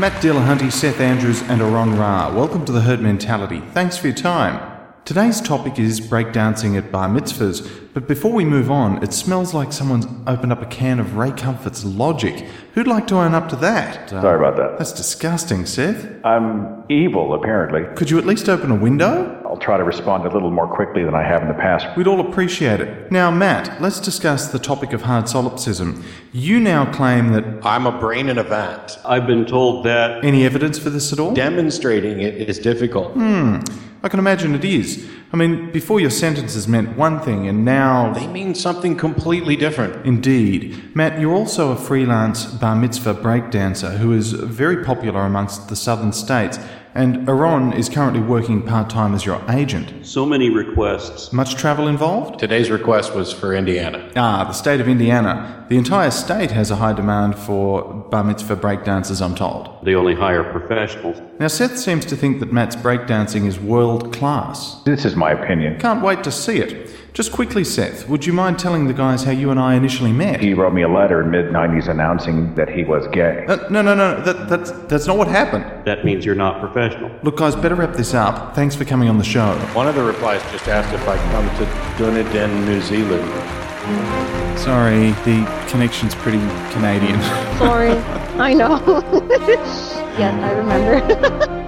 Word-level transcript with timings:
Matt 0.00 0.22
Dillahunty, 0.22 0.72
Seth 0.72 0.98
Andrews, 0.98 1.42
and 1.42 1.60
Aron 1.60 1.94
Ra. 1.98 2.34
Welcome 2.34 2.64
to 2.64 2.72
the 2.72 2.80
Herd 2.80 3.02
Mentality. 3.02 3.60
Thanks 3.74 3.98
for 3.98 4.06
your 4.06 4.16
time. 4.16 4.78
Today's 5.04 5.42
topic 5.42 5.78
is 5.78 6.00
breakdancing 6.00 6.78
at 6.78 6.90
bar 6.90 7.06
mitzvahs, 7.06 7.68
but 7.92 8.08
before 8.08 8.32
we 8.32 8.46
move 8.46 8.70
on, 8.70 9.02
it 9.02 9.12
smells 9.12 9.52
like 9.52 9.74
someone's 9.74 10.06
opened 10.26 10.52
up 10.52 10.62
a 10.62 10.66
can 10.66 11.00
of 11.00 11.16
Ray 11.16 11.32
Comfort's 11.32 11.84
Logic. 11.84 12.46
Who'd 12.72 12.86
like 12.86 13.08
to 13.08 13.16
own 13.16 13.34
up 13.34 13.50
to 13.50 13.56
that? 13.56 14.10
Uh, 14.10 14.22
Sorry 14.22 14.38
about 14.38 14.56
that. 14.56 14.78
That's 14.78 14.92
disgusting, 14.92 15.66
Seth. 15.66 16.08
I'm 16.24 16.82
evil, 16.88 17.34
apparently. 17.34 17.82
Could 17.94 18.10
you 18.10 18.16
at 18.16 18.24
least 18.24 18.48
open 18.48 18.70
a 18.70 18.76
window? 18.76 19.39
I'll 19.60 19.66
try 19.66 19.76
to 19.76 19.84
respond 19.84 20.24
a 20.24 20.30
little 20.30 20.50
more 20.50 20.66
quickly 20.66 21.04
than 21.04 21.14
I 21.14 21.22
have 21.22 21.42
in 21.42 21.48
the 21.48 21.54
past. 21.54 21.94
We'd 21.94 22.06
all 22.06 22.26
appreciate 22.26 22.80
it. 22.80 23.12
Now, 23.12 23.30
Matt, 23.30 23.78
let's 23.82 24.00
discuss 24.00 24.48
the 24.48 24.58
topic 24.58 24.94
of 24.94 25.02
hard 25.02 25.28
solipsism. 25.28 26.02
You 26.32 26.58
now 26.58 26.90
claim 26.90 27.34
that 27.34 27.44
I'm 27.62 27.86
a 27.86 27.92
brain 27.92 28.30
in 28.30 28.38
a 28.38 28.42
vat. 28.42 28.98
I've 29.04 29.26
been 29.26 29.44
told 29.44 29.84
that 29.84 30.24
any 30.24 30.46
evidence 30.46 30.78
for 30.78 30.88
this 30.88 31.12
at 31.12 31.20
all? 31.20 31.34
Demonstrating 31.34 32.20
it 32.20 32.48
is 32.48 32.58
difficult. 32.58 33.12
Hmm. 33.12 33.58
I 34.02 34.08
can 34.08 34.18
imagine 34.18 34.54
it 34.54 34.64
is. 34.64 35.06
I 35.30 35.36
mean, 35.36 35.70
before 35.72 36.00
your 36.00 36.08
sentences 36.08 36.66
meant 36.66 36.96
one 36.96 37.20
thing, 37.20 37.46
and 37.46 37.62
now. 37.62 38.14
They 38.14 38.26
mean 38.26 38.54
something 38.54 38.96
completely 38.96 39.56
different. 39.56 40.06
Indeed. 40.06 40.96
Matt, 40.96 41.20
you're 41.20 41.34
also 41.34 41.70
a 41.70 41.76
freelance 41.76 42.46
bar 42.46 42.76
mitzvah 42.76 43.14
breakdancer 43.14 43.98
who 43.98 44.14
is 44.14 44.32
very 44.32 44.82
popular 44.82 45.20
amongst 45.20 45.68
the 45.68 45.76
southern 45.76 46.14
states, 46.14 46.58
and 46.94 47.28
Aron 47.28 47.72
is 47.72 47.88
currently 47.88 48.20
working 48.20 48.62
part 48.62 48.90
time 48.90 49.14
as 49.14 49.24
your 49.24 49.42
agent. 49.48 50.06
so 50.06 50.26
many 50.26 50.50
requests. 50.50 51.32
Much 51.32 51.54
travel 51.54 51.86
involved? 51.86 52.38
Today's 52.38 52.70
request 52.70 53.14
was 53.14 53.32
for 53.32 53.54
Indiana. 53.54 54.10
Ah, 54.16 54.44
the 54.44 54.52
state 54.52 54.80
of 54.80 54.88
Indiana. 54.88 55.66
The 55.68 55.76
entire 55.76 56.10
state 56.10 56.50
has 56.50 56.70
a 56.70 56.76
high 56.76 56.92
demand 56.92 57.36
for 57.38 57.82
bar 58.10 58.24
mitzvah 58.24 58.56
breakdancers, 58.56 59.24
I'm 59.24 59.36
told. 59.36 59.84
They 59.84 59.94
only 59.94 60.14
hire 60.14 60.42
professionals. 60.42 61.20
Now, 61.38 61.46
Seth 61.46 61.78
seems 61.78 62.04
to 62.06 62.16
think 62.16 62.40
that 62.40 62.52
Matt's 62.52 62.74
breakdancing 62.76 63.46
is 63.46 63.58
world 63.60 64.12
class. 64.12 64.82
This 64.84 65.04
is 65.04 65.14
my 65.14 65.30
opinion. 65.30 65.78
Can't 65.78 66.02
wait 66.02 66.24
to 66.24 66.32
see 66.32 66.58
it. 66.58 66.90
Just 67.12 67.32
quickly, 67.32 67.64
Seth, 67.64 68.08
would 68.08 68.24
you 68.24 68.32
mind 68.32 68.58
telling 68.58 68.86
the 68.86 68.94
guys 68.94 69.24
how 69.24 69.32
you 69.32 69.50
and 69.50 69.58
I 69.58 69.74
initially 69.74 70.12
met? 70.12 70.40
He 70.40 70.54
wrote 70.54 70.72
me 70.72 70.82
a 70.82 70.88
letter 70.88 71.20
in 71.20 71.30
mid 71.30 71.46
90s 71.46 71.88
announcing 71.88 72.54
that 72.54 72.68
he 72.68 72.84
was 72.84 73.06
gay. 73.08 73.44
Uh, 73.48 73.56
no, 73.68 73.82
no, 73.82 73.96
no, 73.96 74.22
that, 74.22 74.48
that's, 74.48 74.70
that's 74.86 75.06
not 75.08 75.16
what 75.16 75.26
happened. 75.26 75.64
That 75.86 76.04
means 76.04 76.24
you're 76.24 76.36
not 76.36 76.60
professional. 76.60 76.79
Look, 77.22 77.36
guys, 77.36 77.54
better 77.54 77.74
wrap 77.74 77.94
this 77.94 78.14
up. 78.14 78.54
Thanks 78.54 78.74
for 78.74 78.84
coming 78.84 79.08
on 79.08 79.18
the 79.18 79.24
show. 79.24 79.54
One 79.74 79.86
of 79.86 79.94
the 79.94 80.02
replies 80.02 80.42
just 80.50 80.68
asked 80.68 80.94
if 80.94 81.06
I 81.06 81.16
come 81.32 81.46
to 81.58 81.98
Dunedin, 81.98 82.64
New 82.64 82.80
Zealand. 82.80 83.28
Sorry, 84.58 85.10
the 85.24 85.44
connection's 85.68 86.14
pretty 86.14 86.38
Canadian. 86.72 87.20
Sorry. 87.58 87.90
I 88.38 88.54
know. 88.54 88.78
yes, 89.46 89.94
I 90.18 90.52
remember. 90.52 91.56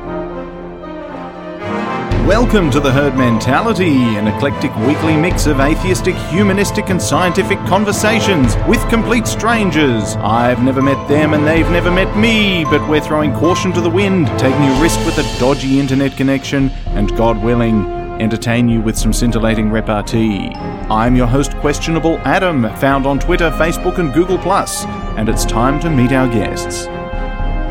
Welcome 2.26 2.70
to 2.70 2.78
the 2.78 2.92
Herd 2.92 3.16
Mentality, 3.16 3.96
an 4.14 4.28
eclectic 4.28 4.74
weekly 4.76 5.16
mix 5.16 5.46
of 5.46 5.58
atheistic, 5.58 6.14
humanistic, 6.14 6.88
and 6.88 7.02
scientific 7.02 7.58
conversations 7.66 8.54
with 8.68 8.88
complete 8.88 9.26
strangers. 9.26 10.14
I've 10.14 10.62
never 10.62 10.80
met 10.80 11.08
them 11.08 11.34
and 11.34 11.44
they've 11.44 11.68
never 11.70 11.90
met 11.90 12.16
me, 12.16 12.64
but 12.64 12.88
we're 12.88 13.00
throwing 13.00 13.32
caution 13.32 13.72
to 13.72 13.80
the 13.80 13.90
wind, 13.90 14.28
taking 14.38 14.62
a 14.62 14.80
risk 14.80 15.04
with 15.04 15.18
a 15.18 15.38
dodgy 15.40 15.80
internet 15.80 16.16
connection, 16.16 16.70
and 16.90 17.14
God 17.16 17.42
willing, 17.42 17.86
entertain 18.20 18.68
you 18.68 18.80
with 18.80 18.96
some 18.96 19.12
scintillating 19.12 19.72
repartee. 19.72 20.52
I'm 20.88 21.16
your 21.16 21.26
host, 21.26 21.56
Questionable 21.56 22.18
Adam, 22.20 22.62
found 22.76 23.04
on 23.04 23.18
Twitter, 23.18 23.50
Facebook, 23.50 23.98
and 23.98 24.14
Google, 24.14 24.38
and 25.18 25.28
it's 25.28 25.44
time 25.44 25.80
to 25.80 25.90
meet 25.90 26.12
our 26.12 26.28
guests. 26.28 26.86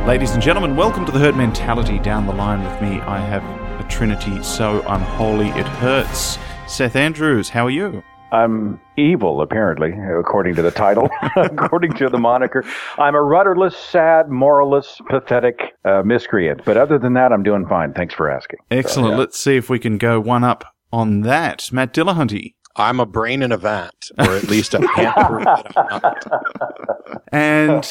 Ladies 0.06 0.32
and 0.32 0.44
gentlemen, 0.44 0.76
welcome 0.76 1.06
to 1.06 1.12
the 1.14 1.20
Herd 1.20 1.38
Mentality. 1.38 2.00
Down 2.00 2.28
the 2.28 2.34
line 2.34 2.62
with 2.62 2.82
me, 2.82 3.00
I 3.00 3.20
have 3.20 3.61
trinity 3.92 4.42
so 4.42 4.84
unholy 4.88 5.50
it 5.50 5.68
hurts. 5.68 6.40
Seth 6.68 6.96
Andrews, 6.96 7.50
how 7.50 7.68
are 7.68 7.72
you? 7.72 8.02
I'm 8.32 8.80
evil, 8.98 9.42
apparently, 9.42 9.92
according 9.92 10.56
to 10.56 10.62
the 10.62 10.72
title, 10.72 11.10
according 11.36 11.94
to 11.96 12.08
the 12.08 12.18
moniker. 12.18 12.64
I'm 12.98 13.14
a 13.14 13.22
rudderless, 13.22 13.76
sad, 13.76 14.28
moralless, 14.28 15.06
pathetic 15.08 15.60
uh, 15.84 16.02
miscreant. 16.04 16.64
But 16.64 16.78
other 16.78 16.98
than 16.98 17.14
that, 17.14 17.34
I'm 17.34 17.44
doing 17.44 17.68
fine. 17.68 17.94
Thanks 17.94 18.14
for 18.14 18.30
asking. 18.32 18.60
Excellent. 18.72 19.18
Let's 19.18 19.38
see 19.38 19.58
if 19.58 19.70
we 19.70 19.80
can 19.80 19.98
go 19.98 20.20
one 20.20 20.46
up 20.46 20.64
on 20.94 21.22
that. 21.22 21.70
Matt 21.74 21.94
Dillahunty. 21.94 22.56
I'm 22.78 23.02
a 23.02 23.06
brain 23.06 23.44
in 23.44 23.52
a 23.52 23.58
vat, 23.58 23.94
or 24.18 24.34
at 24.34 24.48
least 24.48 24.74
I 24.74 24.80
can't 24.80 25.16
prove 25.28 25.44
that 25.44 25.74
I'm 25.76 26.02
not. 26.02 27.24
And 27.34 27.86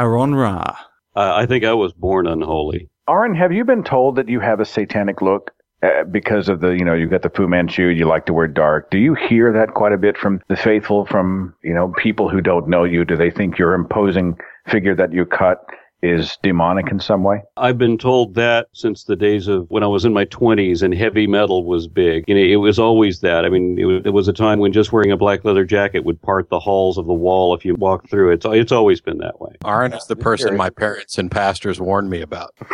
Aron 0.00 0.34
Ra. 0.34 0.76
Uh, 1.14 1.32
I 1.34 1.46
think 1.46 1.64
I 1.64 1.74
was 1.74 1.92
born 1.92 2.26
unholy. 2.26 2.90
Aron, 3.08 3.34
have 3.34 3.52
you 3.52 3.64
been 3.64 3.84
told 3.84 4.16
that 4.16 4.28
you 4.28 4.40
have 4.40 4.60
a 4.60 4.64
satanic 4.64 5.22
look? 5.22 5.52
Uh, 5.82 6.04
because 6.10 6.48
of 6.48 6.60
the, 6.60 6.70
you 6.70 6.84
know, 6.84 6.94
you've 6.94 7.10
got 7.10 7.20
the 7.22 7.28
Fu 7.28 7.46
Manchu, 7.46 7.88
you 7.88 8.06
like 8.06 8.24
to 8.26 8.32
wear 8.32 8.48
dark. 8.48 8.90
Do 8.90 8.98
you 8.98 9.14
hear 9.14 9.52
that 9.52 9.74
quite 9.74 9.92
a 9.92 9.98
bit 9.98 10.16
from 10.16 10.40
the 10.48 10.56
faithful, 10.56 11.04
from, 11.04 11.54
you 11.62 11.74
know, 11.74 11.92
people 11.98 12.30
who 12.30 12.40
don't 12.40 12.66
know 12.66 12.84
you? 12.84 13.04
Do 13.04 13.14
they 13.14 13.30
think 13.30 13.58
your 13.58 13.74
imposing 13.74 14.38
figure 14.66 14.94
that 14.94 15.12
you 15.12 15.26
cut 15.26 15.64
is 16.08 16.38
demonic 16.42 16.90
in 16.90 17.00
some 17.00 17.22
way? 17.22 17.42
I've 17.56 17.78
been 17.78 17.98
told 17.98 18.34
that 18.34 18.68
since 18.72 19.04
the 19.04 19.16
days 19.16 19.48
of 19.48 19.68
when 19.70 19.82
I 19.82 19.86
was 19.86 20.04
in 20.04 20.12
my 20.12 20.24
20s 20.26 20.82
and 20.82 20.94
heavy 20.94 21.26
metal 21.26 21.64
was 21.64 21.88
big. 21.88 22.24
You 22.28 22.34
know, 22.34 22.40
it 22.40 22.56
was 22.56 22.78
always 22.78 23.20
that. 23.20 23.44
I 23.44 23.48
mean, 23.48 23.78
it 23.78 23.84
was, 23.84 24.02
it 24.04 24.10
was 24.10 24.28
a 24.28 24.32
time 24.32 24.58
when 24.58 24.72
just 24.72 24.92
wearing 24.92 25.12
a 25.12 25.16
black 25.16 25.44
leather 25.44 25.64
jacket 25.64 26.04
would 26.04 26.20
part 26.22 26.48
the 26.48 26.60
halls 26.60 26.98
of 26.98 27.06
the 27.06 27.14
wall 27.14 27.54
if 27.54 27.64
you 27.64 27.74
walked 27.74 28.10
through. 28.10 28.30
it. 28.30 28.34
It's 28.34 28.46
it's 28.46 28.72
always 28.72 29.00
been 29.00 29.18
that 29.18 29.40
way. 29.40 29.54
Aron 29.64 29.92
is 29.92 30.06
the 30.06 30.16
person 30.16 30.56
my 30.56 30.70
parents 30.70 31.18
and 31.18 31.30
pastors 31.30 31.80
warned 31.80 32.10
me 32.10 32.20
about. 32.20 32.54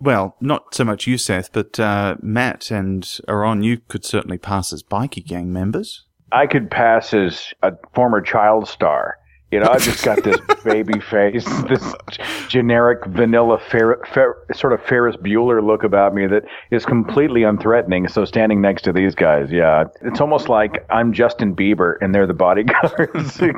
Well, 0.00 0.36
not 0.40 0.74
so 0.74 0.84
much 0.84 1.06
you, 1.06 1.18
Seth, 1.18 1.52
but 1.52 1.78
uh, 1.78 2.16
Matt 2.20 2.70
and 2.70 3.08
Aaron, 3.28 3.62
you 3.62 3.78
could 3.88 4.04
certainly 4.04 4.38
pass 4.38 4.72
as 4.72 4.82
bikie 4.82 5.24
gang 5.24 5.52
members. 5.52 6.06
I 6.32 6.46
could 6.46 6.70
pass 6.70 7.12
as 7.12 7.52
a 7.62 7.72
former 7.94 8.20
child 8.20 8.68
star. 8.68 9.16
You 9.50 9.58
know, 9.60 9.66
I've 9.68 9.82
just 9.82 10.04
got 10.04 10.22
this 10.22 10.38
baby 10.64 11.00
face, 11.00 11.44
this 11.68 11.92
generic 12.48 13.04
vanilla 13.06 13.58
Fer- 13.58 14.00
Fer- 14.12 14.46
sort 14.54 14.72
of 14.72 14.80
Ferris 14.84 15.16
Bueller 15.16 15.60
look 15.64 15.82
about 15.82 16.14
me 16.14 16.26
that 16.28 16.44
is 16.70 16.86
completely 16.86 17.40
unthreatening. 17.40 18.08
So 18.10 18.24
standing 18.24 18.60
next 18.60 18.82
to 18.82 18.92
these 18.92 19.14
guys, 19.16 19.50
yeah, 19.50 19.84
it's 20.02 20.20
almost 20.20 20.48
like 20.48 20.86
I'm 20.90 21.12
Justin 21.12 21.56
Bieber 21.56 21.94
and 22.00 22.14
they're 22.14 22.26
the 22.28 22.34
bodyguards. 22.34 23.40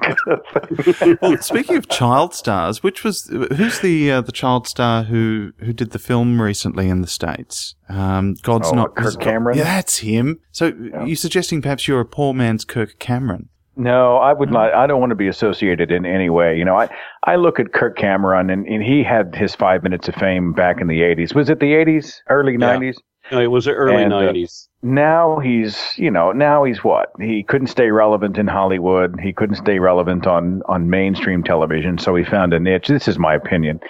Well, 1.20 1.36
speaking 1.38 1.76
of 1.76 1.88
child 1.88 2.34
stars, 2.34 2.82
which 2.82 3.04
was 3.04 3.26
who's 3.56 3.80
the 3.80 4.10
uh, 4.10 4.20
the 4.20 4.32
child 4.32 4.66
star 4.66 5.04
who 5.04 5.52
who 5.58 5.72
did 5.72 5.90
the 5.90 5.98
film 5.98 6.40
recently 6.40 6.88
in 6.88 7.00
the 7.02 7.06
states? 7.08 7.74
Um, 7.88 8.34
God's 8.42 8.68
Oh, 8.70 8.74
not 8.74 8.94
Kirk 8.96 9.20
Cameron? 9.20 9.58
Yeah, 9.58 9.64
that's 9.64 9.98
him. 9.98 10.40
So 10.50 10.72
you're 11.04 11.16
suggesting 11.16 11.60
perhaps 11.62 11.86
you're 11.86 12.00
a 12.00 12.04
poor 12.06 12.32
man's 12.34 12.64
Kirk 12.64 12.98
Cameron? 12.98 13.48
No, 13.76 14.16
I 14.18 14.32
would 14.32 14.50
not. 14.50 14.74
I 14.74 14.86
don't 14.86 15.00
want 15.00 15.10
to 15.10 15.16
be 15.16 15.28
associated 15.28 15.90
in 15.90 16.04
any 16.04 16.28
way. 16.28 16.56
You 16.58 16.64
know, 16.64 16.76
I, 16.76 16.90
I 17.24 17.36
look 17.36 17.58
at 17.58 17.72
Kirk 17.72 17.96
Cameron 17.96 18.50
and, 18.50 18.66
and 18.66 18.82
he 18.82 19.02
had 19.02 19.34
his 19.34 19.54
five 19.54 19.82
minutes 19.82 20.08
of 20.08 20.14
fame 20.14 20.52
back 20.52 20.80
in 20.80 20.88
the 20.88 21.00
80s. 21.00 21.34
Was 21.34 21.48
it 21.48 21.60
the 21.60 21.72
80s? 21.72 22.20
Early 22.28 22.52
Yeah. 22.52 22.76
90s? 22.76 22.96
No, 23.30 23.40
it 23.40 23.46
was 23.46 23.64
the 23.64 23.72
early 23.72 24.02
And, 24.02 24.12
uh, 24.12 24.32
90s. 24.32 24.68
Now 24.82 25.38
he's, 25.38 25.94
you 25.96 26.10
know, 26.10 26.32
now 26.32 26.64
he's 26.64 26.84
what? 26.84 27.12
He 27.18 27.44
couldn't 27.44 27.68
stay 27.68 27.90
relevant 27.90 28.36
in 28.36 28.46
Hollywood. 28.46 29.18
He 29.22 29.32
couldn't 29.32 29.56
stay 29.56 29.78
relevant 29.78 30.26
on, 30.26 30.60
on 30.68 30.90
mainstream 30.90 31.42
television. 31.42 31.98
So 31.98 32.14
he 32.14 32.24
found 32.24 32.52
a 32.52 32.60
niche. 32.60 32.88
This 32.88 33.08
is 33.08 33.18
my 33.18 33.34
opinion. 33.34 33.80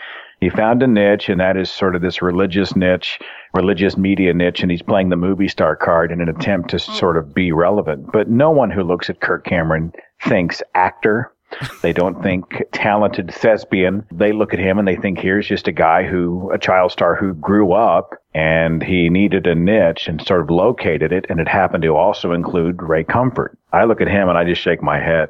He 0.43 0.51
found 0.51 0.83
a 0.83 0.89
niche, 0.89 1.29
and 1.29 1.39
that 1.39 1.57
is 1.57 1.71
sort 1.71 1.95
of 1.95 2.03
this 2.03 2.21
religious 2.21 2.75
niche, 2.75 3.21
religious 3.55 3.97
media 3.97 4.35
niche, 4.35 4.61
and 4.63 4.73
he's 4.73 4.83
playing 4.83 5.11
the 5.11 5.17
movie 5.17 5.47
star 5.47 5.77
card 5.77 6.11
in 6.11 6.21
an 6.21 6.29
attempt 6.29 6.71
to 6.71 6.81
sort 6.81 7.17
of 7.17 7.33
be 7.33 7.53
relevant. 7.53 8.11
But 8.11 8.29
no 8.29 8.51
one 8.51 8.69
who 8.69 8.83
looks 8.83 9.09
at 9.09 9.21
Kirk 9.21 9.45
Cameron 9.45 9.93
thinks 10.21 10.61
actor. 10.75 11.33
They 11.81 11.93
don't 11.93 12.25
think 12.25 12.61
talented 12.73 13.33
thespian. 13.33 14.05
They 14.11 14.33
look 14.33 14.53
at 14.53 14.59
him 14.59 14.81
and 14.81 14.89
they 14.89 14.97
think 14.97 15.21
here's 15.21 15.47
just 15.47 15.69
a 15.69 15.73
guy 15.73 16.03
who, 16.03 16.51
a 16.51 16.59
child 16.59 16.91
star 16.91 17.15
who 17.15 17.35
grew 17.35 17.73
up 17.73 18.15
and 18.35 18.83
he 18.83 19.11
needed 19.11 19.47
a 19.47 19.55
niche 19.55 20.09
and 20.09 20.21
sort 20.27 20.41
of 20.41 20.51
located 20.51 21.13
it. 21.13 21.25
And 21.29 21.39
it 21.39 21.47
happened 21.47 21.85
to 21.85 21.95
also 21.95 22.33
include 22.33 22.83
Ray 22.83 23.05
Comfort. 23.05 23.57
I 23.73 23.85
look 23.85 24.01
at 24.01 24.09
him 24.09 24.29
and 24.29 24.37
I 24.37 24.43
just 24.43 24.61
shake 24.61 24.83
my 24.83 24.99
head. 24.99 25.29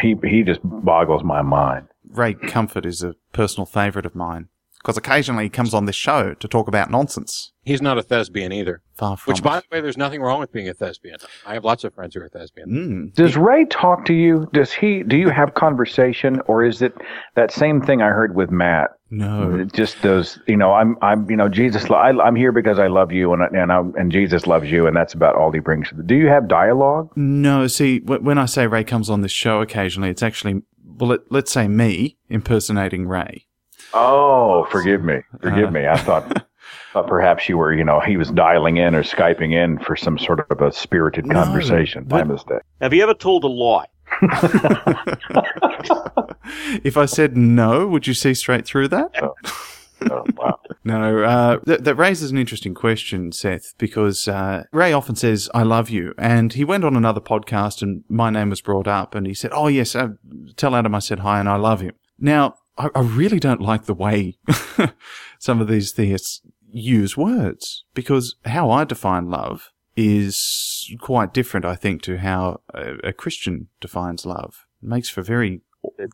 He, 0.00 0.14
he 0.22 0.44
just 0.44 0.60
boggles 0.62 1.24
my 1.24 1.42
mind. 1.42 1.88
Ray 2.08 2.34
Comfort 2.34 2.86
is 2.86 3.02
a 3.02 3.16
personal 3.32 3.66
favourite 3.66 4.06
of 4.06 4.14
mine 4.14 4.48
because 4.82 4.96
occasionally 4.96 5.44
he 5.44 5.50
comes 5.50 5.72
on 5.74 5.84
this 5.84 5.94
show 5.96 6.34
to 6.34 6.48
talk 6.48 6.66
about 6.66 6.90
nonsense. 6.90 7.52
He's 7.64 7.80
not 7.80 7.96
a 7.98 8.02
thespian 8.02 8.52
either. 8.52 8.82
Far 8.94 9.16
from 9.16 9.30
Which, 9.32 9.42
by 9.42 9.60
the 9.60 9.66
way, 9.70 9.80
there's 9.80 9.96
nothing 9.96 10.20
wrong 10.20 10.40
with 10.40 10.50
being 10.50 10.68
a 10.68 10.74
thespian. 10.74 11.18
I 11.46 11.54
have 11.54 11.64
lots 11.64 11.84
of 11.84 11.94
friends 11.94 12.16
who 12.16 12.20
are 12.22 12.28
thespians. 12.28 12.72
Mm. 12.72 13.14
Does 13.14 13.36
Ray 13.36 13.64
talk 13.66 14.04
to 14.06 14.12
you? 14.12 14.48
Does 14.52 14.72
he, 14.72 15.04
do 15.04 15.16
you 15.16 15.28
have 15.30 15.54
conversation 15.54 16.40
or 16.46 16.64
is 16.64 16.82
it 16.82 16.92
that 17.36 17.52
same 17.52 17.80
thing 17.80 18.02
I 18.02 18.08
heard 18.08 18.34
with 18.34 18.50
Matt? 18.50 18.90
No. 19.10 19.54
It 19.60 19.72
just 19.72 20.02
those. 20.02 20.40
you 20.48 20.56
know, 20.56 20.72
I'm, 20.72 20.96
I'm, 21.02 21.30
you 21.30 21.36
know, 21.36 21.48
Jesus, 21.48 21.88
I, 21.88 22.08
I'm 22.10 22.34
here 22.34 22.50
because 22.50 22.80
I 22.80 22.88
love 22.88 23.12
you 23.12 23.32
and, 23.32 23.42
I- 23.44 23.56
and, 23.62 23.70
I, 23.70 23.78
and 23.96 24.10
Jesus 24.10 24.48
loves 24.48 24.68
you 24.68 24.88
and 24.88 24.96
that's 24.96 25.14
about 25.14 25.36
all 25.36 25.52
he 25.52 25.60
brings. 25.60 25.88
Do 26.06 26.16
you 26.16 26.26
have 26.26 26.48
dialogue? 26.48 27.10
No, 27.14 27.68
see, 27.68 28.00
when 28.00 28.38
I 28.38 28.46
say 28.46 28.66
Ray 28.66 28.82
comes 28.82 29.08
on 29.08 29.20
this 29.20 29.32
show 29.32 29.60
occasionally, 29.60 30.10
it's 30.10 30.22
actually 30.24 30.62
well, 30.84 31.10
let, 31.10 31.20
let's 31.30 31.52
say 31.52 31.68
me 31.68 32.16
impersonating 32.28 33.06
Ray. 33.06 33.46
Oh, 33.94 34.66
forgive 34.70 35.02
me, 35.04 35.20
forgive 35.40 35.68
Uh. 35.68 35.72
me. 35.72 35.86
I 35.86 35.96
thought, 35.98 36.46
thought 36.92 37.06
perhaps 37.06 37.48
you 37.48 37.58
were, 37.58 37.72
you 37.72 37.84
know, 37.84 38.00
he 38.00 38.16
was 38.16 38.30
dialing 38.30 38.76
in 38.78 38.94
or 38.94 39.02
skyping 39.02 39.52
in 39.52 39.78
for 39.78 39.96
some 39.96 40.18
sort 40.18 40.46
of 40.50 40.60
a 40.60 40.72
spirited 40.72 41.26
No, 41.26 41.34
conversation. 41.42 42.06
My 42.08 42.24
mistake. 42.24 42.62
Have 42.80 42.92
you 42.94 43.02
ever 43.02 43.14
told 43.14 43.44
a 43.44 43.48
lie? 43.48 43.86
if 46.84 46.96
I 46.96 47.06
said 47.06 47.36
no, 47.36 47.86
would 47.86 48.06
you 48.06 48.14
see 48.14 48.34
straight 48.34 48.64
through 48.66 48.88
that? 48.88 49.10
Oh, 50.10 50.24
wow. 50.36 50.58
No, 50.84 51.22
uh, 51.22 51.58
that, 51.64 51.84
that 51.84 51.94
raises 51.94 52.32
an 52.32 52.36
interesting 52.38 52.74
question, 52.74 53.30
Seth, 53.30 53.74
because 53.78 54.26
uh, 54.26 54.64
Ray 54.72 54.92
often 54.92 55.14
says, 55.14 55.48
I 55.54 55.62
love 55.62 55.90
you. 55.90 56.12
And 56.18 56.52
he 56.52 56.64
went 56.64 56.84
on 56.84 56.96
another 56.96 57.20
podcast 57.20 57.82
and 57.82 58.02
my 58.08 58.28
name 58.30 58.50
was 58.50 58.60
brought 58.60 58.88
up 58.88 59.14
and 59.14 59.26
he 59.26 59.34
said, 59.34 59.52
Oh, 59.54 59.68
yes, 59.68 59.94
uh, 59.94 60.08
tell 60.56 60.74
Adam 60.74 60.94
I 60.94 60.98
said 60.98 61.20
hi 61.20 61.38
and 61.38 61.48
I 61.48 61.54
love 61.56 61.80
him. 61.80 61.94
Now, 62.18 62.54
I, 62.78 62.88
I 62.94 63.00
really 63.00 63.38
don't 63.38 63.60
like 63.60 63.84
the 63.84 63.94
way 63.94 64.38
some 65.38 65.60
of 65.60 65.68
these 65.68 65.92
theists 65.92 66.42
use 66.70 67.16
words 67.16 67.84
because 67.94 68.36
how 68.44 68.70
I 68.70 68.84
define 68.84 69.30
love 69.30 69.70
is 69.96 70.90
quite 71.00 71.34
different, 71.34 71.66
I 71.66 71.74
think, 71.74 72.02
to 72.02 72.18
how 72.18 72.60
a, 72.72 73.08
a 73.08 73.12
Christian 73.12 73.68
defines 73.80 74.24
love. 74.24 74.64
It 74.82 74.88
makes 74.88 75.10
for 75.10 75.22
very 75.22 75.60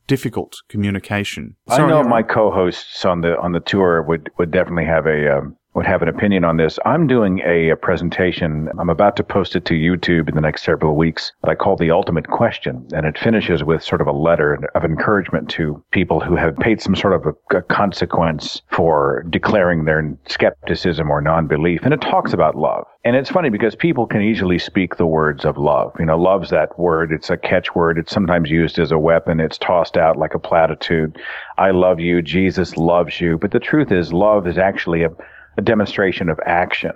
difficult 0.06 0.56
communication. 0.68 1.56
I 1.68 1.86
know 1.86 2.02
my 2.02 2.22
co-hosts 2.22 3.04
on 3.04 3.20
the 3.20 3.38
on 3.38 3.52
the 3.52 3.60
tour 3.60 4.02
would 4.02 4.30
would 4.38 4.50
definitely 4.50 4.86
have 4.86 5.06
a 5.06 5.38
um, 5.38 5.56
would 5.78 5.86
have 5.86 6.02
an 6.02 6.08
opinion 6.08 6.44
on 6.44 6.56
this. 6.56 6.76
I'm 6.84 7.06
doing 7.06 7.40
a, 7.46 7.70
a 7.70 7.76
presentation. 7.76 8.68
I'm 8.80 8.90
about 8.90 9.14
to 9.16 9.22
post 9.22 9.54
it 9.54 9.64
to 9.66 9.74
YouTube 9.74 10.28
in 10.28 10.34
the 10.34 10.40
next 10.40 10.64
several 10.64 10.96
weeks. 10.96 11.30
That 11.42 11.50
I 11.50 11.54
call 11.54 11.76
the 11.76 11.92
ultimate 11.92 12.26
question, 12.26 12.88
and 12.92 13.06
it 13.06 13.16
finishes 13.16 13.62
with 13.62 13.84
sort 13.84 14.00
of 14.00 14.08
a 14.08 14.12
letter 14.12 14.58
of 14.74 14.84
encouragement 14.84 15.48
to 15.50 15.80
people 15.92 16.18
who 16.18 16.34
have 16.34 16.56
paid 16.56 16.82
some 16.82 16.96
sort 16.96 17.12
of 17.12 17.26
a, 17.26 17.56
a 17.58 17.62
consequence 17.62 18.60
for 18.72 19.24
declaring 19.30 19.84
their 19.84 20.18
skepticism 20.26 21.12
or 21.12 21.20
non-belief. 21.20 21.82
And 21.84 21.94
it 21.94 22.00
talks 22.00 22.32
about 22.32 22.56
love. 22.56 22.84
And 23.04 23.14
it's 23.14 23.30
funny 23.30 23.48
because 23.48 23.76
people 23.76 24.04
can 24.06 24.20
easily 24.20 24.58
speak 24.58 24.96
the 24.96 25.06
words 25.06 25.44
of 25.44 25.56
love. 25.56 25.94
You 26.00 26.06
know, 26.06 26.18
love's 26.18 26.50
that 26.50 26.76
word. 26.76 27.12
It's 27.12 27.30
a 27.30 27.36
catchword. 27.36 27.98
It's 27.98 28.12
sometimes 28.12 28.50
used 28.50 28.80
as 28.80 28.90
a 28.90 28.98
weapon. 28.98 29.38
It's 29.38 29.58
tossed 29.58 29.96
out 29.96 30.16
like 30.16 30.34
a 30.34 30.40
platitude. 30.40 31.16
I 31.56 31.70
love 31.70 32.00
you. 32.00 32.20
Jesus 32.20 32.76
loves 32.76 33.20
you. 33.20 33.38
But 33.38 33.52
the 33.52 33.60
truth 33.60 33.92
is, 33.92 34.12
love 34.12 34.48
is 34.48 34.58
actually 34.58 35.04
a, 35.04 35.10
a 35.58 35.60
demonstration 35.60 36.30
of 36.30 36.40
action. 36.46 36.92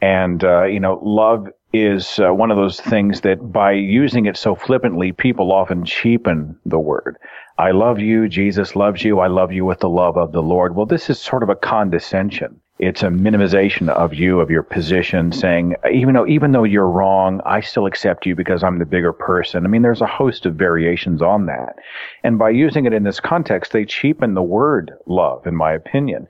And, 0.00 0.42
uh, 0.42 0.64
you 0.64 0.80
know, 0.80 1.00
love 1.02 1.48
is 1.72 2.18
uh, 2.18 2.32
one 2.32 2.50
of 2.50 2.56
those 2.56 2.80
things 2.80 3.20
that 3.20 3.52
by 3.52 3.72
using 3.72 4.26
it 4.26 4.36
so 4.36 4.54
flippantly, 4.54 5.12
people 5.12 5.52
often 5.52 5.84
cheapen 5.84 6.56
the 6.64 6.78
word. 6.78 7.18
I 7.58 7.72
love 7.72 7.98
you. 7.98 8.28
Jesus 8.28 8.74
loves 8.74 9.04
you. 9.04 9.20
I 9.20 9.26
love 9.26 9.52
you 9.52 9.64
with 9.64 9.80
the 9.80 9.88
love 9.88 10.16
of 10.16 10.32
the 10.32 10.42
Lord. 10.42 10.74
Well, 10.74 10.86
this 10.86 11.10
is 11.10 11.20
sort 11.20 11.42
of 11.42 11.50
a 11.50 11.56
condescension. 11.56 12.60
It's 12.78 13.02
a 13.02 13.08
minimization 13.08 13.90
of 13.90 14.14
you, 14.14 14.40
of 14.40 14.50
your 14.50 14.62
position, 14.62 15.32
saying, 15.32 15.74
even 15.92 16.14
though, 16.14 16.26
even 16.26 16.52
though 16.52 16.64
you're 16.64 16.88
wrong, 16.88 17.42
I 17.44 17.60
still 17.60 17.84
accept 17.84 18.24
you 18.24 18.34
because 18.34 18.64
I'm 18.64 18.78
the 18.78 18.86
bigger 18.86 19.12
person. 19.12 19.66
I 19.66 19.68
mean, 19.68 19.82
there's 19.82 20.00
a 20.00 20.06
host 20.06 20.46
of 20.46 20.54
variations 20.54 21.20
on 21.20 21.44
that. 21.46 21.76
And 22.24 22.38
by 22.38 22.50
using 22.50 22.86
it 22.86 22.94
in 22.94 23.02
this 23.02 23.20
context, 23.20 23.72
they 23.72 23.84
cheapen 23.84 24.32
the 24.32 24.42
word 24.42 24.92
love, 25.06 25.46
in 25.46 25.54
my 25.54 25.72
opinion 25.72 26.26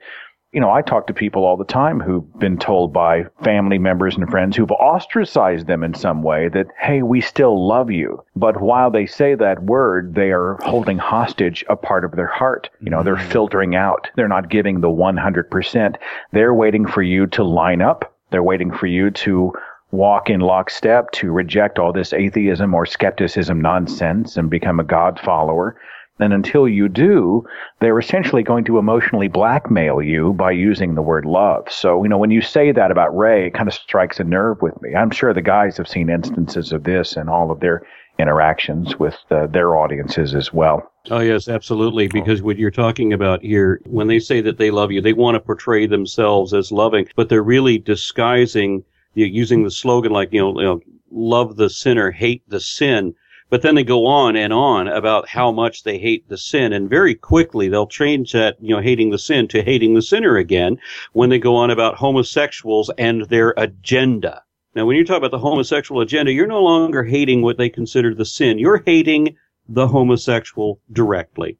you 0.51 0.59
know, 0.59 0.69
I 0.69 0.81
talk 0.81 1.07
to 1.07 1.13
people 1.13 1.45
all 1.45 1.55
the 1.55 1.63
time 1.63 2.01
who've 2.01 2.37
been 2.37 2.57
told 2.57 2.91
by 2.91 3.23
family 3.41 3.77
members 3.77 4.17
and 4.17 4.29
friends 4.29 4.57
who've 4.57 4.71
ostracized 4.71 5.67
them 5.67 5.81
in 5.81 5.93
some 5.93 6.23
way 6.23 6.49
that, 6.49 6.67
hey, 6.77 7.03
we 7.03 7.21
still 7.21 7.67
love 7.67 7.89
you. 7.89 8.23
But 8.35 8.61
while 8.61 8.91
they 8.91 9.05
say 9.05 9.33
that 9.35 9.63
word, 9.63 10.13
they 10.13 10.31
are 10.31 10.57
holding 10.61 10.97
hostage 10.97 11.63
a 11.69 11.77
part 11.77 12.03
of 12.03 12.11
their 12.11 12.27
heart. 12.27 12.69
You 12.81 12.89
know, 12.89 13.01
they're 13.01 13.15
mm-hmm. 13.15 13.31
filtering 13.31 13.75
out. 13.75 14.09
They're 14.17 14.27
not 14.27 14.49
giving 14.49 14.81
the 14.81 14.89
100%. 14.89 15.95
They're 16.33 16.53
waiting 16.53 16.85
for 16.85 17.01
you 17.01 17.27
to 17.27 17.43
line 17.45 17.81
up. 17.81 18.13
They're 18.31 18.43
waiting 18.43 18.73
for 18.73 18.87
you 18.87 19.09
to 19.11 19.53
walk 19.91 20.29
in 20.29 20.41
lockstep, 20.41 21.11
to 21.11 21.31
reject 21.31 21.79
all 21.79 21.93
this 21.93 22.13
atheism 22.13 22.73
or 22.73 22.85
skepticism 22.85 23.61
nonsense 23.61 24.35
and 24.35 24.49
become 24.49 24.79
a 24.79 24.85
God 24.85 25.19
follower. 25.19 25.77
And 26.21 26.33
until 26.33 26.67
you 26.67 26.87
do, 26.87 27.45
they're 27.79 27.99
essentially 27.99 28.43
going 28.43 28.63
to 28.65 28.77
emotionally 28.77 29.27
blackmail 29.27 30.01
you 30.01 30.33
by 30.33 30.51
using 30.51 30.95
the 30.95 31.01
word 31.01 31.25
love. 31.25 31.71
So, 31.71 32.03
you 32.03 32.09
know, 32.09 32.17
when 32.17 32.31
you 32.31 32.41
say 32.41 32.71
that 32.71 32.91
about 32.91 33.17
Ray, 33.17 33.47
it 33.47 33.53
kind 33.53 33.67
of 33.67 33.73
strikes 33.73 34.19
a 34.19 34.23
nerve 34.23 34.61
with 34.61 34.79
me. 34.81 34.95
I'm 34.95 35.11
sure 35.11 35.33
the 35.33 35.41
guys 35.41 35.77
have 35.77 35.87
seen 35.87 36.09
instances 36.09 36.71
of 36.71 36.83
this 36.83 37.17
in 37.17 37.27
all 37.27 37.51
of 37.51 37.59
their 37.59 37.85
interactions 38.19 38.99
with 38.99 39.17
uh, 39.31 39.47
their 39.47 39.75
audiences 39.75 40.35
as 40.35 40.53
well. 40.53 40.91
Oh, 41.09 41.19
yes, 41.19 41.47
absolutely. 41.47 42.07
Because 42.07 42.43
what 42.43 42.59
you're 42.59 42.69
talking 42.69 43.13
about 43.13 43.41
here, 43.41 43.81
when 43.85 44.07
they 44.07 44.19
say 44.19 44.41
that 44.41 44.59
they 44.59 44.69
love 44.69 44.91
you, 44.91 45.01
they 45.01 45.13
want 45.13 45.35
to 45.35 45.39
portray 45.39 45.87
themselves 45.87 46.53
as 46.53 46.71
loving, 46.71 47.07
but 47.15 47.29
they're 47.29 47.41
really 47.41 47.79
disguising, 47.79 48.83
using 49.15 49.63
the 49.63 49.71
slogan 49.71 50.11
like, 50.11 50.31
you 50.31 50.39
know, 50.39 50.59
you 50.59 50.65
know, 50.65 50.81
love 51.09 51.55
the 51.55 51.69
sinner, 51.69 52.11
hate 52.11 52.43
the 52.47 52.59
sin. 52.59 53.15
But 53.51 53.61
then 53.63 53.75
they 53.75 53.83
go 53.83 54.05
on 54.05 54.37
and 54.37 54.53
on 54.53 54.87
about 54.87 55.27
how 55.27 55.51
much 55.51 55.83
they 55.83 55.99
hate 55.99 56.27
the 56.29 56.37
sin. 56.37 56.71
And 56.71 56.89
very 56.89 57.13
quickly 57.13 57.67
they'll 57.67 57.85
change 57.85 58.31
that, 58.31 58.55
you 58.61 58.73
know, 58.73 58.81
hating 58.81 59.09
the 59.09 59.19
sin 59.19 59.49
to 59.49 59.61
hating 59.61 59.93
the 59.93 60.01
sinner 60.01 60.37
again 60.37 60.79
when 61.11 61.29
they 61.29 61.37
go 61.37 61.57
on 61.57 61.69
about 61.69 61.97
homosexuals 61.97 62.89
and 62.97 63.23
their 63.25 63.53
agenda. 63.57 64.41
Now, 64.73 64.85
when 64.85 64.95
you 64.95 65.03
talk 65.03 65.17
about 65.17 65.31
the 65.31 65.37
homosexual 65.37 65.99
agenda, 65.99 66.31
you're 66.31 66.47
no 66.47 66.63
longer 66.63 67.03
hating 67.03 67.41
what 67.41 67.57
they 67.57 67.67
consider 67.67 68.15
the 68.15 68.23
sin. 68.23 68.57
You're 68.57 68.83
hating 68.85 69.35
the 69.67 69.87
homosexual 69.87 70.79
directly. 70.93 71.57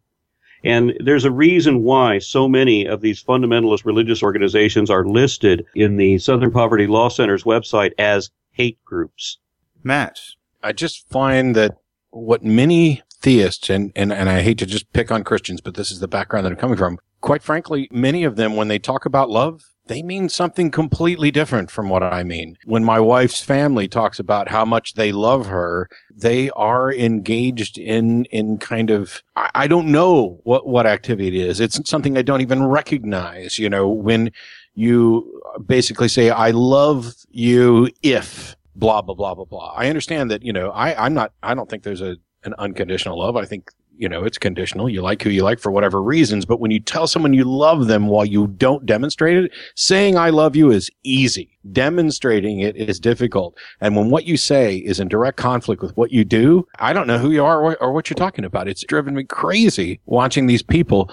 And 0.63 0.93
there's 1.03 1.25
a 1.25 1.31
reason 1.31 1.83
why 1.83 2.19
so 2.19 2.47
many 2.47 2.87
of 2.87 3.01
these 3.01 3.21
fundamentalist 3.21 3.83
religious 3.83 4.23
organizations 4.23 4.89
are 4.89 5.05
listed 5.05 5.65
in 5.75 5.97
the 5.97 6.19
Southern 6.19 6.51
Poverty 6.51 6.87
Law 6.87 7.09
Center's 7.09 7.43
website 7.43 7.91
as 7.97 8.31
hate 8.51 8.79
groups. 8.85 9.39
Matt. 9.83 10.19
I 10.63 10.71
just 10.71 11.09
find 11.09 11.55
that 11.55 11.80
what 12.11 12.43
many 12.43 13.01
theists, 13.21 13.69
and, 13.69 13.91
and, 13.95 14.11
and 14.11 14.29
I 14.29 14.41
hate 14.41 14.57
to 14.59 14.65
just 14.65 14.91
pick 14.93 15.11
on 15.11 15.23
Christians, 15.23 15.61
but 15.61 15.75
this 15.75 15.91
is 15.91 15.99
the 15.99 16.07
background 16.07 16.45
that 16.45 16.51
I'm 16.51 16.57
coming 16.57 16.77
from. 16.77 16.99
Quite 17.21 17.43
frankly, 17.43 17.87
many 17.91 18.23
of 18.23 18.35
them, 18.35 18.55
when 18.55 18.67
they 18.67 18.79
talk 18.79 19.05
about 19.05 19.29
love, 19.29 19.63
they 19.87 20.01
mean 20.01 20.29
something 20.29 20.71
completely 20.71 21.31
different 21.31 21.69
from 21.69 21.89
what 21.89 22.01
I 22.01 22.23
mean. 22.23 22.57
When 22.65 22.83
my 22.83 22.99
wife's 22.99 23.41
family 23.41 23.87
talks 23.87 24.19
about 24.19 24.47
how 24.49 24.63
much 24.63 24.93
they 24.93 25.11
love 25.11 25.47
her, 25.47 25.89
they 26.15 26.49
are 26.51 26.91
engaged 26.93 27.77
in, 27.77 28.25
in 28.25 28.57
kind 28.57 28.89
of, 28.89 29.21
I 29.35 29.49
I 29.53 29.67
don't 29.67 29.91
know 29.91 30.39
what, 30.43 30.65
what 30.65 30.87
activity 30.87 31.27
it 31.27 31.33
is. 31.47 31.59
It's 31.59 31.79
something 31.89 32.17
I 32.17 32.21
don't 32.21 32.41
even 32.41 32.65
recognize. 32.65 33.59
You 33.59 33.69
know, 33.69 33.89
when 33.89 34.31
you 34.73 35.41
basically 35.65 36.07
say, 36.07 36.29
I 36.29 36.51
love 36.51 37.13
you 37.29 37.89
if 38.01 38.55
blah, 38.75 39.01
blah, 39.01 39.15
blah, 39.15 39.33
blah, 39.35 39.45
blah. 39.45 39.73
I 39.75 39.87
understand 39.87 40.31
that, 40.31 40.43
you 40.43 40.53
know, 40.53 40.71
I, 40.71 41.05
I'm 41.05 41.13
not, 41.13 41.33
I 41.43 41.53
don't 41.53 41.69
think 41.69 41.83
there's 41.83 42.01
a, 42.01 42.17
an 42.43 42.53
unconditional 42.57 43.19
love. 43.19 43.35
I 43.35 43.45
think, 43.45 43.71
you 43.97 44.09
know, 44.09 44.23
it's 44.23 44.37
conditional. 44.37 44.89
You 44.89 45.01
like 45.01 45.21
who 45.21 45.29
you 45.29 45.43
like 45.43 45.59
for 45.59 45.71
whatever 45.71 46.01
reasons. 46.01 46.45
But 46.45 46.59
when 46.59 46.71
you 46.71 46.79
tell 46.79 47.05
someone 47.05 47.33
you 47.33 47.43
love 47.43 47.85
them 47.87 48.07
while 48.07 48.25
you 48.25 48.47
don't 48.47 48.85
demonstrate 48.85 49.37
it, 49.37 49.51
saying 49.75 50.17
I 50.17 50.31
love 50.31 50.55
you 50.55 50.71
is 50.71 50.89
easy. 51.03 51.59
Demonstrating 51.71 52.61
it 52.61 52.75
is 52.75 52.99
difficult. 52.99 53.55
And 53.79 53.95
when 53.95 54.09
what 54.09 54.25
you 54.25 54.37
say 54.37 54.77
is 54.77 54.99
in 54.99 55.07
direct 55.07 55.37
conflict 55.37 55.83
with 55.83 55.95
what 55.97 56.11
you 56.11 56.25
do, 56.25 56.67
I 56.79 56.93
don't 56.93 57.05
know 57.05 57.19
who 57.19 57.29
you 57.29 57.45
are 57.45 57.61
or, 57.61 57.77
or 57.77 57.91
what 57.91 58.09
you're 58.09 58.15
talking 58.15 58.45
about. 58.45 58.67
It's 58.67 58.83
driven 58.83 59.13
me 59.13 59.23
crazy 59.23 59.99
watching 60.05 60.47
these 60.47 60.63
people 60.63 61.11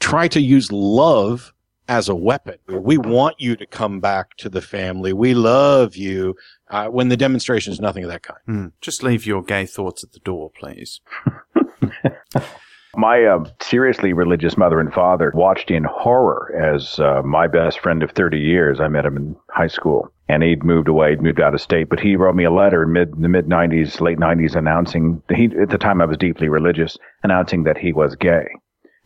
try 0.00 0.26
to 0.28 0.40
use 0.40 0.72
love 0.72 1.52
as 1.88 2.08
a 2.08 2.14
weapon. 2.14 2.56
We 2.68 2.96
want 2.96 3.36
you 3.38 3.56
to 3.56 3.66
come 3.66 4.00
back 4.00 4.36
to 4.38 4.48
the 4.48 4.62
family. 4.62 5.12
We 5.12 5.34
love 5.34 5.96
you. 5.96 6.34
Uh, 6.72 6.86
when 6.86 7.08
the 7.08 7.18
demonstration 7.18 7.70
is 7.70 7.80
nothing 7.80 8.02
of 8.02 8.10
that 8.10 8.22
kind. 8.22 8.40
Hmm. 8.46 8.66
Just 8.80 9.02
leave 9.02 9.26
your 9.26 9.42
gay 9.42 9.66
thoughts 9.66 10.02
at 10.02 10.12
the 10.12 10.20
door, 10.20 10.50
please. 10.58 11.00
My 12.96 13.24
uh, 13.24 13.44
seriously 13.60 14.12
religious 14.12 14.56
mother 14.56 14.80
and 14.80 14.92
father 14.92 15.32
watched 15.34 15.70
in 15.70 15.84
horror 15.84 16.54
as 16.54 16.98
uh, 16.98 17.22
my 17.22 17.46
best 17.46 17.80
friend 17.80 18.02
of 18.02 18.10
30 18.10 18.38
years, 18.38 18.80
I 18.80 18.88
met 18.88 19.06
him 19.06 19.16
in 19.16 19.36
high 19.48 19.68
school, 19.68 20.12
and 20.28 20.42
he'd 20.42 20.62
moved 20.62 20.88
away, 20.88 21.10
he'd 21.10 21.22
moved 21.22 21.40
out 21.40 21.54
of 21.54 21.62
state, 21.62 21.88
but 21.88 22.00
he 22.00 22.16
wrote 22.16 22.34
me 22.34 22.44
a 22.44 22.50
letter 22.50 22.82
in 22.82 22.92
mid, 22.92 23.12
the 23.20 23.30
mid 23.30 23.46
90s, 23.46 24.02
late 24.02 24.18
90s, 24.18 24.54
announcing, 24.54 25.22
he, 25.34 25.46
at 25.58 25.70
the 25.70 25.78
time 25.78 26.02
I 26.02 26.04
was 26.04 26.18
deeply 26.18 26.50
religious, 26.50 26.98
announcing 27.22 27.64
that 27.64 27.78
he 27.78 27.94
was 27.94 28.14
gay. 28.14 28.46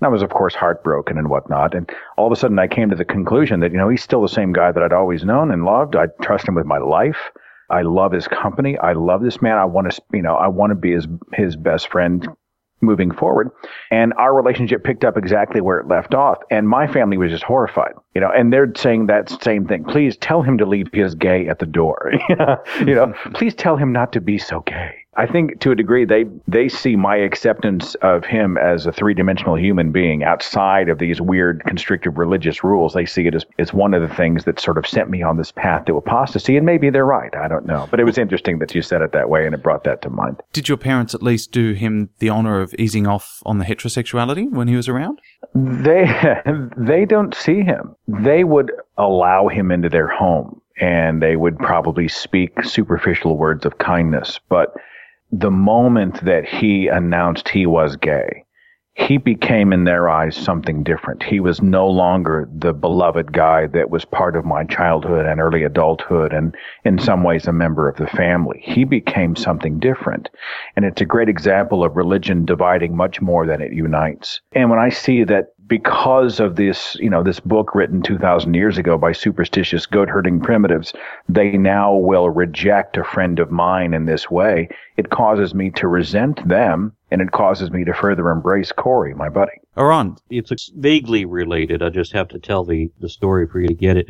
And 0.01 0.07
I 0.07 0.09
was, 0.09 0.23
of 0.23 0.31
course, 0.31 0.57
heartbroken 0.57 1.17
and 1.17 1.31
whatnot. 1.31 1.73
And 1.73 1.89
all 2.17 2.27
of 2.27 2.33
a 2.33 2.37
sudden, 2.37 2.59
I 2.59 2.67
came 2.67 2.91
to 2.91 2.97
the 2.97 3.05
conclusion 3.05 3.61
that, 3.61 3.71
you 3.71 3.79
know, 3.79 3.89
he's 3.89 4.03
still 4.03 4.23
the 4.23 4.29
same 4.29 4.53
guy 4.53 4.73
that 4.73 4.83
I'd 4.83 4.93
always 4.93 5.25
known 5.25 5.53
and 5.53 5.65
loved. 5.65 5.95
I'd 5.95 6.11
trust 6.23 6.49
him 6.49 6.57
with 6.57 6.67
my 6.67 6.79
life. 6.79 7.31
I 7.71 7.83
love 7.83 8.13
his 8.13 8.29
company. 8.29 8.79
I 8.79 8.93
love 8.93 9.23
this 9.23 9.43
man. 9.43 9.59
I 9.59 9.65
want 9.65 9.91
to, 9.91 10.03
you 10.13 10.23
know, 10.23 10.35
I 10.35 10.49
want 10.49 10.71
to 10.71 10.75
be 10.75 10.93
his, 10.93 11.07
his 11.33 11.57
best 11.57 11.89
friend 11.89 12.29
moving 12.81 13.11
forward. 13.11 13.51
And 13.91 14.13
our 14.15 14.35
relationship 14.35 14.85
picked 14.85 15.05
up 15.05 15.17
exactly 15.17 15.61
where 15.61 15.79
it 15.79 15.89
left 15.89 16.15
off. 16.15 16.39
And 16.51 16.69
my 16.69 16.87
family 16.87 17.17
was 17.17 17.31
just 17.31 17.45
horrified, 17.45 17.95
you 18.15 18.21
know, 18.21 18.31
and 18.31 18.53
they're 18.53 18.73
saying 18.77 19.07
that 19.07 19.31
same 19.43 19.67
thing. 19.67 19.85
Please 19.85 20.17
tell 20.17 20.43
him 20.43 20.59
to 20.59 20.67
leave 20.67 20.89
his 20.93 21.15
gay 21.15 21.49
at 21.49 21.59
the 21.59 21.67
door. 21.67 22.13
you 22.81 22.95
know, 22.95 23.15
please 23.35 23.55
tell 23.55 23.77
him 23.77 23.93
not 23.93 24.13
to 24.13 24.21
be 24.21 24.39
so 24.39 24.61
gay. 24.61 25.06
I 25.17 25.27
think 25.27 25.61
to 25.61 25.71
a 25.71 25.75
degree 25.75 26.05
they 26.05 26.27
they 26.47 26.69
see 26.69 26.95
my 26.95 27.17
acceptance 27.17 27.95
of 27.97 28.25
him 28.25 28.59
as 28.59 28.87
a 28.87 28.93
three 28.93 29.15
dimensional 29.15 29.57
human 29.57 29.91
being 29.91 30.25
outside 30.25 30.89
of 30.89 30.99
these 30.99 31.21
weird 31.21 31.65
constrictive 31.65 32.19
religious 32.19 32.63
rules. 32.63 32.93
They 32.93 33.07
see 33.07 33.27
it 33.27 33.35
as, 33.35 33.47
as 33.59 33.73
one 33.73 33.95
of 33.95 34.07
the 34.07 34.15
things 34.15 34.45
that 34.45 34.61
sort 34.61 34.77
of 34.77 34.87
sent 34.87 35.09
me 35.09 35.23
on 35.23 35.39
this 35.39 35.53
path 35.53 35.87
to 35.87 35.97
apostasy, 35.97 36.57
and 36.57 36.67
maybe 36.67 36.91
they're 36.91 37.07
right. 37.07 37.35
I 37.35 37.49
don't 37.49 37.67
know, 37.67 37.89
but 37.91 37.99
it 37.99 38.05
was 38.05 38.19
interesting 38.19 38.59
that 38.59 38.75
you 38.75 38.83
said 38.83 39.01
it 39.01 39.13
that 39.13 39.31
way, 39.31 39.47
and 39.47 39.55
it 39.55 39.63
brought 39.63 39.85
that 39.85 40.03
to 40.03 40.11
mind. 40.11 40.43
Did 40.53 40.69
your 40.69 40.79
parents 40.79 41.15
at 41.15 41.23
least 41.23 41.51
do 41.51 41.73
him 41.73 42.11
the 42.19 42.29
honor 42.29 42.61
of 42.61 42.75
easing 42.79 43.07
off 43.07 43.43
on 43.47 43.59
the 43.59 43.65
heterosexuality 43.65 44.51
when 44.51 44.69
he 44.69 44.77
was 44.77 44.89
around? 44.89 45.21
They 45.55 46.05
they 46.77 47.07
don't 47.07 47.35
see 47.35 47.63
him. 47.63 47.97
They 48.07 48.45
would 48.45 48.71
allow 48.99 49.49
him 49.49 49.71
into 49.71 49.89
their 49.89 50.09
home, 50.09 50.61
and 50.79 51.23
they 51.23 51.37
would 51.37 51.59
probably 51.59 52.09
speak 52.09 52.65
superficial 52.65 53.39
words 53.39 53.65
of 53.65 53.79
kindness, 53.79 54.41
but 54.51 54.75
the 55.30 55.50
moment 55.50 56.25
that 56.25 56.45
he 56.45 56.88
announced 56.88 57.49
he 57.49 57.66
was 57.66 57.97
gay, 57.97 58.45
he 58.97 59.18
became 59.18 59.75
in 59.75 59.85
their 59.85 60.09
eyes 60.09 60.35
something 60.35 60.83
different. 60.83 61.23
He 61.23 61.38
was 61.38 61.61
no 61.61 61.87
longer 61.87 62.49
the 62.50 62.73
beloved 62.73 63.30
guy 63.30 63.66
that 63.66 63.90
was 63.90 64.06
part 64.06 64.37
of 64.37 64.47
my 64.47 64.64
childhood 64.64 65.26
and 65.26 65.38
early 65.38 65.64
adulthood 65.64 66.33
and 66.33 66.56
in 66.83 66.99
some 66.99 67.23
ways 67.23 67.47
a 67.47 67.52
member 67.52 67.90
of 67.90 67.97
the 67.97 68.06
family. 68.06 68.59
He 68.64 68.85
became 68.85 69.37
something 69.37 69.78
different. 69.78 70.30
And 70.76 70.87
it's 70.87 71.02
a 71.02 71.06
great 71.06 71.28
example 71.28 71.85
of 71.85 71.95
religion 71.95 72.47
dividing 72.47 72.97
much 72.97 73.21
more 73.21 73.47
than 73.47 73.61
it 73.61 73.75
unites. 73.75 74.40
And 74.52 74.71
when 74.71 74.78
I 74.78 74.88
see 74.88 75.25
that 75.25 75.49
because 75.67 76.39
of 76.39 76.57
this, 76.57 76.97
you 77.01 77.11
know, 77.11 77.23
this 77.23 77.41
book 77.41 77.75
written 77.75 78.03
2000 78.03 78.55
years 78.55 78.79
ago 78.79 78.97
by 78.97 79.13
superstitious 79.13 79.87
goat 79.87 80.09
herding 80.09 80.41
primitives, 80.41 80.93
they 81.29 81.57
now 81.57 81.95
will 81.95 82.31
reject 82.31 82.97
a 82.97 83.05
friend 83.05 83.39
of 83.39 83.51
mine 83.51 83.95
in 83.95 84.07
this 84.07 84.31
way. 84.31 84.69
It 84.97 85.11
causes 85.11 85.55
me 85.55 85.71
to 85.73 85.89
resent 85.89 86.47
them 86.49 86.93
and 87.11 87.21
it 87.21 87.33
causes 87.33 87.71
me 87.71 87.85
to 87.85 87.95
further 87.95 88.31
embrace 88.31 88.73
Corey, 88.73 89.15
my 89.15 89.29
buddy. 89.29 89.53
Aron. 89.77 90.17
It's 90.31 90.71
vaguely 90.77 91.25
related. 91.25 91.83
I 91.83 91.89
just 91.89 92.13
have 92.13 92.29
to 92.29 92.39
tell 92.39 92.65
the, 92.65 92.91
the 93.01 93.09
story 93.09 93.47
for 93.49 93.61
you 93.61 93.69
to 93.69 93.75
get 93.75 93.97
it. 93.97 94.07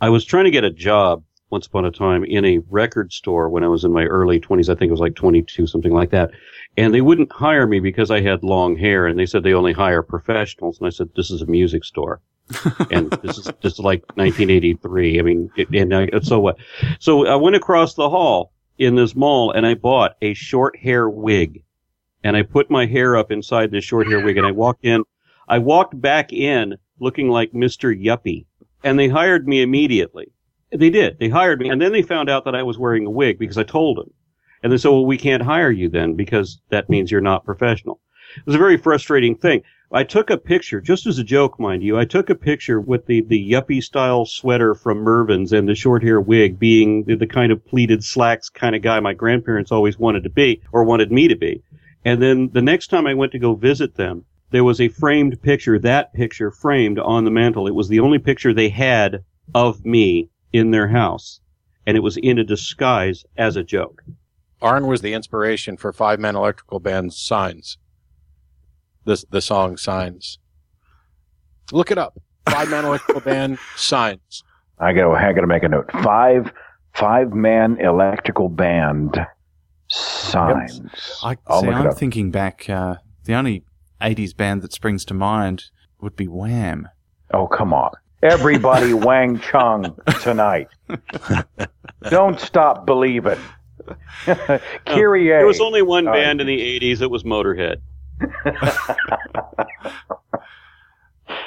I 0.00 0.08
was 0.08 0.24
trying 0.24 0.44
to 0.44 0.50
get 0.50 0.64
a 0.64 0.70
job 0.70 1.22
once 1.50 1.66
upon 1.66 1.84
a 1.84 1.90
time 1.90 2.24
in 2.24 2.44
a 2.44 2.58
record 2.70 3.12
store 3.12 3.48
when 3.48 3.64
I 3.64 3.68
was 3.68 3.84
in 3.84 3.92
my 3.92 4.04
early 4.04 4.40
20s. 4.40 4.68
I 4.68 4.74
think 4.74 4.88
it 4.88 4.92
was 4.92 5.00
like 5.00 5.16
22, 5.16 5.66
something 5.66 5.92
like 5.92 6.10
that. 6.10 6.30
And 6.76 6.94
they 6.94 7.00
wouldn't 7.00 7.32
hire 7.32 7.66
me 7.66 7.80
because 7.80 8.10
I 8.10 8.20
had 8.20 8.42
long 8.42 8.76
hair 8.76 9.06
and 9.06 9.18
they 9.18 9.26
said 9.26 9.42
they 9.42 9.54
only 9.54 9.72
hire 9.72 10.02
professionals. 10.02 10.78
And 10.78 10.86
I 10.86 10.90
said, 10.90 11.10
this 11.16 11.30
is 11.30 11.42
a 11.42 11.46
music 11.46 11.84
store. 11.84 12.20
and 12.90 13.10
this 13.22 13.38
is 13.38 13.48
just 13.60 13.78
like 13.78 14.02
1983. 14.16 15.18
I 15.18 15.22
mean, 15.22 15.50
it, 15.56 15.68
and 15.70 15.94
I, 15.94 16.08
so 16.22 16.40
what? 16.40 16.56
So 16.98 17.26
I 17.26 17.36
went 17.36 17.56
across 17.56 17.94
the 17.94 18.08
hall 18.08 18.52
in 18.78 18.94
this 18.94 19.14
mall 19.14 19.52
and 19.52 19.66
I 19.66 19.74
bought 19.74 20.16
a 20.22 20.34
short 20.34 20.76
hair 20.76 21.08
wig 21.08 21.62
and 22.24 22.36
I 22.36 22.42
put 22.42 22.70
my 22.70 22.86
hair 22.86 23.16
up 23.16 23.30
inside 23.30 23.70
this 23.70 23.84
short 23.84 24.08
hair 24.08 24.24
wig 24.24 24.36
and 24.36 24.46
I 24.46 24.52
walked 24.52 24.84
in. 24.84 25.04
I 25.48 25.58
walked 25.58 26.00
back 26.00 26.32
in 26.32 26.76
looking 26.98 27.28
like 27.28 27.52
Mr. 27.52 27.94
Yuppie 27.94 28.46
and 28.82 28.98
they 28.98 29.08
hired 29.08 29.46
me 29.46 29.62
immediately. 29.62 30.32
They 30.72 30.90
did. 30.90 31.18
They 31.18 31.28
hired 31.28 31.60
me 31.60 31.68
and 31.68 31.80
then 31.80 31.92
they 31.92 32.02
found 32.02 32.30
out 32.30 32.44
that 32.44 32.54
I 32.54 32.62
was 32.62 32.78
wearing 32.78 33.06
a 33.06 33.10
wig 33.10 33.38
because 33.38 33.58
I 33.58 33.64
told 33.64 33.96
them. 33.98 34.12
And 34.62 34.72
they 34.72 34.76
said, 34.76 34.90
well, 34.90 35.06
we 35.06 35.16
can't 35.16 35.42
hire 35.42 35.70
you 35.70 35.88
then 35.88 36.14
because 36.14 36.60
that 36.68 36.90
means 36.90 37.10
you're 37.10 37.20
not 37.20 37.44
professional. 37.44 38.00
It 38.36 38.46
was 38.46 38.54
a 38.54 38.58
very 38.58 38.76
frustrating 38.76 39.34
thing. 39.34 39.62
I 39.90 40.04
took 40.04 40.30
a 40.30 40.38
picture, 40.38 40.80
just 40.80 41.08
as 41.08 41.18
a 41.18 41.24
joke, 41.24 41.58
mind 41.58 41.82
you. 41.82 41.98
I 41.98 42.04
took 42.04 42.30
a 42.30 42.36
picture 42.36 42.80
with 42.80 43.06
the, 43.06 43.22
the 43.22 43.50
yuppie 43.50 43.82
style 43.82 44.24
sweater 44.24 44.76
from 44.76 44.98
Mervyn's 44.98 45.52
and 45.52 45.68
the 45.68 45.74
short 45.74 46.04
hair 46.04 46.20
wig 46.20 46.60
being 46.60 47.02
the, 47.04 47.16
the 47.16 47.26
kind 47.26 47.50
of 47.50 47.66
pleated 47.66 48.04
slacks 48.04 48.48
kind 48.48 48.76
of 48.76 48.82
guy 48.82 49.00
my 49.00 49.14
grandparents 49.14 49.72
always 49.72 49.98
wanted 49.98 50.22
to 50.22 50.30
be 50.30 50.62
or 50.70 50.84
wanted 50.84 51.10
me 51.10 51.26
to 51.26 51.34
be. 51.34 51.64
And 52.04 52.22
then 52.22 52.50
the 52.52 52.62
next 52.62 52.86
time 52.86 53.08
I 53.08 53.14
went 53.14 53.32
to 53.32 53.40
go 53.40 53.54
visit 53.54 53.96
them, 53.96 54.24
there 54.52 54.62
was 54.62 54.80
a 54.80 54.88
framed 54.88 55.42
picture, 55.42 55.78
that 55.80 56.14
picture 56.14 56.52
framed 56.52 57.00
on 57.00 57.24
the 57.24 57.30
mantle. 57.32 57.66
It 57.66 57.74
was 57.74 57.88
the 57.88 58.00
only 58.00 58.20
picture 58.20 58.54
they 58.54 58.68
had 58.68 59.24
of 59.54 59.84
me 59.84 60.28
in 60.52 60.70
their 60.70 60.88
house. 60.88 61.40
And 61.86 61.96
it 61.96 62.00
was 62.00 62.16
in 62.16 62.38
a 62.38 62.44
disguise 62.44 63.24
as 63.36 63.56
a 63.56 63.64
joke. 63.64 64.02
Arn 64.62 64.86
was 64.86 65.00
the 65.00 65.14
inspiration 65.14 65.76
for 65.76 65.92
Five 65.92 66.20
Man 66.20 66.36
Electrical 66.36 66.80
Band's 66.80 67.18
Signs. 67.18 67.78
The, 69.04 69.24
the 69.30 69.40
song 69.40 69.76
Signs. 69.76 70.38
Look 71.72 71.90
it 71.90 71.98
up. 71.98 72.20
Five 72.48 72.70
Man 72.70 72.84
Electrical 72.84 73.22
Band 73.22 73.58
Signs. 73.76 74.44
I 74.78 74.92
gotta, 74.92 75.10
I 75.10 75.32
gotta 75.32 75.46
make 75.46 75.62
a 75.62 75.68
note. 75.68 75.90
Five, 76.02 76.52
five 76.94 77.32
man 77.32 77.76
electrical 77.80 78.48
band 78.48 79.26
signs. 79.88 80.80
I, 81.22 81.36
I'll 81.46 81.60
see, 81.60 81.66
look 81.66 81.76
I'm 81.76 81.86
up. 81.88 81.98
thinking 81.98 82.30
back, 82.30 82.68
uh, 82.68 82.96
the 83.24 83.34
only 83.34 83.64
80s 84.00 84.34
band 84.34 84.62
that 84.62 84.72
springs 84.72 85.04
to 85.06 85.14
mind 85.14 85.64
would 86.00 86.16
be 86.16 86.26
Wham. 86.26 86.88
Oh, 87.32 87.46
come 87.46 87.74
on. 87.74 87.90
Everybody 88.22 88.92
Wang 89.08 89.38
Chung 89.40 89.96
tonight. 90.22 90.68
Don't 92.10 92.38
stop 92.40 92.86
believing. 92.86 93.38
Kyrie. 94.86 95.28
There 95.28 95.46
was 95.46 95.60
only 95.60 95.82
one 95.82 96.06
Uh, 96.06 96.12
band 96.12 96.40
in 96.40 96.46
the 96.46 96.58
80s. 96.80 97.00
It 97.00 97.10
was 97.10 97.22
Motorhead. 97.24 97.76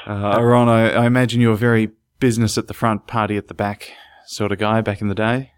Uh, 0.05 0.37
Aron, 0.37 0.67
I, 0.69 0.91
I 0.91 1.05
imagine 1.05 1.39
you 1.41 1.49
were 1.49 1.55
very 1.55 1.91
business 2.19 2.57
at 2.57 2.67
the 2.67 2.73
front, 2.73 3.07
party 3.07 3.37
at 3.37 3.47
the 3.47 3.53
back 3.53 3.91
sort 4.25 4.51
of 4.51 4.57
guy 4.57 4.81
back 4.81 5.01
in 5.01 5.07
the 5.07 5.15
day. 5.15 5.51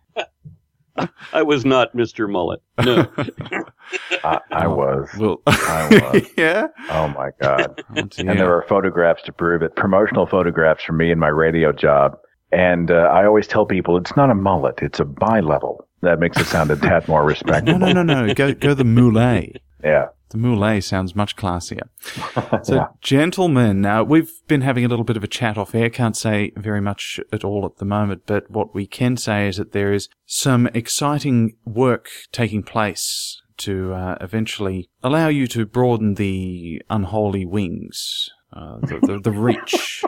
I 1.34 1.44
was 1.44 1.66
not 1.66 1.94
Mr. 1.94 2.30
Mullet. 2.30 2.62
No. 2.84 3.08
I, 4.24 4.40
I 4.52 4.68
was. 4.68 5.10
Well, 5.18 5.42
I 5.48 6.12
was. 6.14 6.30
yeah. 6.38 6.68
Oh 6.90 7.08
my 7.10 7.30
God. 7.42 7.84
Oh. 7.96 8.08
And 8.18 8.30
there 8.30 8.56
are 8.56 8.66
photographs 8.68 9.24
to 9.24 9.34
prove 9.34 9.62
it, 9.62 9.76
promotional 9.76 10.26
photographs 10.26 10.84
for 10.84 10.94
me 10.94 11.12
and 11.12 11.20
my 11.20 11.28
radio 11.28 11.72
job. 11.72 12.18
And 12.52 12.92
uh, 12.92 13.10
I 13.12 13.26
always 13.26 13.48
tell 13.48 13.66
people 13.66 13.98
it's 13.98 14.16
not 14.16 14.30
a 14.30 14.36
mullet, 14.36 14.80
it's 14.82 15.00
a 15.00 15.06
bi-level. 15.06 15.85
That 16.06 16.20
makes 16.20 16.40
it 16.40 16.46
sound 16.46 16.72
a 16.72 16.76
tad 16.76 17.08
more 17.08 17.24
respectable. 17.34 17.80
no, 17.80 17.92
no, 17.92 18.04
no, 18.04 18.26
no. 18.26 18.34
Go, 18.34 18.54
go 18.54 18.74
the 18.74 18.84
moulet. 18.86 19.62
Yeah. 19.84 20.08
The 20.30 20.38
moulet 20.38 20.84
sounds 20.84 21.16
much 21.16 21.36
classier. 21.36 21.88
So, 22.64 22.76
Yeah. 22.76 22.88
gentlemen, 23.02 23.82
now 23.82 24.04
we've 24.04 24.32
been 24.48 24.62
having 24.62 24.86
a 24.86 24.88
little 24.88 25.06
bit 25.06 25.18
of 25.18 25.24
a 25.24 25.28
chat 25.28 25.58
off 25.58 25.74
air. 25.76 25.90
Can't 25.90 26.16
say 26.18 26.52
very 26.56 26.82
much 26.82 27.20
at 27.32 27.44
all 27.44 27.66
at 27.66 27.78
the 27.78 27.86
moment, 27.86 28.24
but 28.26 28.50
what 28.50 28.74
we 28.74 28.86
can 28.88 29.18
say 29.18 29.48
is 29.48 29.58
that 29.58 29.72
there 29.72 29.94
is 29.94 30.10
some 30.26 30.68
exciting 30.74 31.56
work 31.66 32.10
taking 32.32 32.64
place 32.64 33.42
to 33.58 33.94
uh, 33.94 34.18
eventually 34.22 34.90
allow 35.04 35.28
you 35.28 35.48
to 35.48 35.66
broaden 35.66 36.16
the 36.16 36.82
unholy 36.90 37.46
wings, 37.46 38.30
uh, 38.54 38.78
the, 38.82 39.00
the, 39.02 39.20
the 39.20 39.32
reach, 39.32 40.04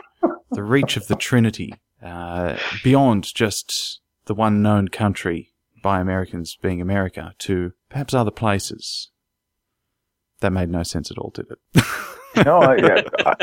the 0.50 0.62
reach 0.62 0.96
of 0.96 1.06
the 1.08 1.16
Trinity, 1.16 1.72
uh, 2.04 2.56
beyond 2.84 3.32
just 3.34 4.00
the 4.26 4.34
one 4.34 4.60
known 4.62 4.88
country 4.88 5.54
by 5.82 6.00
Americans 6.00 6.56
being 6.60 6.80
America 6.80 7.34
to 7.38 7.72
perhaps 7.88 8.14
other 8.14 8.30
places. 8.30 9.10
That 10.40 10.52
made 10.52 10.70
no 10.70 10.82
sense 10.82 11.10
at 11.10 11.18
all, 11.18 11.30
did 11.30 11.46
it? 11.50 11.84
No, 12.44 12.58
I, 12.60 13.02
I, 13.26 13.34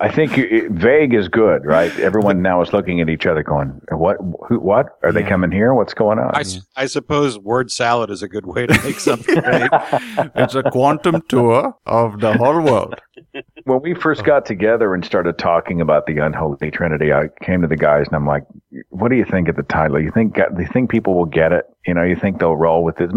I 0.00 0.10
think 0.10 0.36
it, 0.38 0.72
vague 0.72 1.14
is 1.14 1.28
good, 1.28 1.64
right? 1.64 1.96
Everyone 2.00 2.42
now 2.42 2.60
is 2.62 2.72
looking 2.72 3.00
at 3.00 3.08
each 3.08 3.26
other 3.26 3.42
going, 3.42 3.80
what, 3.90 4.16
who, 4.48 4.58
what? 4.58 4.98
Are 5.02 5.12
they 5.12 5.22
coming 5.22 5.52
here? 5.52 5.74
What's 5.74 5.94
going 5.94 6.18
on? 6.18 6.32
I 6.76 6.86
suppose 6.86 7.38
word 7.38 7.70
salad 7.70 8.10
is 8.10 8.22
a 8.22 8.28
good 8.28 8.46
way 8.46 8.66
to 8.66 8.82
make 8.82 8.98
something 8.98 9.40
vague. 9.40 9.70
it's 10.34 10.54
a 10.54 10.62
quantum 10.64 11.22
tour 11.28 11.74
of 11.86 12.20
the 12.20 12.36
whole 12.36 12.60
world. 12.60 12.94
when 13.64 13.82
we 13.82 13.94
first 13.94 14.24
got 14.24 14.46
together 14.46 14.94
and 14.94 15.04
started 15.04 15.38
talking 15.38 15.80
about 15.80 16.06
the 16.06 16.18
unholy 16.18 16.70
trinity, 16.70 17.12
I 17.12 17.28
came 17.42 17.62
to 17.62 17.68
the 17.68 17.76
guys 17.76 18.06
and 18.06 18.16
I'm 18.16 18.26
like, 18.26 18.44
"What 18.90 19.08
do 19.08 19.16
you 19.16 19.24
think 19.24 19.48
of 19.48 19.56
the 19.56 19.62
title? 19.62 20.00
You 20.00 20.10
think 20.10 20.34
do 20.34 20.42
you 20.58 20.66
think 20.66 20.90
people 20.90 21.14
will 21.14 21.26
get 21.26 21.52
it? 21.52 21.64
You 21.86 21.94
know, 21.94 22.02
you 22.02 22.16
think 22.16 22.38
they'll 22.38 22.56
roll 22.56 22.84
with 22.84 23.00
it?" 23.00 23.10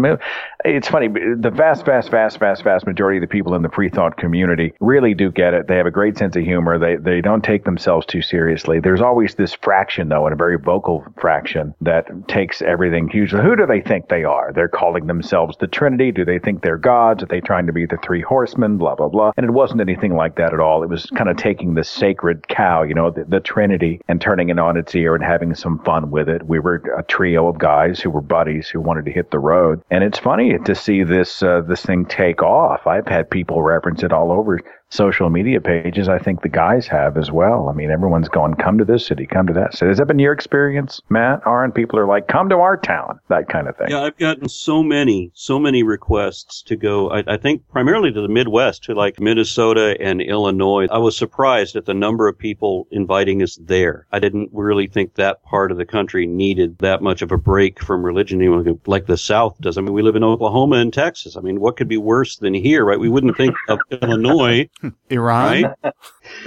It's 0.64 0.88
funny. 0.88 1.08
The 1.08 1.50
vast, 1.50 1.84
vast, 1.84 2.10
vast, 2.10 2.38
vast, 2.38 2.64
vast 2.64 2.86
majority 2.86 3.18
of 3.18 3.22
the 3.22 3.26
people 3.26 3.54
in 3.54 3.62
the 3.62 3.68
free 3.68 3.88
thought 3.88 4.16
community 4.16 4.72
really 4.80 5.14
do 5.14 5.30
get 5.30 5.54
it. 5.54 5.68
They 5.68 5.76
have 5.76 5.86
a 5.86 5.90
great 5.90 6.16
sense 6.16 6.36
of 6.36 6.42
humor. 6.44 6.78
They 6.78 6.96
they 6.96 7.20
don't 7.20 7.44
take 7.44 7.64
themselves 7.64 8.06
too 8.06 8.22
seriously. 8.22 8.80
There's 8.80 9.00
always 9.00 9.34
this 9.34 9.54
fraction, 9.54 10.08
though, 10.08 10.26
and 10.26 10.32
a 10.32 10.36
very 10.36 10.58
vocal 10.58 11.04
fraction 11.18 11.74
that 11.80 12.06
takes 12.28 12.62
everything 12.62 13.08
hugely. 13.08 13.42
Who 13.42 13.56
do 13.56 13.66
they 13.66 13.80
think 13.80 14.08
they 14.08 14.24
are? 14.24 14.52
They're 14.54 14.68
calling 14.68 15.06
themselves 15.06 15.56
the 15.58 15.66
Trinity. 15.66 16.12
Do 16.12 16.24
they 16.24 16.38
think 16.38 16.62
they're 16.62 16.78
gods? 16.78 17.22
Are 17.22 17.26
they 17.26 17.40
trying 17.40 17.66
to 17.66 17.72
be 17.72 17.86
the 17.86 17.98
three 18.02 18.22
horsemen? 18.22 18.78
Blah 18.78 18.94
blah 18.94 19.08
blah. 19.08 19.32
And 19.36 19.44
it 19.44 19.52
wasn't 19.52 19.80
anything 19.80 20.14
like 20.14 20.31
that 20.36 20.52
at 20.52 20.60
all. 20.60 20.82
It 20.82 20.88
was 20.88 21.06
kind 21.16 21.28
of 21.28 21.36
taking 21.36 21.74
the 21.74 21.84
sacred 21.84 22.48
cow, 22.48 22.82
you 22.82 22.94
know, 22.94 23.10
the, 23.10 23.24
the 23.24 23.40
Trinity, 23.40 24.00
and 24.08 24.20
turning 24.20 24.48
it 24.48 24.58
on 24.58 24.76
its 24.76 24.94
ear 24.94 25.14
and 25.14 25.24
having 25.24 25.54
some 25.54 25.78
fun 25.80 26.10
with 26.10 26.28
it. 26.28 26.46
We 26.46 26.58
were 26.58 26.82
a 26.96 27.02
trio 27.02 27.48
of 27.48 27.58
guys 27.58 28.00
who 28.00 28.10
were 28.10 28.20
buddies 28.20 28.68
who 28.68 28.80
wanted 28.80 29.04
to 29.06 29.12
hit 29.12 29.30
the 29.30 29.38
road. 29.38 29.82
And 29.90 30.04
it's 30.04 30.18
funny 30.18 30.58
to 30.58 30.74
see 30.74 31.02
this 31.02 31.42
uh, 31.42 31.62
this 31.62 31.82
thing 31.82 32.06
take 32.06 32.42
off. 32.42 32.86
I've 32.86 33.06
had 33.06 33.30
people 33.30 33.62
reference 33.62 34.02
it 34.02 34.12
all 34.12 34.32
over 34.32 34.60
social 34.92 35.30
media 35.30 35.60
pages. 35.60 36.08
I 36.08 36.18
think 36.18 36.42
the 36.42 36.50
guys 36.50 36.86
have 36.86 37.16
as 37.16 37.30
well. 37.30 37.68
I 37.68 37.72
mean, 37.72 37.90
everyone's 37.90 38.28
going, 38.28 38.54
"Come 38.54 38.76
to 38.78 38.84
this 38.84 39.06
city, 39.06 39.26
come 39.26 39.46
to 39.46 39.52
that 39.54 39.74
city." 39.74 39.88
Has 39.88 39.98
that 39.98 40.06
been 40.06 40.18
your 40.18 40.34
experience, 40.34 41.00
Matt? 41.08 41.40
Aren't 41.46 41.74
people 41.74 41.98
are 41.98 42.06
like, 42.06 42.28
"Come 42.28 42.48
to 42.50 42.56
our 42.56 42.76
town," 42.76 43.18
that 43.28 43.48
kind 43.48 43.68
of 43.68 43.76
thing. 43.76 43.88
Yeah, 43.90 44.02
I've 44.02 44.18
gotten 44.18 44.48
so 44.48 44.82
many, 44.82 45.30
so 45.34 45.58
many 45.58 45.82
requests 45.82 46.62
to 46.64 46.76
go. 46.76 47.10
I, 47.10 47.24
I 47.26 47.36
think 47.38 47.66
primarily 47.68 48.12
to 48.12 48.20
the 48.20 48.28
Midwest, 48.28 48.84
to 48.84 48.94
like 48.94 49.18
Minnesota 49.18 49.96
and 49.98 50.20
Illinois. 50.20 50.86
I 50.90 50.98
was 50.98 51.16
surprised 51.16 51.74
at 51.74 51.86
the 51.86 51.94
number 51.94 52.28
of 52.28 52.38
people 52.38 52.86
inviting 52.90 53.42
us 53.42 53.58
there. 53.62 54.06
I 54.12 54.18
didn't 54.18 54.50
really 54.52 54.88
think 54.88 55.14
that 55.14 55.42
part 55.44 55.72
of 55.72 55.78
the 55.78 55.86
country 55.86 56.26
needed 56.26 56.78
that 56.78 57.02
much 57.02 57.22
of 57.22 57.32
a 57.32 57.38
break 57.38 57.82
from 57.82 58.04
religion, 58.04 58.78
like 58.86 59.06
the 59.06 59.16
South 59.16 59.56
does. 59.60 59.78
I 59.78 59.80
mean, 59.80 59.94
we 59.94 60.02
live 60.02 60.16
in 60.16 60.24
Oklahoma 60.24 60.76
and 60.76 60.92
Texas. 60.92 61.36
I 61.36 61.40
mean, 61.40 61.60
what 61.60 61.76
could 61.76 61.88
be 61.88 61.96
worse 61.96 62.36
than 62.36 62.52
here, 62.52 62.84
right? 62.84 63.00
We 63.00 63.08
wouldn't 63.08 63.36
think 63.36 63.54
of 63.68 63.78
Illinois, 63.90 64.68
Iran? 65.10 65.74
right? 65.84 65.94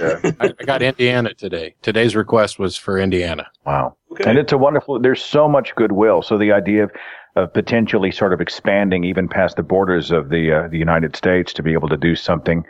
I, 0.00 0.54
I 0.58 0.64
got 0.64 0.82
Indiana 0.82 1.34
today. 1.34 1.74
Today's 1.82 2.16
request 2.16 2.58
was 2.58 2.76
for 2.76 2.98
Indiana. 2.98 3.46
Wow. 3.64 3.96
Okay. 4.12 4.28
And 4.28 4.38
it's 4.38 4.52
a 4.52 4.58
wonderful, 4.58 5.00
there's 5.00 5.22
so 5.22 5.48
much 5.48 5.74
goodwill. 5.74 6.22
So 6.22 6.38
the 6.38 6.52
idea 6.52 6.84
of, 6.84 6.90
of 7.36 7.52
potentially 7.52 8.10
sort 8.10 8.32
of 8.32 8.40
expanding 8.40 9.04
even 9.04 9.28
past 9.28 9.56
the 9.56 9.62
borders 9.62 10.10
of 10.10 10.28
the, 10.30 10.52
uh, 10.52 10.68
the 10.68 10.78
United 10.78 11.16
States 11.16 11.52
to 11.54 11.62
be 11.62 11.72
able 11.72 11.88
to 11.88 11.96
do 11.96 12.14
something 12.14 12.64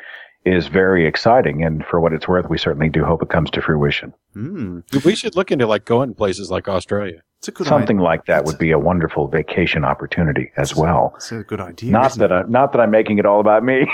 is 0.46 0.68
very 0.68 1.06
exciting. 1.06 1.64
And 1.64 1.84
for 1.84 2.00
what 2.00 2.12
it's 2.12 2.28
worth, 2.28 2.48
we 2.48 2.56
certainly 2.56 2.88
do 2.88 3.04
hope 3.04 3.22
it 3.22 3.28
comes 3.28 3.50
to 3.50 3.60
fruition. 3.60 4.14
Hmm. 4.32 4.80
We 5.04 5.14
should 5.14 5.34
look 5.36 5.50
into 5.50 5.66
like 5.66 5.84
going 5.84 6.14
places 6.14 6.50
like 6.50 6.68
Australia. 6.68 7.22
It's 7.38 7.48
a 7.48 7.52
good 7.52 7.66
Something 7.66 7.98
idea. 7.98 8.04
like 8.04 8.24
that 8.26 8.44
would 8.44 8.56
be 8.56 8.70
a 8.70 8.78
wonderful 8.78 9.28
vacation 9.28 9.84
opportunity 9.84 10.52
as 10.56 10.74
well. 10.74 11.12
It's 11.16 11.32
a 11.32 11.42
good 11.42 11.60
idea. 11.60 11.90
Not 11.90 12.12
isn't 12.12 12.20
that 12.20 12.32
I, 12.32 12.42
not 12.48 12.72
that 12.72 12.80
I'm 12.80 12.90
making 12.90 13.18
it 13.18 13.26
all 13.26 13.40
about 13.40 13.62
me. 13.62 13.86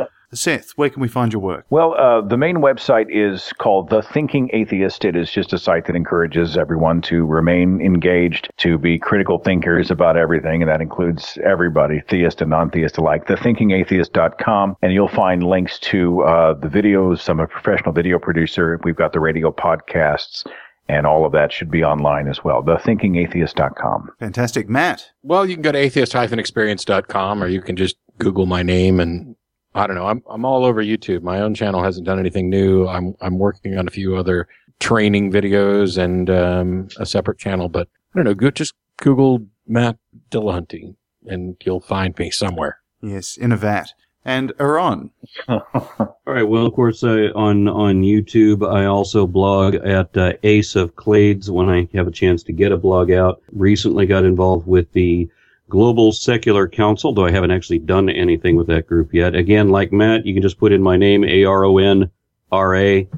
it? 0.32 0.36
Seth, 0.36 0.70
where 0.76 0.90
can 0.90 1.00
we 1.00 1.08
find 1.08 1.32
your 1.32 1.42
work? 1.42 1.66
Well, 1.70 1.94
uh, 1.94 2.20
the 2.20 2.36
main 2.36 2.56
website 2.56 3.06
is 3.08 3.52
called 3.58 3.90
The 3.90 4.02
Thinking 4.02 4.50
Atheist. 4.52 5.04
It 5.04 5.16
is 5.16 5.30
just 5.30 5.52
a 5.52 5.58
site 5.58 5.86
that 5.86 5.96
encourages 5.96 6.56
everyone 6.56 7.02
to 7.02 7.24
remain 7.24 7.80
engaged, 7.80 8.50
to 8.58 8.78
be 8.78 8.98
critical 8.98 9.38
thinkers 9.38 9.90
about 9.90 10.16
everything, 10.16 10.62
and 10.62 10.70
that 10.70 10.80
includes 10.80 11.38
everybody, 11.44 12.00
theist 12.08 12.40
and 12.40 12.50
non-theist 12.50 12.98
alike. 12.98 13.26
TheThinkingAtheist.com, 13.26 14.76
and 14.82 14.92
you'll 14.92 15.08
find 15.08 15.42
links 15.42 15.78
to 15.80 16.22
uh, 16.22 16.54
the 16.54 16.68
videos. 16.68 17.28
I'm 17.28 17.40
a 17.40 17.46
professional 17.46 17.92
video 17.92 18.18
producer. 18.18 18.80
We've 18.84 18.96
got 18.96 19.12
the 19.12 19.20
radio 19.20 19.50
podcasts, 19.50 20.46
and 20.88 21.06
all 21.06 21.24
of 21.24 21.32
that 21.32 21.52
should 21.52 21.70
be 21.70 21.84
online 21.84 22.28
as 22.28 22.44
well. 22.44 22.62
TheThinkingAtheist.com. 22.62 24.10
Fantastic. 24.18 24.68
Matt. 24.68 25.10
Well, 25.22 25.46
you 25.46 25.54
can 25.54 25.62
go 25.62 25.72
to 25.72 25.78
atheist-experience.com 25.78 27.42
or 27.42 27.48
you 27.48 27.62
can 27.62 27.76
just 27.76 27.96
Google 28.18 28.46
my 28.46 28.62
name 28.62 29.00
and 29.00 29.36
I 29.78 29.86
don't 29.86 29.96
know. 29.96 30.06
I'm, 30.06 30.22
I'm 30.28 30.44
all 30.44 30.64
over 30.64 30.82
YouTube. 30.82 31.22
My 31.22 31.40
own 31.40 31.54
channel 31.54 31.82
hasn't 31.82 32.06
done 32.06 32.18
anything 32.18 32.50
new. 32.50 32.86
I'm, 32.86 33.14
I'm 33.20 33.38
working 33.38 33.78
on 33.78 33.86
a 33.86 33.90
few 33.90 34.16
other 34.16 34.48
training 34.80 35.32
videos 35.32 35.96
and, 35.96 36.28
um, 36.30 36.88
a 36.98 37.06
separate 37.06 37.38
channel, 37.38 37.68
but 37.68 37.88
I 38.14 38.18
don't 38.18 38.24
know. 38.24 38.34
Go, 38.34 38.50
just 38.50 38.74
Google 38.98 39.46
Matt 39.66 39.96
Dillahunty 40.30 40.94
and 41.26 41.56
you'll 41.64 41.80
find 41.80 42.18
me 42.18 42.30
somewhere. 42.30 42.80
Yes, 43.00 43.36
in 43.36 43.52
a 43.52 43.56
vat. 43.56 43.92
And 44.24 44.52
Aron. 44.58 45.10
All 45.48 46.16
right. 46.26 46.42
Well, 46.42 46.66
of 46.66 46.74
course, 46.74 47.02
uh, 47.02 47.30
on 47.34 47.68
on 47.68 48.02
YouTube, 48.02 48.68
I 48.68 48.84
also 48.84 49.26
blog 49.26 49.76
at 49.76 50.14
uh, 50.16 50.32
Ace 50.42 50.76
of 50.76 50.96
Clades 50.96 51.48
when 51.48 51.70
I 51.70 51.88
have 51.94 52.08
a 52.08 52.10
chance 52.10 52.42
to 52.44 52.52
get 52.52 52.72
a 52.72 52.76
blog 52.76 53.10
out. 53.10 53.40
Recently, 53.52 54.04
got 54.04 54.24
involved 54.24 54.66
with 54.66 54.92
the 54.92 55.30
Global 55.68 56.12
Secular 56.12 56.68
Council, 56.68 57.12
though 57.12 57.26
I 57.26 57.30
haven't 57.30 57.50
actually 57.50 57.78
done 57.78 58.08
anything 58.08 58.56
with 58.56 58.66
that 58.68 58.86
group 58.86 59.12
yet. 59.12 59.34
Again, 59.34 59.68
like 59.68 59.92
Matt, 59.92 60.26
you 60.26 60.34
can 60.34 60.42
just 60.42 60.58
put 60.58 60.72
in 60.72 60.82
my 60.82 60.96
name, 60.96 61.24
A 61.24 61.44
R 61.44 61.64
O 61.64 61.78
N 61.78 62.10
R 62.50 62.74
A, 62.76 63.08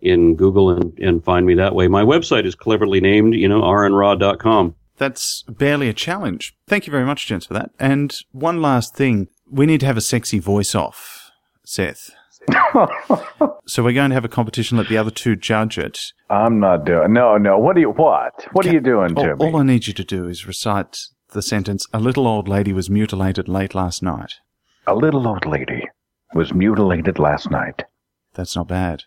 in 0.00 0.36
Google 0.36 0.70
and, 0.70 0.96
and 0.98 1.24
find 1.24 1.46
me 1.46 1.54
that 1.54 1.74
way. 1.74 1.88
My 1.88 2.02
website 2.02 2.46
is 2.46 2.54
cleverly 2.54 3.00
named, 3.00 3.34
you 3.34 3.48
know, 3.48 3.62
aronra.com. 3.62 4.74
That's 4.98 5.42
barely 5.42 5.88
a 5.88 5.92
challenge. 5.92 6.56
Thank 6.66 6.86
you 6.86 6.90
very 6.90 7.04
much, 7.04 7.26
gents, 7.26 7.46
for 7.46 7.54
that. 7.54 7.70
And 7.78 8.16
one 8.32 8.62
last 8.62 8.94
thing. 8.94 9.28
We 9.50 9.66
need 9.66 9.80
to 9.80 9.86
have 9.86 9.96
a 9.96 10.00
sexy 10.00 10.38
voice 10.38 10.74
off, 10.74 11.30
Seth. 11.64 12.10
so 13.66 13.82
we're 13.82 13.92
going 13.92 14.10
to 14.10 14.14
have 14.14 14.24
a 14.24 14.28
competition. 14.28 14.78
Let 14.78 14.88
the 14.88 14.96
other 14.98 15.10
two 15.10 15.36
judge 15.36 15.78
it. 15.78 16.12
I'm 16.30 16.60
not 16.60 16.84
doing. 16.84 17.12
No, 17.12 17.36
no. 17.36 17.58
What 17.58 17.76
are 17.76 17.80
you? 17.80 17.90
What? 17.90 18.46
What 18.52 18.66
are 18.66 18.72
you 18.72 18.80
doing 18.80 19.16
All, 19.16 19.24
to 19.24 19.36
me? 19.36 19.44
all 19.44 19.56
I 19.56 19.62
need 19.64 19.86
you 19.86 19.92
to 19.94 20.04
do 20.04 20.28
is 20.28 20.46
recite 20.46 21.06
the 21.36 21.42
sentence, 21.42 21.86
a 21.92 22.00
little 22.00 22.26
old 22.26 22.48
lady 22.48 22.72
was 22.72 22.90
mutilated 22.90 23.46
late 23.48 23.74
last 23.74 24.02
night. 24.02 24.32
A 24.86 24.94
little 24.94 25.28
old 25.28 25.46
lady 25.46 25.86
was 26.34 26.52
mutilated 26.52 27.18
last 27.18 27.50
night. 27.50 27.84
That's 28.34 28.56
not 28.56 28.66
bad. 28.68 29.04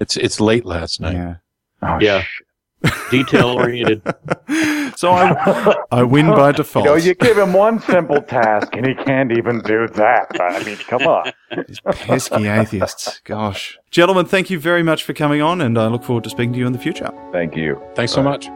It's, 0.00 0.16
it's 0.16 0.40
late 0.40 0.64
last 0.64 1.00
night. 1.00 1.14
Yeah. 1.14 1.34
Oh, 1.82 1.98
Yeah. 2.00 2.22
sh- 2.22 2.42
Detail 3.10 3.50
oriented. 3.50 4.02
so 4.96 5.10
I, 5.12 5.76
I 5.92 6.02
win 6.02 6.26
by 6.30 6.50
default. 6.52 6.84
You 6.86 6.90
know, 6.90 6.96
you 6.96 7.14
give 7.14 7.38
him 7.38 7.52
one 7.52 7.78
simple 7.80 8.20
task 8.22 8.74
and 8.74 8.84
he 8.86 8.94
can't 8.94 9.30
even 9.30 9.60
do 9.60 9.86
that. 9.88 10.26
I 10.40 10.62
mean, 10.64 10.76
come 10.76 11.02
on. 11.02 11.32
These 11.68 11.80
pesky 11.80 12.48
atheists. 12.48 13.20
Gosh. 13.24 13.78
Gentlemen, 13.92 14.26
thank 14.26 14.50
you 14.50 14.58
very 14.58 14.82
much 14.82 15.04
for 15.04 15.12
coming 15.12 15.40
on, 15.42 15.60
and 15.60 15.78
I 15.78 15.86
look 15.86 16.02
forward 16.02 16.24
to 16.24 16.30
speaking 16.30 16.54
to 16.54 16.58
you 16.58 16.66
in 16.66 16.72
the 16.72 16.78
future. 16.78 17.10
Thank 17.30 17.56
you. 17.56 17.80
Thanks 17.94 18.12
so 18.12 18.22
much. 18.22 18.46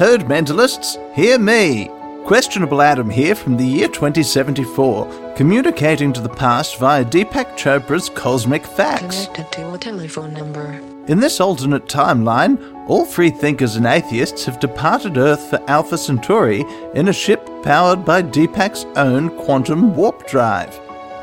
Herd 0.00 0.22
mentalists, 0.22 0.96
hear 1.14 1.38
me. 1.38 1.90
Questionable 2.28 2.82
Adam 2.82 3.08
here 3.08 3.34
from 3.34 3.56
the 3.56 3.64
year 3.64 3.88
2074, 3.88 5.32
communicating 5.34 6.12
to 6.12 6.20
the 6.20 6.28
past 6.28 6.76
via 6.76 7.02
Deepak 7.02 7.56
Chopra's 7.56 8.10
cosmic 8.10 8.66
fax. 8.66 9.28
Connected 9.28 9.52
to 9.52 9.72
a 9.72 9.78
telephone 9.78 10.34
number. 10.34 10.78
In 11.06 11.20
this 11.20 11.40
alternate 11.40 11.86
timeline, 11.86 12.60
all 12.86 13.06
free 13.06 13.30
thinkers 13.30 13.76
and 13.76 13.86
atheists 13.86 14.44
have 14.44 14.60
departed 14.60 15.16
Earth 15.16 15.48
for 15.48 15.62
Alpha 15.70 15.96
Centauri 15.96 16.66
in 16.94 17.08
a 17.08 17.14
ship 17.14 17.48
powered 17.62 18.04
by 18.04 18.22
Deepak's 18.22 18.84
own 18.96 19.30
quantum 19.30 19.96
warp 19.96 20.26
drive. 20.26 20.78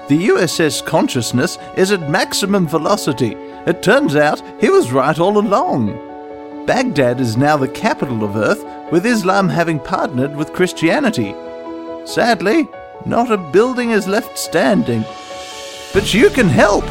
The 0.07 0.29
USS 0.29 0.83
Consciousness 0.83 1.59
is 1.77 1.91
at 1.91 2.09
maximum 2.09 2.67
velocity. 2.67 3.35
It 3.67 3.83
turns 3.83 4.15
out 4.15 4.41
he 4.59 4.71
was 4.71 4.91
right 4.91 5.19
all 5.19 5.37
along. 5.37 6.04
Baghdad 6.65 7.21
is 7.21 7.37
now 7.37 7.57
the 7.57 7.67
capital 7.67 8.23
of 8.23 8.35
Earth, 8.35 8.65
with 8.91 9.05
Islam 9.05 9.49
having 9.49 9.79
partnered 9.79 10.35
with 10.35 10.53
Christianity. 10.53 11.35
Sadly, 12.05 12.67
not 13.05 13.31
a 13.31 13.37
building 13.37 13.91
is 13.91 14.07
left 14.07 14.37
standing. 14.37 15.05
But 15.93 16.13
you 16.13 16.31
can 16.31 16.49
help! 16.49 16.85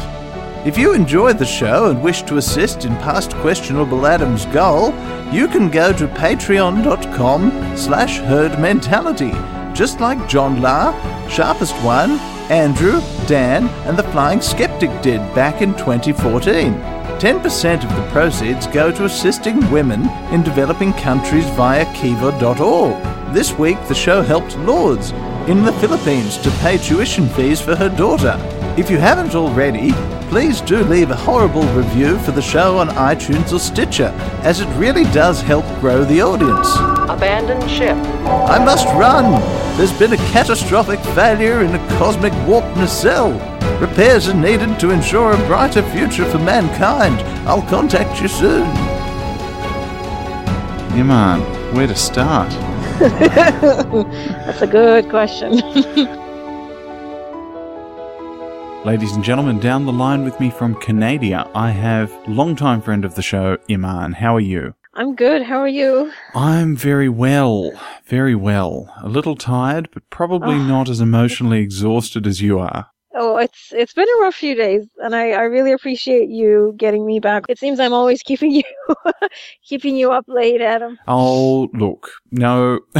If 0.65 0.77
you 0.77 0.93
enjoy 0.93 1.33
the 1.33 1.45
show 1.45 1.89
and 1.91 2.01
wish 2.01 2.21
to 2.23 2.37
assist 2.37 2.85
in 2.85 2.95
past 2.97 3.35
questionable 3.35 4.07
Adam's 4.07 4.45
goal, 4.47 4.93
you 5.31 5.49
can 5.49 5.69
go 5.69 5.91
to 5.91 6.07
patreon.com 6.07 7.77
slash 7.77 8.19
herdmentality, 8.19 9.33
just 9.75 9.99
like 9.99 10.29
John 10.29 10.61
La, 10.61 10.93
Sharpest 11.27 11.75
One, 11.83 12.11
Andrew, 12.49 13.01
Dan, 13.27 13.67
and 13.87 13.97
the 13.97 14.03
Flying 14.03 14.39
Skeptic 14.39 15.01
did 15.01 15.19
back 15.35 15.61
in 15.61 15.73
2014. 15.73 17.04
10% 17.19 17.83
of 17.83 17.95
the 17.95 18.11
proceeds 18.11 18.67
go 18.67 18.91
to 18.91 19.05
assisting 19.05 19.71
women 19.71 20.07
in 20.33 20.43
developing 20.43 20.93
countries 20.93 21.45
via 21.51 21.85
kiva.org. 21.93 23.33
This 23.33 23.53
week, 23.53 23.77
the 23.87 23.95
show 23.95 24.21
helped 24.21 24.57
Lourdes 24.57 25.11
in 25.49 25.63
the 25.63 25.73
Philippines 25.73 26.37
to 26.39 26.51
pay 26.61 26.77
tuition 26.77 27.29
fees 27.29 27.61
for 27.61 27.75
her 27.75 27.89
daughter. 27.89 28.35
If 28.77 28.89
you 28.89 28.97
haven't 28.97 29.35
already, 29.35 29.91
please 30.29 30.59
do 30.61 30.83
leave 30.83 31.11
a 31.11 31.15
horrible 31.15 31.63
review 31.73 32.19
for 32.19 32.31
the 32.31 32.41
show 32.41 32.77
on 32.79 32.89
iTunes 32.89 33.53
or 33.53 33.59
Stitcher, 33.59 34.13
as 34.43 34.59
it 34.59 34.67
really 34.75 35.05
does 35.05 35.41
help 35.41 35.65
grow 35.79 36.03
the 36.03 36.21
audience. 36.21 36.69
Abandoned 37.09 37.69
ship. 37.69 37.95
I 38.49 38.63
must 38.63 38.87
run! 38.87 39.39
There's 39.77 39.97
been 39.97 40.13
a 40.13 40.29
catastrophic 40.31 40.99
failure 41.15 41.61
in 41.61 41.75
a 41.75 41.87
cosmic 41.97 42.33
warp 42.47 42.65
nacelle. 42.75 43.54
Repairs 43.79 44.27
are 44.29 44.33
needed 44.33 44.79
to 44.79 44.89
ensure 44.91 45.31
a 45.33 45.37
brighter 45.47 45.83
future 45.91 46.25
for 46.25 46.39
mankind. 46.39 47.19
I'll 47.47 47.61
contact 47.63 48.21
you 48.21 48.27
soon. 48.27 48.63
Yeah, 50.95 51.03
man, 51.03 51.41
where 51.75 51.87
to 51.87 51.95
start? 51.95 52.49
That's 52.99 54.61
a 54.61 54.67
good 54.67 55.09
question. 55.09 55.51
Ladies 58.85 59.11
and 59.13 59.23
gentlemen, 59.23 59.59
down 59.59 59.85
the 59.85 59.91
line 59.91 60.23
with 60.23 60.39
me 60.39 60.49
from 60.51 60.79
Canada, 60.79 61.49
I 61.55 61.71
have 61.71 62.13
longtime 62.27 62.81
friend 62.81 63.03
of 63.03 63.15
the 63.15 63.21
show, 63.23 63.57
Iman. 63.69 64.13
How 64.13 64.35
are 64.35 64.39
you? 64.39 64.75
I'm 64.93 65.15
good. 65.15 65.41
How 65.41 65.57
are 65.59 65.67
you? 65.67 66.11
I'm 66.33 66.75
very 66.77 67.09
well, 67.09 67.71
very 68.05 68.35
well. 68.35 68.93
A 69.03 69.09
little 69.09 69.35
tired, 69.35 69.89
but 69.91 70.09
probably 70.09 70.55
Oh. 70.55 70.63
not 70.63 70.87
as 70.87 71.01
emotionally 71.01 71.59
exhausted 71.59 72.25
as 72.25 72.41
you 72.41 72.59
are. 72.59 72.87
Oh, 73.17 73.37
it's 73.37 73.71
it's 73.71 73.93
been 73.93 74.07
a 74.09 74.21
rough 74.21 74.35
few 74.35 74.55
days, 74.55 74.85
and 74.97 75.15
I, 75.15 75.31
I 75.31 75.43
really 75.43 75.71
appreciate 75.71 76.27
you 76.27 76.75
getting 76.77 77.05
me 77.05 77.19
back. 77.19 77.45
It 77.47 77.57
seems 77.57 77.79
I'm 77.79 77.93
always 77.93 78.21
keeping 78.21 78.51
you 78.51 78.63
keeping 79.63 79.95
you 79.95 80.11
up 80.11 80.25
late, 80.27 80.59
Adam. 80.59 80.99
Oh, 81.07 81.69
look, 81.73 82.11
no, 82.31 82.81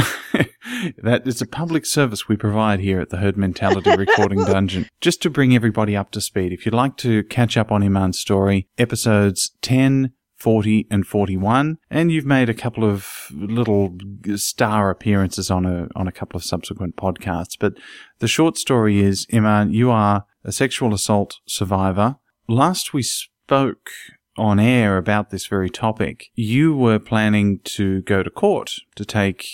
that 1.02 1.22
is 1.26 1.42
a 1.42 1.46
public 1.46 1.84
service 1.84 2.28
we 2.28 2.36
provide 2.36 2.80
here 2.80 2.98
at 2.98 3.10
the 3.10 3.18
Herd 3.18 3.36
Mentality 3.36 3.90
Recording 3.96 4.42
Dungeon, 4.42 4.88
just 5.02 5.20
to 5.20 5.30
bring 5.30 5.54
everybody 5.54 5.94
up 5.94 6.10
to 6.12 6.22
speed. 6.22 6.50
If 6.50 6.64
you'd 6.64 6.74
like 6.74 6.96
to 6.98 7.22
catch 7.24 7.58
up 7.58 7.70
on 7.70 7.82
Iman's 7.82 8.18
story, 8.18 8.68
episodes 8.78 9.52
ten. 9.60 10.12
40 10.36 10.86
and 10.90 11.06
41 11.06 11.78
and 11.90 12.12
you've 12.12 12.26
made 12.26 12.48
a 12.48 12.54
couple 12.54 12.84
of 12.84 13.28
little 13.32 13.96
star 14.36 14.90
appearances 14.90 15.50
on 15.50 15.64
a 15.64 15.88
on 15.96 16.06
a 16.06 16.12
couple 16.12 16.36
of 16.36 16.44
subsequent 16.44 16.96
podcasts. 16.96 17.56
But 17.58 17.74
the 18.18 18.28
short 18.28 18.58
story 18.58 19.00
is 19.00 19.26
Iman 19.32 19.72
you 19.72 19.90
are 19.90 20.26
a 20.44 20.52
sexual 20.52 20.94
assault 20.94 21.38
survivor. 21.46 22.16
Last 22.48 22.92
we 22.92 23.02
spoke 23.02 23.90
on 24.36 24.60
air 24.60 24.98
about 24.98 25.30
this 25.30 25.46
very 25.46 25.70
topic 25.70 26.26
you 26.34 26.76
were 26.76 26.98
planning 26.98 27.58
to 27.64 28.02
go 28.02 28.22
to 28.22 28.30
court 28.30 28.74
to 28.94 29.04
take 29.04 29.46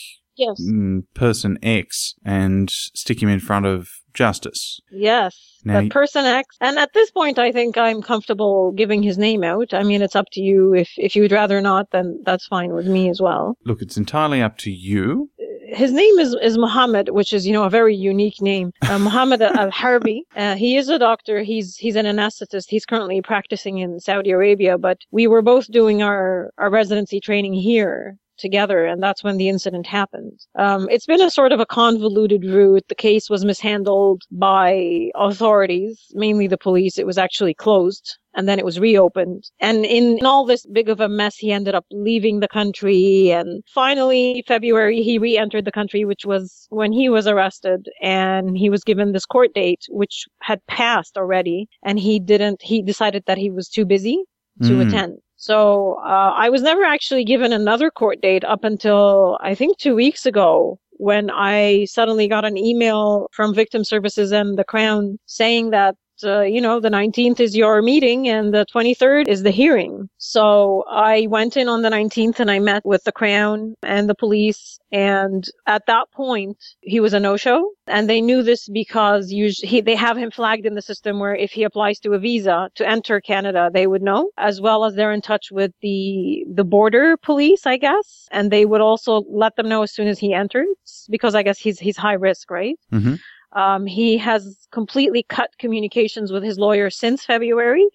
Yes. 0.42 0.60
mm, 0.60 1.04
person 1.14 1.58
X 1.62 2.14
and 2.24 2.70
stick 2.70 3.22
him 3.22 3.28
in 3.28 3.40
front 3.40 3.66
of 3.66 3.88
justice 4.14 4.80
Yes. 4.90 5.60
Now 5.64 5.88
person 5.88 6.24
X. 6.24 6.56
And 6.60 6.78
at 6.78 6.92
this 6.92 7.10
point, 7.10 7.38
I 7.38 7.52
think 7.52 7.78
I'm 7.78 8.02
comfortable 8.02 8.72
giving 8.72 9.02
his 9.02 9.16
name 9.16 9.42
out. 9.44 9.72
I 9.72 9.84
mean, 9.84 10.02
it's 10.02 10.16
up 10.16 10.26
to 10.32 10.40
you. 10.40 10.74
If 10.74 10.90
if 10.96 11.16
you 11.16 11.22
would 11.22 11.32
rather 11.32 11.60
not, 11.60 11.90
then 11.92 12.20
that's 12.24 12.46
fine 12.46 12.72
with 12.74 12.86
me 12.86 13.08
as 13.08 13.20
well. 13.20 13.56
look 13.64 13.80
it's 13.80 13.96
entirely 13.96 14.42
up 14.42 14.58
to 14.58 14.70
you 14.70 15.30
his 15.74 15.92
name 15.92 16.18
is, 16.18 16.36
is 16.42 16.58
Muhammad, 16.58 17.08
which 17.08 17.32
is, 17.32 17.46
you 17.46 17.52
know, 17.52 17.64
a 17.64 17.70
very 17.70 17.96
unique 17.96 18.42
name. 18.42 18.72
Uh, 18.82 18.98
Muhammad 19.08 19.40
Al 19.40 19.70
Harbi. 19.70 20.20
Uh, 20.36 20.54
he 20.54 20.76
is 20.76 20.90
a 20.90 20.98
doctor. 20.98 21.42
He's, 21.42 21.76
he's 21.76 21.96
an 21.96 22.04
anesthetist. 22.04 22.66
He's 22.68 22.84
currently 22.84 23.22
practicing 23.22 23.78
in 23.78 23.98
Saudi 23.98 24.30
Arabia, 24.32 24.76
but 24.78 24.98
we 25.10 25.26
were 25.26 25.40
both 25.40 25.70
doing 25.70 26.02
our, 26.02 26.52
our 26.58 26.68
residency 26.68 27.20
training 27.20 27.54
here 27.54 28.18
together, 28.42 28.84
and 28.84 29.02
that's 29.02 29.24
when 29.24 29.38
the 29.38 29.48
incident 29.48 29.86
happened. 29.86 30.38
Um, 30.58 30.88
it's 30.90 31.06
been 31.06 31.22
a 31.22 31.30
sort 31.30 31.52
of 31.52 31.60
a 31.60 31.66
convoluted 31.66 32.44
route. 32.44 32.86
The 32.88 32.94
case 33.08 33.30
was 33.30 33.44
mishandled 33.44 34.22
by 34.30 35.10
authorities, 35.14 35.94
mainly 36.12 36.46
the 36.48 36.58
police. 36.58 36.98
It 36.98 37.06
was 37.06 37.16
actually 37.16 37.54
closed 37.54 38.18
and 38.34 38.48
then 38.48 38.58
it 38.58 38.64
was 38.64 38.80
reopened. 38.80 39.44
And 39.60 39.84
in, 39.84 40.18
in 40.18 40.26
all 40.26 40.44
this 40.46 40.64
big 40.66 40.88
of 40.88 41.00
a 41.00 41.08
mess, 41.08 41.36
he 41.36 41.52
ended 41.52 41.74
up 41.74 41.84
leaving 41.90 42.40
the 42.40 42.48
country. 42.48 43.30
And 43.30 43.62
finally, 43.74 44.42
February, 44.46 45.02
he 45.02 45.18
re-entered 45.18 45.64
the 45.64 45.72
country, 45.72 46.04
which 46.04 46.24
was 46.24 46.66
when 46.70 46.92
he 46.92 47.08
was 47.08 47.26
arrested 47.26 47.88
and 48.00 48.56
he 48.56 48.70
was 48.70 48.84
given 48.84 49.12
this 49.12 49.26
court 49.26 49.52
date, 49.54 49.84
which 49.90 50.26
had 50.42 50.64
passed 50.66 51.16
already. 51.16 51.68
And 51.82 51.98
he 51.98 52.18
didn't, 52.18 52.62
he 52.62 52.82
decided 52.82 53.24
that 53.26 53.38
he 53.38 53.50
was 53.50 53.68
too 53.68 53.84
busy 53.84 54.24
to 54.62 54.74
Mm. 54.74 54.86
attend. 54.86 55.18
So, 55.42 55.94
uh, 56.04 56.34
I 56.36 56.50
was 56.50 56.62
never 56.62 56.84
actually 56.84 57.24
given 57.24 57.52
another 57.52 57.90
court 57.90 58.20
date 58.20 58.44
up 58.44 58.62
until 58.62 59.38
I 59.40 59.56
think 59.56 59.76
two 59.76 59.96
weeks 59.96 60.24
ago 60.24 60.78
when 60.98 61.30
I 61.32 61.86
suddenly 61.86 62.28
got 62.28 62.44
an 62.44 62.56
email 62.56 63.26
from 63.32 63.52
victim 63.52 63.82
services 63.82 64.30
and 64.30 64.56
the 64.56 64.62
crown 64.62 65.18
saying 65.26 65.70
that 65.70 65.96
uh, 66.24 66.40
you 66.42 66.60
know, 66.60 66.80
the 66.80 66.90
19th 66.90 67.40
is 67.40 67.56
your 67.56 67.82
meeting 67.82 68.28
and 68.28 68.52
the 68.52 68.66
23rd 68.74 69.28
is 69.28 69.42
the 69.42 69.50
hearing. 69.50 70.08
So 70.18 70.84
I 70.90 71.26
went 71.28 71.56
in 71.56 71.68
on 71.68 71.82
the 71.82 71.90
19th 71.90 72.40
and 72.40 72.50
I 72.50 72.58
met 72.58 72.82
with 72.84 73.04
the 73.04 73.12
Crown 73.12 73.74
and 73.82 74.08
the 74.08 74.14
police. 74.14 74.78
And 74.92 75.48
at 75.66 75.86
that 75.86 76.10
point, 76.12 76.58
he 76.82 77.00
was 77.00 77.14
a 77.14 77.20
no-show. 77.20 77.70
And 77.86 78.08
they 78.08 78.20
knew 78.20 78.42
this 78.42 78.68
because 78.68 79.28
he, 79.28 79.80
they 79.80 79.94
have 79.96 80.16
him 80.16 80.30
flagged 80.30 80.66
in 80.66 80.74
the 80.74 80.82
system 80.82 81.18
where 81.18 81.34
if 81.34 81.50
he 81.52 81.64
applies 81.64 81.98
to 82.00 82.12
a 82.12 82.18
visa 82.18 82.68
to 82.76 82.88
enter 82.88 83.20
Canada, 83.20 83.70
they 83.72 83.86
would 83.86 84.02
know, 84.02 84.30
as 84.38 84.60
well 84.60 84.84
as 84.84 84.94
they're 84.94 85.12
in 85.12 85.22
touch 85.22 85.50
with 85.50 85.72
the, 85.82 86.44
the 86.52 86.64
border 86.64 87.16
police, 87.16 87.66
I 87.66 87.76
guess. 87.76 88.28
And 88.30 88.50
they 88.50 88.64
would 88.64 88.80
also 88.80 89.22
let 89.28 89.56
them 89.56 89.68
know 89.68 89.82
as 89.82 89.92
soon 89.92 90.08
as 90.08 90.18
he 90.18 90.32
enters 90.32 91.06
because 91.10 91.34
I 91.34 91.42
guess 91.42 91.58
he's, 91.58 91.78
he's 91.78 91.96
high 91.96 92.14
risk, 92.14 92.50
right? 92.50 92.78
Mhm. 92.92 93.18
Um, 93.54 93.86
he 93.86 94.18
has 94.18 94.66
completely 94.70 95.22
cut 95.22 95.50
communications 95.58 96.32
with 96.32 96.42
his 96.42 96.58
lawyer 96.58 96.90
since 96.90 97.24
February. 97.24 97.86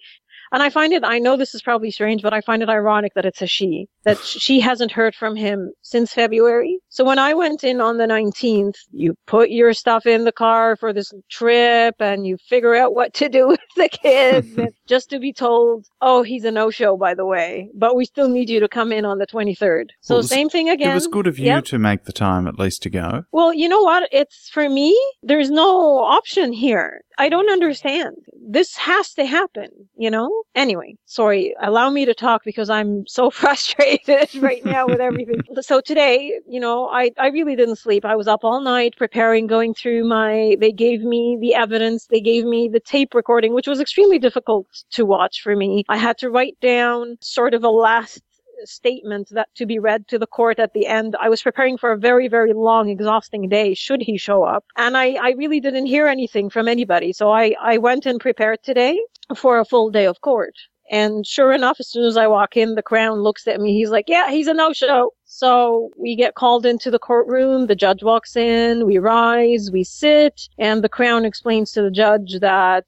And 0.52 0.62
I 0.62 0.70
find 0.70 0.92
it, 0.92 1.04
I 1.04 1.18
know 1.18 1.36
this 1.36 1.54
is 1.54 1.62
probably 1.62 1.90
strange, 1.90 2.22
but 2.22 2.32
I 2.32 2.40
find 2.40 2.62
it 2.62 2.68
ironic 2.68 3.14
that 3.14 3.26
it's 3.26 3.42
a 3.42 3.46
she, 3.46 3.88
that 4.08 4.18
she 4.24 4.58
hasn't 4.60 4.92
heard 4.92 5.14
from 5.14 5.36
him 5.36 5.70
since 5.82 6.12
February. 6.12 6.78
So 6.88 7.04
when 7.04 7.18
I 7.18 7.34
went 7.34 7.62
in 7.64 7.80
on 7.80 7.98
the 7.98 8.06
19th, 8.06 8.74
you 8.92 9.14
put 9.26 9.50
your 9.50 9.72
stuff 9.74 10.06
in 10.06 10.24
the 10.24 10.32
car 10.32 10.76
for 10.76 10.92
this 10.92 11.12
trip 11.30 11.94
and 12.00 12.26
you 12.26 12.36
figure 12.48 12.74
out 12.74 12.94
what 12.94 13.12
to 13.14 13.28
do 13.28 13.48
with 13.52 13.60
the 13.76 13.88
kids 13.88 14.48
just 14.88 15.10
to 15.10 15.18
be 15.18 15.32
told, 15.32 15.86
oh, 16.00 16.22
he's 16.22 16.44
a 16.44 16.50
no-show, 16.50 16.96
by 16.96 17.14
the 17.14 17.26
way, 17.26 17.68
but 17.74 17.94
we 17.96 18.04
still 18.04 18.28
need 18.28 18.48
you 18.48 18.60
to 18.60 18.68
come 18.68 18.92
in 18.92 19.04
on 19.04 19.18
the 19.18 19.26
23rd. 19.26 19.86
So 20.00 20.14
Well, 20.14 20.18
was- 20.20 20.28
same 20.30 20.48
thing 20.48 20.68
again. 20.70 20.90
it 20.92 20.94
was 20.94 21.06
good 21.06 21.26
of 21.26 21.38
you 21.38 21.46
Yep. 21.46 21.64
to 21.66 21.78
make 21.78 22.04
the 22.04 22.12
time 22.12 22.46
at 22.48 22.58
least 22.58 22.82
to 22.84 22.90
go 22.90 23.24
Well, 23.32 23.52
you 23.54 23.68
know 23.68 23.82
what? 23.82 24.08
It's 24.12 24.48
for 24.50 24.68
me, 24.68 24.98
there's 25.22 25.50
no 25.50 25.98
option 25.98 26.52
here. 26.52 27.02
I 27.18 27.28
don't 27.28 27.50
understand. 27.50 28.14
This 28.48 28.76
has 28.76 29.12
to 29.14 29.24
happen, 29.26 29.68
you 29.96 30.10
know? 30.10 30.30
Anyway, 30.54 30.94
sorry, 31.04 31.54
allow 31.60 31.90
me 31.90 32.04
to 32.04 32.14
talk 32.14 32.42
because 32.44 32.70
I'm 32.70 33.04
so 33.06 33.28
frustrated 33.42 33.97
right 34.40 34.64
now 34.64 34.86
with 34.86 35.00
everything. 35.00 35.40
So 35.60 35.80
today, 35.80 36.40
you 36.48 36.60
know, 36.60 36.88
I, 36.88 37.10
I 37.18 37.28
really 37.28 37.56
didn't 37.56 37.76
sleep. 37.76 38.04
I 38.04 38.16
was 38.16 38.28
up 38.28 38.44
all 38.44 38.60
night 38.60 38.94
preparing, 38.96 39.46
going 39.46 39.74
through 39.74 40.04
my, 40.04 40.56
they 40.60 40.72
gave 40.72 41.02
me 41.02 41.38
the 41.40 41.54
evidence, 41.54 42.06
they 42.06 42.20
gave 42.20 42.44
me 42.44 42.68
the 42.68 42.80
tape 42.80 43.14
recording, 43.14 43.54
which 43.54 43.66
was 43.66 43.80
extremely 43.80 44.18
difficult 44.18 44.66
to 44.90 45.04
watch 45.04 45.40
for 45.42 45.54
me. 45.56 45.84
I 45.88 45.96
had 45.96 46.18
to 46.18 46.30
write 46.30 46.58
down 46.60 47.18
sort 47.20 47.54
of 47.54 47.64
a 47.64 47.70
last 47.70 48.20
statement 48.64 49.28
that 49.30 49.48
to 49.54 49.66
be 49.66 49.78
read 49.78 50.08
to 50.08 50.18
the 50.18 50.26
court 50.26 50.58
at 50.58 50.72
the 50.72 50.86
end. 50.86 51.16
I 51.20 51.28
was 51.28 51.42
preparing 51.42 51.78
for 51.78 51.92
a 51.92 51.98
very, 51.98 52.28
very 52.28 52.52
long, 52.52 52.88
exhausting 52.88 53.48
day 53.48 53.74
should 53.74 54.02
he 54.02 54.18
show 54.18 54.42
up. 54.42 54.64
And 54.76 54.96
I, 54.96 55.12
I 55.14 55.30
really 55.32 55.60
didn't 55.60 55.86
hear 55.86 56.06
anything 56.06 56.50
from 56.50 56.68
anybody. 56.68 57.12
So 57.12 57.30
I, 57.30 57.54
I 57.60 57.78
went 57.78 58.06
and 58.06 58.20
prepared 58.20 58.62
today 58.62 59.00
for 59.36 59.58
a 59.58 59.64
full 59.64 59.90
day 59.90 60.06
of 60.06 60.20
court. 60.20 60.54
And 60.90 61.26
sure 61.26 61.52
enough, 61.52 61.78
as 61.80 61.88
soon 61.88 62.04
as 62.04 62.16
I 62.16 62.26
walk 62.26 62.56
in, 62.56 62.74
the 62.74 62.82
crown 62.82 63.20
looks 63.20 63.46
at 63.46 63.60
me. 63.60 63.74
He's 63.74 63.90
like, 63.90 64.08
yeah, 64.08 64.30
he's 64.30 64.46
a 64.46 64.54
no-show. 64.54 65.12
So 65.24 65.90
we 65.98 66.16
get 66.16 66.34
called 66.34 66.64
into 66.64 66.90
the 66.90 66.98
courtroom. 66.98 67.66
The 67.66 67.76
judge 67.76 68.02
walks 68.02 68.36
in. 68.36 68.86
We 68.86 68.98
rise, 68.98 69.70
we 69.72 69.84
sit, 69.84 70.48
and 70.58 70.82
the 70.82 70.88
crown 70.88 71.24
explains 71.24 71.72
to 71.72 71.82
the 71.82 71.90
judge 71.90 72.38
that 72.40 72.86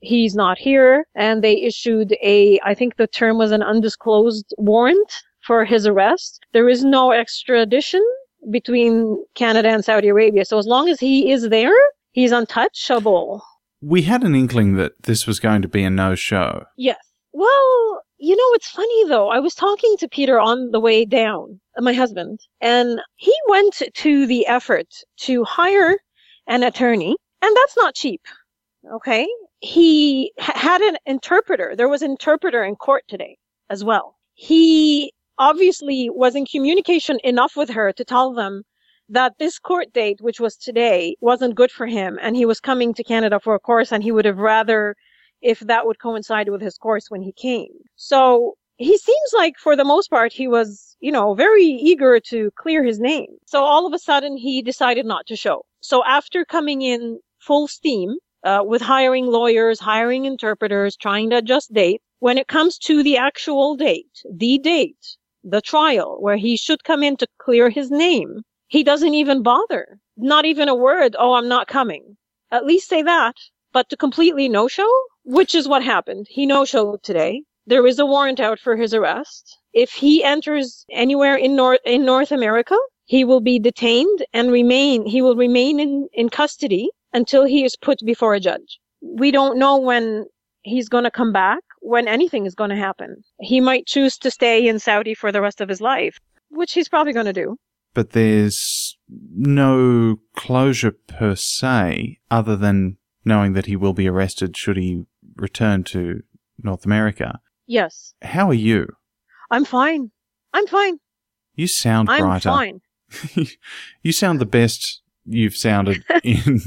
he's 0.00 0.34
not 0.34 0.58
here. 0.58 1.06
And 1.14 1.44
they 1.44 1.60
issued 1.60 2.16
a, 2.22 2.58
I 2.64 2.74
think 2.74 2.96
the 2.96 3.06
term 3.06 3.38
was 3.38 3.52
an 3.52 3.62
undisclosed 3.62 4.54
warrant 4.58 5.12
for 5.40 5.64
his 5.64 5.86
arrest. 5.86 6.40
There 6.52 6.68
is 6.68 6.84
no 6.84 7.12
extradition 7.12 8.02
between 8.50 9.22
Canada 9.34 9.68
and 9.68 9.84
Saudi 9.84 10.08
Arabia. 10.08 10.44
So 10.44 10.58
as 10.58 10.66
long 10.66 10.88
as 10.88 10.98
he 10.98 11.30
is 11.30 11.48
there, 11.50 11.74
he's 12.12 12.32
untouchable. 12.32 13.42
we 13.80 14.02
had 14.02 14.22
an 14.22 14.34
inkling 14.34 14.76
that 14.76 14.92
this 15.02 15.26
was 15.26 15.40
going 15.40 15.60
to 15.62 15.68
be 15.68 15.82
a 15.82 15.90
no-show 15.90 16.64
Yes. 16.76 16.98
Well, 17.32 18.02
you 18.18 18.36
know, 18.36 18.54
it's 18.54 18.70
funny 18.70 19.04
though. 19.08 19.28
I 19.28 19.38
was 19.40 19.54
talking 19.54 19.96
to 19.98 20.08
Peter 20.08 20.38
on 20.40 20.70
the 20.70 20.80
way 20.80 21.04
down, 21.04 21.60
uh, 21.76 21.82
my 21.82 21.92
husband, 21.92 22.40
and 22.60 23.00
he 23.16 23.34
went 23.48 23.82
to 23.94 24.26
the 24.26 24.46
effort 24.46 24.88
to 25.20 25.44
hire 25.44 25.98
an 26.46 26.62
attorney, 26.62 27.16
and 27.42 27.56
that's 27.56 27.76
not 27.76 27.94
cheap. 27.94 28.22
Okay. 28.92 29.28
He 29.60 30.32
ha- 30.38 30.58
had 30.58 30.82
an 30.82 30.96
interpreter. 31.06 31.74
There 31.76 31.88
was 31.88 32.02
an 32.02 32.12
interpreter 32.12 32.64
in 32.64 32.76
court 32.76 33.04
today 33.08 33.38
as 33.70 33.84
well. 33.84 34.16
He 34.34 35.12
obviously 35.38 36.10
was 36.10 36.34
in 36.36 36.46
communication 36.46 37.18
enough 37.24 37.56
with 37.56 37.70
her 37.70 37.92
to 37.92 38.04
tell 38.04 38.32
them 38.34 38.62
that 39.08 39.34
this 39.38 39.58
court 39.58 39.92
date, 39.92 40.20
which 40.20 40.40
was 40.40 40.56
today, 40.56 41.16
wasn't 41.20 41.54
good 41.54 41.70
for 41.70 41.86
him, 41.86 42.18
and 42.22 42.36
he 42.36 42.46
was 42.46 42.60
coming 42.60 42.94
to 42.94 43.04
Canada 43.04 43.40
for 43.40 43.54
a 43.54 43.60
course, 43.60 43.92
and 43.92 44.02
he 44.02 44.12
would 44.12 44.24
have 44.24 44.38
rather 44.38 44.96
if 45.42 45.60
that 45.60 45.86
would 45.86 46.00
coincide 46.00 46.48
with 46.48 46.62
his 46.62 46.78
course 46.78 47.10
when 47.10 47.22
he 47.22 47.32
came. 47.32 47.72
So 47.96 48.54
he 48.76 48.96
seems 48.96 49.30
like 49.34 49.54
for 49.58 49.76
the 49.76 49.84
most 49.84 50.08
part 50.08 50.32
he 50.32 50.48
was, 50.48 50.96
you 51.00 51.12
know, 51.12 51.34
very 51.34 51.64
eager 51.64 52.20
to 52.20 52.50
clear 52.56 52.82
his 52.82 52.98
name. 52.98 53.28
So 53.46 53.62
all 53.62 53.86
of 53.86 53.92
a 53.92 53.98
sudden 53.98 54.36
he 54.36 54.62
decided 54.62 55.06
not 55.06 55.26
to 55.26 55.36
show. 55.36 55.64
So 55.80 56.04
after 56.04 56.44
coming 56.44 56.82
in 56.82 57.20
full 57.38 57.68
steam, 57.68 58.16
uh, 58.44 58.62
with 58.64 58.82
hiring 58.82 59.26
lawyers, 59.26 59.78
hiring 59.78 60.24
interpreters, 60.24 60.96
trying 60.96 61.30
to 61.30 61.36
adjust 61.36 61.72
date, 61.72 62.02
when 62.18 62.38
it 62.38 62.48
comes 62.48 62.78
to 62.78 63.02
the 63.02 63.16
actual 63.16 63.76
date, 63.76 64.22
the 64.32 64.58
date, 64.58 65.16
the 65.44 65.60
trial 65.60 66.16
where 66.20 66.36
he 66.36 66.56
should 66.56 66.84
come 66.84 67.02
in 67.02 67.16
to 67.16 67.26
clear 67.38 67.68
his 67.70 67.90
name, 67.90 68.42
he 68.68 68.82
doesn't 68.82 69.14
even 69.14 69.42
bother. 69.42 69.98
Not 70.16 70.44
even 70.44 70.68
a 70.68 70.74
word, 70.74 71.16
oh, 71.18 71.34
I'm 71.34 71.48
not 71.48 71.68
coming. 71.68 72.16
At 72.50 72.66
least 72.66 72.88
say 72.88 73.02
that. 73.02 73.36
But 73.72 73.88
to 73.88 73.96
completely 73.96 74.48
no 74.48 74.68
show, 74.68 74.92
which 75.24 75.54
is 75.54 75.68
what 75.68 75.82
happened. 75.82 76.26
He 76.28 76.46
no 76.46 76.64
showed 76.64 77.02
today. 77.02 77.42
There 77.66 77.86
is 77.86 77.98
a 77.98 78.06
warrant 78.06 78.40
out 78.40 78.58
for 78.58 78.76
his 78.76 78.92
arrest. 78.92 79.58
If 79.72 79.92
he 79.92 80.24
enters 80.24 80.84
anywhere 80.90 81.36
in 81.36 81.54
North, 81.56 81.80
in 81.84 82.04
North 82.04 82.32
America, 82.32 82.76
he 83.04 83.24
will 83.24 83.40
be 83.40 83.58
detained 83.58 84.24
and 84.32 84.50
remain, 84.50 85.06
he 85.06 85.22
will 85.22 85.36
remain 85.36 85.78
in, 85.80 86.08
in 86.12 86.28
custody 86.28 86.90
until 87.12 87.44
he 87.44 87.64
is 87.64 87.76
put 87.76 87.98
before 88.04 88.34
a 88.34 88.40
judge. 88.40 88.80
we 89.00 89.30
don't 89.30 89.58
know 89.58 89.78
when 89.78 90.24
he's 90.62 90.88
going 90.88 91.04
to 91.04 91.10
come 91.10 91.32
back, 91.32 91.60
when 91.80 92.06
anything 92.08 92.46
is 92.46 92.54
going 92.54 92.70
to 92.70 92.76
happen. 92.76 93.22
He 93.40 93.60
might 93.60 93.86
choose 93.86 94.16
to 94.18 94.30
stay 94.30 94.66
in 94.66 94.78
Saudi 94.78 95.14
for 95.14 95.32
the 95.32 95.40
rest 95.40 95.60
of 95.60 95.68
his 95.68 95.80
life, 95.80 96.18
which 96.50 96.72
he's 96.72 96.88
probably 96.88 97.12
going 97.12 97.26
to 97.26 97.32
do. 97.32 97.56
But 97.94 98.10
there's 98.10 98.96
no 99.08 100.20
closure 100.36 100.92
per 100.92 101.34
se, 101.34 102.20
other 102.30 102.56
than 102.56 102.96
knowing 103.24 103.52
that 103.52 103.66
he 103.66 103.76
will 103.76 103.92
be 103.92 104.08
arrested 104.08 104.56
should 104.56 104.76
he 104.76 105.04
return 105.36 105.84
to 105.84 106.22
North 106.62 106.84
America. 106.84 107.40
Yes. 107.66 108.14
How 108.22 108.48
are 108.48 108.54
you? 108.54 108.88
I'm 109.50 109.64
fine. 109.64 110.10
I'm 110.52 110.66
fine. 110.66 110.98
You 111.54 111.66
sound 111.66 112.08
brighter. 112.08 112.48
I'm 112.50 112.80
fine. 113.20 113.46
you 114.02 114.12
sound 114.12 114.40
the 114.40 114.46
best 114.46 115.02
you've 115.24 115.56
sounded 115.56 116.04
in 116.24 116.60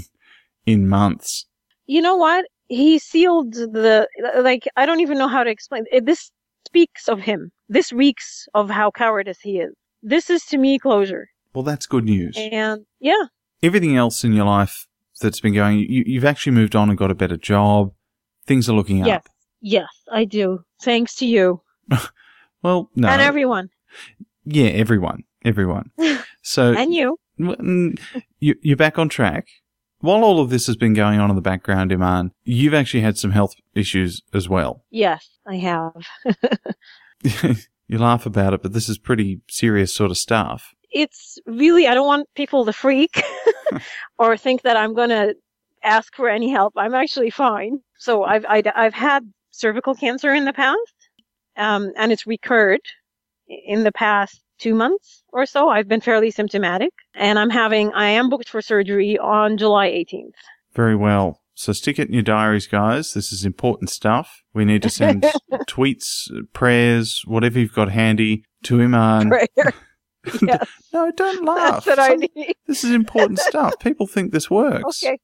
in 0.65 0.87
months. 0.87 1.45
You 1.85 2.01
know 2.01 2.15
what? 2.15 2.45
He 2.67 2.97
sealed 2.97 3.53
the, 3.53 4.07
like, 4.39 4.67
I 4.75 4.87
don't 4.87 4.99
even 5.01 5.19
know 5.19 5.27
how 5.27 5.43
to 5.43 5.49
explain. 5.51 5.85
It, 5.91 6.07
this 6.07 6.31
speaks 6.65 7.07
of 7.07 7.19
him. 7.19 7.51
This 7.69 7.93
reeks 7.93 8.47
of 8.55 8.71
how 8.71 8.89
cowardice 8.89 9.39
he 9.41 9.59
is. 9.59 9.73
This 10.01 10.31
is 10.31 10.43
to 10.45 10.57
me 10.57 10.79
closure. 10.79 11.27
Well, 11.53 11.63
that's 11.63 11.85
good 11.85 12.05
news. 12.05 12.35
And 12.37 12.85
yeah, 12.99 13.25
Everything 13.63 13.95
else 13.95 14.23
in 14.23 14.33
your 14.33 14.45
life 14.45 14.85
that's 15.21 15.39
been 15.39 15.53
going, 15.53 15.79
you, 15.79 16.03
you've 16.05 16.25
actually 16.25 16.51
moved 16.51 16.75
on 16.75 16.89
and 16.89 16.97
got 16.97 17.09
a 17.09 17.15
better 17.15 17.37
job. 17.37 17.93
Things 18.47 18.69
are 18.69 18.73
looking 18.73 19.05
yes, 19.05 19.17
up. 19.17 19.27
yes, 19.61 19.87
I 20.11 20.25
do. 20.25 20.59
Thanks 20.81 21.15
to 21.15 21.25
you 21.25 21.61
Well, 22.63 22.89
no. 22.95 23.07
and 23.07 23.21
everyone 23.21 23.69
yeah, 24.45 24.67
everyone. 24.67 25.23
Everyone. 25.43 25.91
So 26.47 26.73
and 26.73 26.93
you. 26.93 27.17
You, 28.39 28.53
you're 28.61 28.77
back 28.77 28.99
on 28.99 29.09
track. 29.09 29.47
While 29.97 30.23
all 30.23 30.39
of 30.39 30.51
this 30.51 30.67
has 30.67 30.75
been 30.75 30.93
going 30.93 31.19
on 31.19 31.31
in 31.31 31.35
the 31.35 31.41
background, 31.41 31.91
Iman, 31.91 32.33
you've 32.43 32.75
actually 32.75 33.01
had 33.01 33.17
some 33.17 33.31
health 33.31 33.55
issues 33.73 34.21
as 34.31 34.47
well. 34.47 34.85
Yes, 34.91 35.27
I 35.47 35.55
have. 35.55 35.93
you 37.87 37.97
laugh 37.97 38.27
about 38.27 38.53
it, 38.53 38.61
but 38.61 38.73
this 38.73 38.87
is 38.87 38.99
pretty 38.99 39.41
serious 39.49 39.91
sort 39.91 40.11
of 40.11 40.19
stuff. 40.19 40.75
It's 40.91 41.39
really, 41.47 41.87
I 41.87 41.95
don't 41.95 42.05
want 42.05 42.29
people 42.35 42.63
to 42.65 42.73
freak 42.73 43.23
or 44.19 44.37
think 44.37 44.61
that 44.61 44.77
I'm 44.77 44.93
going 44.93 45.09
to 45.09 45.33
ask 45.83 46.15
for 46.15 46.29
any 46.29 46.51
help. 46.51 46.73
I'm 46.77 46.93
actually 46.93 47.31
fine. 47.31 47.79
So 47.97 48.23
I've, 48.23 48.45
I, 48.47 48.63
I've 48.75 48.93
had 48.93 49.31
cervical 49.51 49.95
cancer 49.95 50.33
in 50.33 50.45
the 50.45 50.53
past, 50.53 50.77
um, 51.57 51.91
and 51.97 52.11
it's 52.11 52.27
recurred 52.27 52.81
in 53.47 53.83
the 53.83 53.91
past 53.91 54.41
two 54.59 54.73
months 54.75 55.23
or 55.31 55.45
so. 55.45 55.69
I've 55.69 55.87
been 55.87 56.01
fairly 56.01 56.31
symptomatic 56.31 56.91
and 57.13 57.37
I'm 57.37 57.49
having, 57.49 57.91
I 57.93 58.09
am 58.09 58.29
booked 58.29 58.49
for 58.49 58.61
surgery 58.61 59.17
on 59.17 59.57
July 59.57 59.89
18th. 59.89 60.31
Very 60.73 60.95
well. 60.95 61.41
So 61.53 61.71
stick 61.71 61.99
it 61.99 62.07
in 62.09 62.13
your 62.13 62.23
diaries, 62.23 62.67
guys. 62.67 63.13
This 63.13 63.31
is 63.31 63.45
important 63.45 63.89
stuff. 63.89 64.41
We 64.53 64.65
need 64.65 64.81
to 64.83 64.89
send 64.89 65.23
tweets, 65.69 66.29
prayers, 66.53 67.21
whatever 67.25 67.59
you've 67.59 67.73
got 67.73 67.89
handy 67.89 68.43
to 68.63 68.81
Iman. 68.81 69.29
Prayer. 69.29 69.73
yes, 70.41 70.67
No, 70.93 71.11
don't 71.15 71.45
laugh. 71.45 71.85
that's 71.85 71.97
what 71.97 71.99
I 71.99 72.15
need. 72.15 72.55
This 72.67 72.83
is 72.83 72.91
important 72.91 73.39
stuff. 73.39 73.79
People 73.79 74.07
think 74.07 74.31
this 74.31 74.49
works. 74.49 75.03
Okay. 75.03 75.17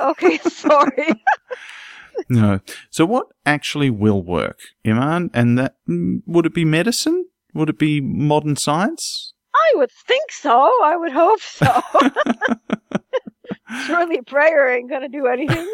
Okay, 0.00 0.38
sorry. 0.48 1.08
No. 2.28 2.60
So 2.90 3.04
what 3.06 3.26
actually 3.46 3.90
will 3.90 4.22
work, 4.22 4.58
Iman? 4.86 5.30
And 5.34 5.58
that 5.58 5.76
mm, 5.88 6.22
would 6.26 6.46
it 6.46 6.54
be 6.54 6.64
medicine? 6.64 7.26
Would 7.54 7.68
it 7.68 7.78
be 7.78 8.00
modern 8.00 8.56
science? 8.56 9.34
I 9.54 9.72
would 9.76 9.90
think 10.06 10.30
so. 10.30 10.70
I 10.82 10.96
would 10.96 11.12
hope 11.12 11.40
so. 11.40 11.82
Surely 13.86 14.20
prayer 14.22 14.74
ain't 14.74 14.90
gonna 14.90 15.08
do 15.08 15.26
anything. 15.26 15.68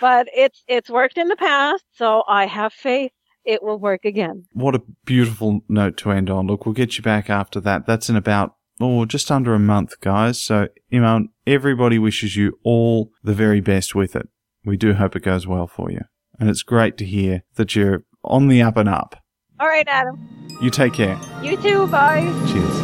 But 0.00 0.28
it's 0.34 0.62
it's 0.66 0.90
worked 0.90 1.18
in 1.18 1.28
the 1.28 1.36
past, 1.36 1.84
so 1.94 2.24
I 2.28 2.46
have 2.46 2.72
faith 2.72 3.12
it 3.44 3.62
will 3.62 3.78
work 3.78 4.04
again. 4.04 4.46
What 4.52 4.74
a 4.74 4.82
beautiful 5.04 5.60
note 5.68 5.96
to 5.98 6.10
end 6.10 6.30
on. 6.30 6.46
Look, 6.46 6.64
we'll 6.64 6.72
get 6.72 6.96
you 6.96 7.02
back 7.02 7.28
after 7.28 7.60
that. 7.60 7.86
That's 7.86 8.08
in 8.08 8.16
about 8.16 8.56
oh, 8.80 9.04
just 9.04 9.30
under 9.30 9.54
a 9.54 9.58
month, 9.58 10.00
guys. 10.00 10.40
So, 10.40 10.68
Iman, 10.92 11.28
everybody 11.46 11.98
wishes 11.98 12.36
you 12.36 12.58
all 12.64 13.10
the 13.22 13.34
very 13.34 13.60
best 13.60 13.94
with 13.94 14.16
it. 14.16 14.28
We 14.64 14.76
do 14.76 14.94
hope 14.94 15.14
it 15.16 15.22
goes 15.22 15.46
well 15.46 15.66
for 15.66 15.90
you. 15.90 16.00
And 16.38 16.48
it's 16.48 16.62
great 16.62 16.96
to 16.98 17.04
hear 17.04 17.42
that 17.56 17.76
you're 17.76 18.02
on 18.24 18.48
the 18.48 18.62
up 18.62 18.76
and 18.76 18.88
up. 18.88 19.16
All 19.60 19.68
right, 19.68 19.86
Adam. 19.88 20.28
You 20.60 20.70
take 20.70 20.94
care. 20.94 21.18
You 21.42 21.56
too. 21.56 21.86
Bye. 21.88 22.22
Cheers. 22.48 22.74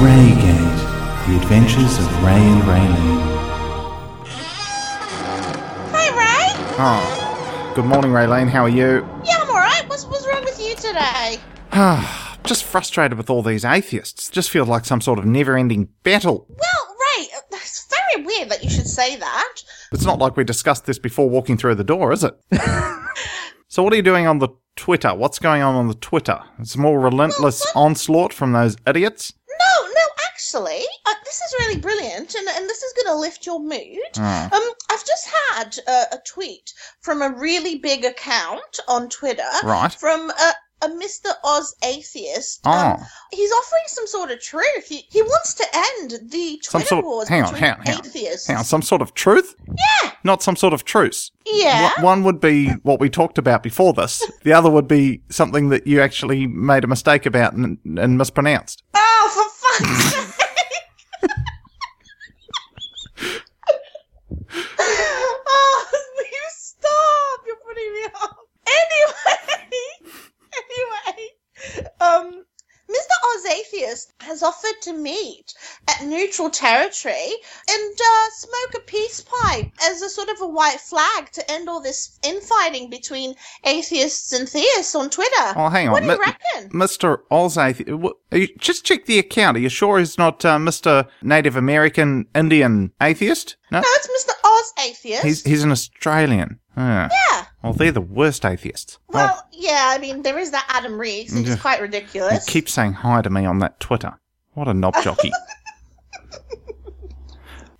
Raygate, 0.00 1.26
the 1.28 1.36
adventures 1.36 1.98
of 1.98 2.24
Ray 2.24 2.32
and 2.32 2.62
Raylene. 2.62 3.34
Hey, 5.92 6.10
Ray. 6.10 6.74
Oh, 6.78 7.72
good 7.74 7.84
morning, 7.84 8.10
Raylene. 8.10 8.48
How 8.48 8.64
are 8.64 8.68
you? 8.68 9.06
Yeah, 9.24 9.38
I'm 9.40 9.48
alright. 9.50 9.88
What's, 9.88 10.04
what's 10.06 10.26
wrong 10.26 10.44
with 10.44 10.60
you 10.60 10.74
today? 10.76 11.38
Ah, 11.72 12.38
Just 12.44 12.64
frustrated 12.64 13.16
with 13.16 13.30
all 13.30 13.42
these 13.42 13.64
atheists. 13.64 14.28
Just 14.30 14.50
feel 14.50 14.64
like 14.64 14.84
some 14.84 15.00
sort 15.00 15.18
of 15.18 15.24
never-ending 15.26 15.88
battle. 16.02 16.46
Well, 16.48 16.96
Ray, 17.18 17.26
uh, 17.36 17.40
it's 17.52 17.86
very 17.88 18.24
weird 18.24 18.48
that 18.50 18.62
you 18.64 18.70
should 18.70 18.88
say 18.88 19.16
that. 19.16 19.54
It's 19.94 20.04
not 20.04 20.18
like 20.18 20.36
we 20.36 20.44
discussed 20.44 20.86
this 20.86 20.98
before 20.98 21.30
walking 21.30 21.56
through 21.56 21.76
the 21.76 21.84
door, 21.84 22.12
is 22.12 22.24
it? 22.24 22.34
so 23.68 23.82
what 23.82 23.92
are 23.92 23.96
you 23.96 24.02
doing 24.02 24.26
on 24.26 24.38
the 24.40 24.48
Twitter? 24.76 25.14
What's 25.14 25.38
going 25.38 25.62
on 25.62 25.74
on 25.76 25.88
the 25.88 25.94
Twitter? 25.94 26.40
It's 26.58 26.76
more 26.76 27.00
relentless 27.00 27.64
onslaught 27.76 28.32
from 28.32 28.52
those 28.52 28.76
idiots. 28.86 29.32
No, 29.48 29.86
no, 29.86 30.00
actually, 30.26 30.82
uh, 31.06 31.14
this 31.24 31.36
is 31.40 31.54
really 31.60 31.80
brilliant, 31.80 32.34
and, 32.34 32.48
and 32.48 32.68
this 32.68 32.82
is 32.82 32.92
going 32.94 33.14
to 33.14 33.20
lift 33.20 33.46
your 33.46 33.60
mood. 33.60 33.98
Oh. 34.18 34.48
Um, 34.52 34.62
I've 34.90 35.06
just 35.06 35.28
had 35.52 35.78
uh, 35.86 36.04
a 36.12 36.18
tweet 36.26 36.72
from 37.00 37.22
a 37.22 37.30
really 37.30 37.76
big 37.78 38.04
account 38.04 38.80
on 38.88 39.08
Twitter 39.08 39.42
Right. 39.62 39.92
from 39.92 40.30
uh, 40.38 40.52
a 40.84 40.88
Mr. 40.90 41.32
Oz 41.44 41.74
atheist. 41.84 42.60
Oh. 42.64 42.70
Um, 42.70 43.00
he's 43.32 43.50
offering 43.52 43.82
some 43.86 44.06
sort 44.06 44.30
of 44.30 44.40
truth. 44.40 44.86
He, 44.86 45.06
he 45.10 45.22
wants 45.22 45.54
to 45.54 45.64
end 45.74 46.30
the 46.30 46.58
Some 46.62 46.80
Twitter 46.80 46.88
sort- 46.88 47.04
wars 47.04 47.28
hang 47.28 47.42
on, 47.42 47.54
hang 47.54 47.72
on, 47.74 47.80
hang 47.82 47.96
on. 47.96 48.06
atheists. 48.06 48.46
Hang 48.46 48.56
on, 48.58 48.64
some 48.64 48.82
sort 48.82 49.02
of 49.02 49.14
truth? 49.14 49.54
Yeah, 49.66 50.10
Not 50.24 50.42
some 50.42 50.56
sort 50.56 50.72
of 50.74 50.84
truce. 50.84 51.30
yeah. 51.46 51.90
One- 51.96 52.02
One 52.04 52.24
would 52.24 52.40
be 52.40 52.68
what 52.82 53.00
we 53.00 53.08
talked 53.10 53.38
about 53.38 53.62
before 53.62 53.92
this. 53.92 54.22
The 54.42 54.52
other 54.52 54.70
would 54.70 54.88
be 54.88 55.22
something 55.30 55.68
that 55.70 55.86
you 55.86 56.00
actually 56.00 56.46
made 56.46 56.84
a 56.84 56.88
mistake 56.88 57.26
about 57.26 57.54
and, 57.54 57.78
and 57.98 58.18
mispronounced. 58.18 58.82
Oh, 58.94 59.30
for 59.34 59.84
fuck's 59.84 60.04
sake! 60.12 61.30
oh, 64.78 65.86
you 66.18 66.40
stop! 66.50 67.40
You're 67.46 67.56
putting 67.56 67.92
me 67.92 68.04
off. 68.22 68.36
Anyway, 68.66 69.36
um, 72.04 72.44
Mr. 72.90 73.16
Oz 73.36 73.46
Atheist 73.46 74.12
has 74.20 74.42
offered 74.42 74.74
to 74.82 74.92
meet 74.92 75.54
at 75.88 76.04
neutral 76.04 76.50
territory 76.50 77.32
and 77.70 77.92
uh, 77.98 78.26
smoke 78.34 78.74
a 78.76 78.80
peace 78.80 79.22
pipe 79.42 79.70
as 79.82 80.02
a 80.02 80.08
sort 80.10 80.28
of 80.28 80.40
a 80.42 80.46
white 80.46 80.78
flag 80.78 81.30
to 81.32 81.50
end 81.50 81.66
all 81.68 81.80
this 81.80 82.18
infighting 82.22 82.90
between 82.90 83.34
atheists 83.64 84.32
and 84.34 84.46
theists 84.48 84.94
on 84.94 85.08
Twitter. 85.08 85.46
Oh, 85.56 85.70
hang 85.70 85.86
on. 85.88 85.92
What 85.92 86.00
do 86.02 86.06
you 86.10 86.12
Mi- 86.12 86.18
reckon? 86.26 86.70
Mr. 86.78 87.20
Oz 87.30 87.56
Athe- 87.56 87.86
w- 87.86 88.14
are 88.32 88.38
you- 88.38 88.54
Just 88.58 88.84
check 88.84 89.06
the 89.06 89.18
account. 89.18 89.56
Are 89.56 89.60
you 89.60 89.70
sure 89.70 89.98
he's 89.98 90.18
not 90.18 90.44
uh, 90.44 90.58
Mr. 90.58 91.08
Native 91.22 91.56
American 91.56 92.26
Indian 92.34 92.92
atheist? 93.00 93.56
No? 93.72 93.80
No, 93.80 93.86
it's 93.88 94.08
Mr. 94.08 94.32
Oz 94.44 94.72
Atheist. 94.86 95.24
He's, 95.24 95.42
he's 95.42 95.62
an 95.64 95.72
Australian. 95.72 96.60
Ah. 96.76 97.08
yeah. 97.10 97.46
Well, 97.64 97.72
they're 97.72 97.92
the 97.92 98.02
worst 98.02 98.44
atheists. 98.44 98.98
Well, 99.08 99.42
yeah, 99.50 99.86
I 99.86 99.96
mean, 99.96 100.20
there 100.20 100.38
is 100.38 100.50
that 100.50 100.66
Adam 100.68 101.00
Rees, 101.00 101.34
which 101.34 101.48
is 101.48 101.58
quite 101.58 101.80
ridiculous. 101.80 102.44
he 102.44 102.52
keeps 102.52 102.74
saying 102.74 102.92
hi 102.92 103.22
to 103.22 103.30
me 103.30 103.46
on 103.46 103.60
that 103.60 103.80
Twitter. 103.80 104.12
What 104.52 104.68
a 104.68 104.74
knob 104.74 104.94
jockey. 105.02 105.32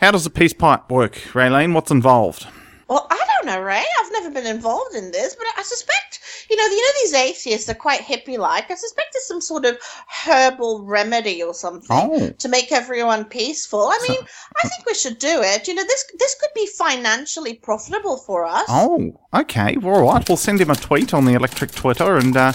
How 0.00 0.10
does 0.10 0.24
a 0.24 0.30
peace 0.30 0.54
pipe 0.54 0.90
work, 0.90 1.16
Raylene? 1.34 1.74
What's 1.74 1.90
involved? 1.90 2.46
Well, 2.88 3.06
I 3.10 3.26
don't 3.36 3.46
know, 3.46 3.60
Ray. 3.60 3.84
I've 4.00 4.12
never 4.12 4.30
been 4.30 4.46
involved 4.46 4.94
in 4.94 5.10
this, 5.10 5.36
but 5.36 5.46
I 5.58 5.62
suspect, 5.62 6.13
you 6.50 6.56
know, 6.56 6.64
you 6.64 6.82
know, 6.82 6.92
these 7.02 7.14
atheists 7.14 7.68
are 7.68 7.74
quite 7.74 8.00
hippie-like. 8.00 8.70
I 8.70 8.74
suspect 8.74 9.08
it's 9.14 9.28
some 9.28 9.40
sort 9.40 9.64
of 9.64 9.78
herbal 10.24 10.84
remedy 10.84 11.42
or 11.42 11.54
something 11.54 11.84
Oh. 11.90 12.30
to 12.30 12.48
make 12.48 12.72
everyone 12.72 13.24
peaceful. 13.24 13.80
I 13.88 13.98
mean, 14.08 14.18
I 14.56 14.68
think 14.68 14.86
we 14.86 14.94
should 14.94 15.18
do 15.18 15.40
it. 15.42 15.66
You 15.68 15.74
know, 15.74 15.84
this 15.84 16.04
this 16.18 16.34
could 16.40 16.50
be 16.54 16.66
financially 16.66 17.54
profitable 17.54 18.16
for 18.18 18.46
us. 18.46 18.64
Oh, 18.68 19.18
okay. 19.32 19.76
Well, 19.76 19.96
All 19.96 20.12
right. 20.12 20.28
We'll 20.28 20.36
send 20.36 20.60
him 20.60 20.70
a 20.70 20.76
tweet 20.76 21.14
on 21.14 21.24
the 21.24 21.34
electric 21.34 21.72
Twitter, 21.72 22.16
and 22.16 22.36
uh, 22.36 22.52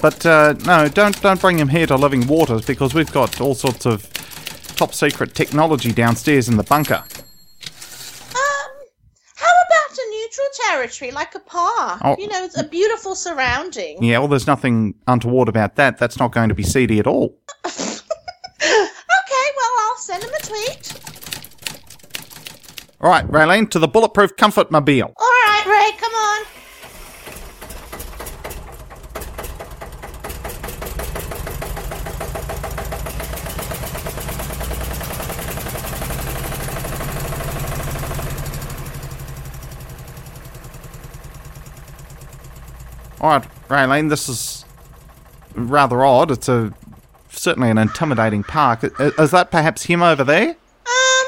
but 0.00 0.24
uh, 0.26 0.54
no, 0.64 0.88
don't 0.88 1.20
don't 1.22 1.40
bring 1.40 1.58
him 1.58 1.68
here 1.68 1.86
to 1.86 1.96
Living 1.96 2.26
Waters 2.26 2.64
because 2.64 2.94
we've 2.94 3.12
got 3.12 3.40
all 3.40 3.54
sorts 3.54 3.86
of 3.86 4.08
top 4.76 4.92
secret 4.92 5.34
technology 5.34 5.92
downstairs 5.92 6.48
in 6.48 6.56
the 6.56 6.64
bunker. 6.64 7.04
Um, 8.34 8.70
how 9.36 9.50
about 9.50 9.98
a 9.98 10.06
neutral 10.34 10.68
territory 10.68 11.10
like 11.10 11.34
a 11.34 11.40
park? 11.40 12.00
Oh. 12.04 12.16
You 12.18 12.28
know, 12.28 12.44
it's 12.44 12.58
a 12.58 12.64
beautiful 12.64 13.14
surrounding. 13.14 14.02
Yeah, 14.02 14.18
well, 14.18 14.28
there's 14.28 14.46
nothing 14.46 14.94
untoward 15.06 15.48
about 15.48 15.76
that. 15.76 15.98
That's 15.98 16.18
not 16.18 16.32
going 16.32 16.48
to 16.48 16.54
be 16.54 16.62
seedy 16.62 16.98
at 16.98 17.06
all. 17.06 17.36
Okay, 18.66 19.50
well, 19.56 19.72
I'll 19.80 19.96
send 19.96 20.22
him 20.22 20.30
a 20.30 20.42
tweet. 20.42 20.92
All 23.00 23.10
right, 23.10 23.26
Raylene, 23.28 23.68
to 23.70 23.78
the 23.78 23.88
bulletproof 23.88 24.36
comfort 24.36 24.70
mobile. 24.70 25.12
All 25.16 25.28
right, 25.46 25.64
Ray, 25.66 25.98
come 25.98 26.12
on. 26.14 26.33
All 43.24 43.30
right, 43.30 43.48
Raylene, 43.68 44.10
this 44.10 44.28
is 44.28 44.66
rather 45.54 46.04
odd. 46.04 46.30
It's 46.30 46.46
a 46.46 46.74
certainly 47.30 47.70
an 47.70 47.78
intimidating 47.78 48.42
park. 48.42 48.84
Is 49.00 49.30
that 49.30 49.50
perhaps 49.50 49.84
him 49.84 50.02
over 50.02 50.24
there? 50.24 50.48
Um, 50.50 51.26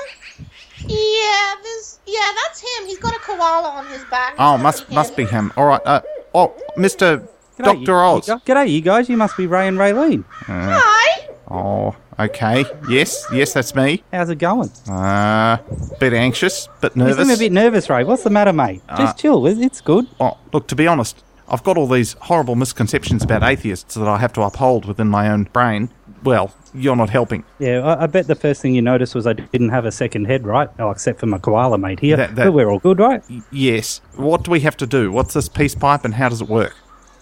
yeah, 0.80 1.54
there's, 1.62 1.98
yeah, 2.06 2.32
that's 2.44 2.60
him. 2.60 2.86
He's 2.86 2.98
got 2.98 3.14
a 3.16 3.18
koala 3.20 3.70
on 3.70 3.86
his 3.86 4.04
back. 4.10 4.32
It's 4.32 4.40
Oh, 4.40 4.58
must 4.58 4.86
be 4.90 4.94
must 4.94 5.10
him. 5.12 5.16
be 5.16 5.24
him. 5.24 5.52
All 5.56 5.64
right. 5.64 5.80
Uh, 5.86 6.02
oh, 6.34 6.54
Mister 6.76 7.26
Doctor 7.56 7.80
you- 7.80 7.92
Oz. 7.94 8.28
you- 8.28 8.34
G'day, 8.44 8.68
you 8.70 8.82
guys. 8.82 9.08
You 9.08 9.16
must 9.16 9.34
be 9.38 9.46
Ray 9.46 9.66
and 9.66 9.78
Raylene. 9.78 10.24
Hi. 10.48 11.28
Oh, 11.50 11.96
okay. 12.18 12.66
Yes, 12.90 13.24
yes, 13.32 13.54
that's 13.54 13.74
me. 13.74 14.02
How's 14.12 14.28
it 14.28 14.36
going? 14.36 14.70
Uh, 14.86 15.56
bit 15.98 16.12
anxious, 16.12 16.68
bit 16.82 16.94
You 16.94 17.04
nervous. 17.04 17.26
seem 17.26 17.34
a 17.34 17.38
bit 17.38 17.52
nervous, 17.52 17.88
Ray. 17.88 18.04
What's 18.04 18.22
the 18.22 18.28
matter, 18.28 18.52
mate? 18.52 18.82
Just 18.98 19.16
chill. 19.16 19.46
It's 19.46 19.80
good. 19.80 20.06
Oh, 20.20 20.36
look, 20.52 20.66
to 20.68 20.74
be 20.74 20.86
honest, 20.86 21.22
I've 21.48 21.62
got 21.62 21.76
all 21.76 21.86
these 21.86 22.14
horrible 22.22 22.56
misconceptions 22.56 23.22
about 23.22 23.42
atheists 23.42 23.94
that 23.94 24.08
I 24.08 24.18
have 24.18 24.32
to 24.34 24.42
uphold 24.42 24.84
within 24.84 25.08
my 25.08 25.30
own 25.30 25.44
brain. 25.52 25.90
Well, 26.24 26.52
you're 26.74 26.96
not 26.96 27.08
helping. 27.10 27.44
Yeah, 27.58 27.80
I, 27.80 28.04
I 28.04 28.06
bet 28.06 28.26
the 28.26 28.34
first 28.34 28.60
thing 28.60 28.74
you 28.74 28.82
noticed 28.82 29.14
was 29.14 29.26
I 29.26 29.32
didn't 29.34 29.68
have 29.68 29.84
a 29.84 29.92
second 29.92 30.24
head, 30.26 30.44
right? 30.46 30.68
Oh, 30.78 30.90
except 30.90 31.20
for 31.20 31.26
my 31.26 31.38
koala 31.38 31.78
mate 31.78 32.00
here. 32.00 32.16
That- 32.16 32.34
that- 32.36 32.44
but 32.46 32.52
we're 32.52 32.68
all 32.70 32.80
good, 32.80 32.98
right? 32.98 33.22
Y- 33.30 33.42
yes. 33.52 34.00
What 34.16 34.42
do 34.44 34.50
we 34.50 34.60
have 34.60 34.76
to 34.78 34.86
do? 34.86 35.12
What's 35.12 35.34
this 35.34 35.48
peace 35.48 35.74
pipe 35.74 36.04
and 36.04 36.14
how 36.14 36.28
does 36.28 36.40
it 36.40 36.48
work? 36.48 36.74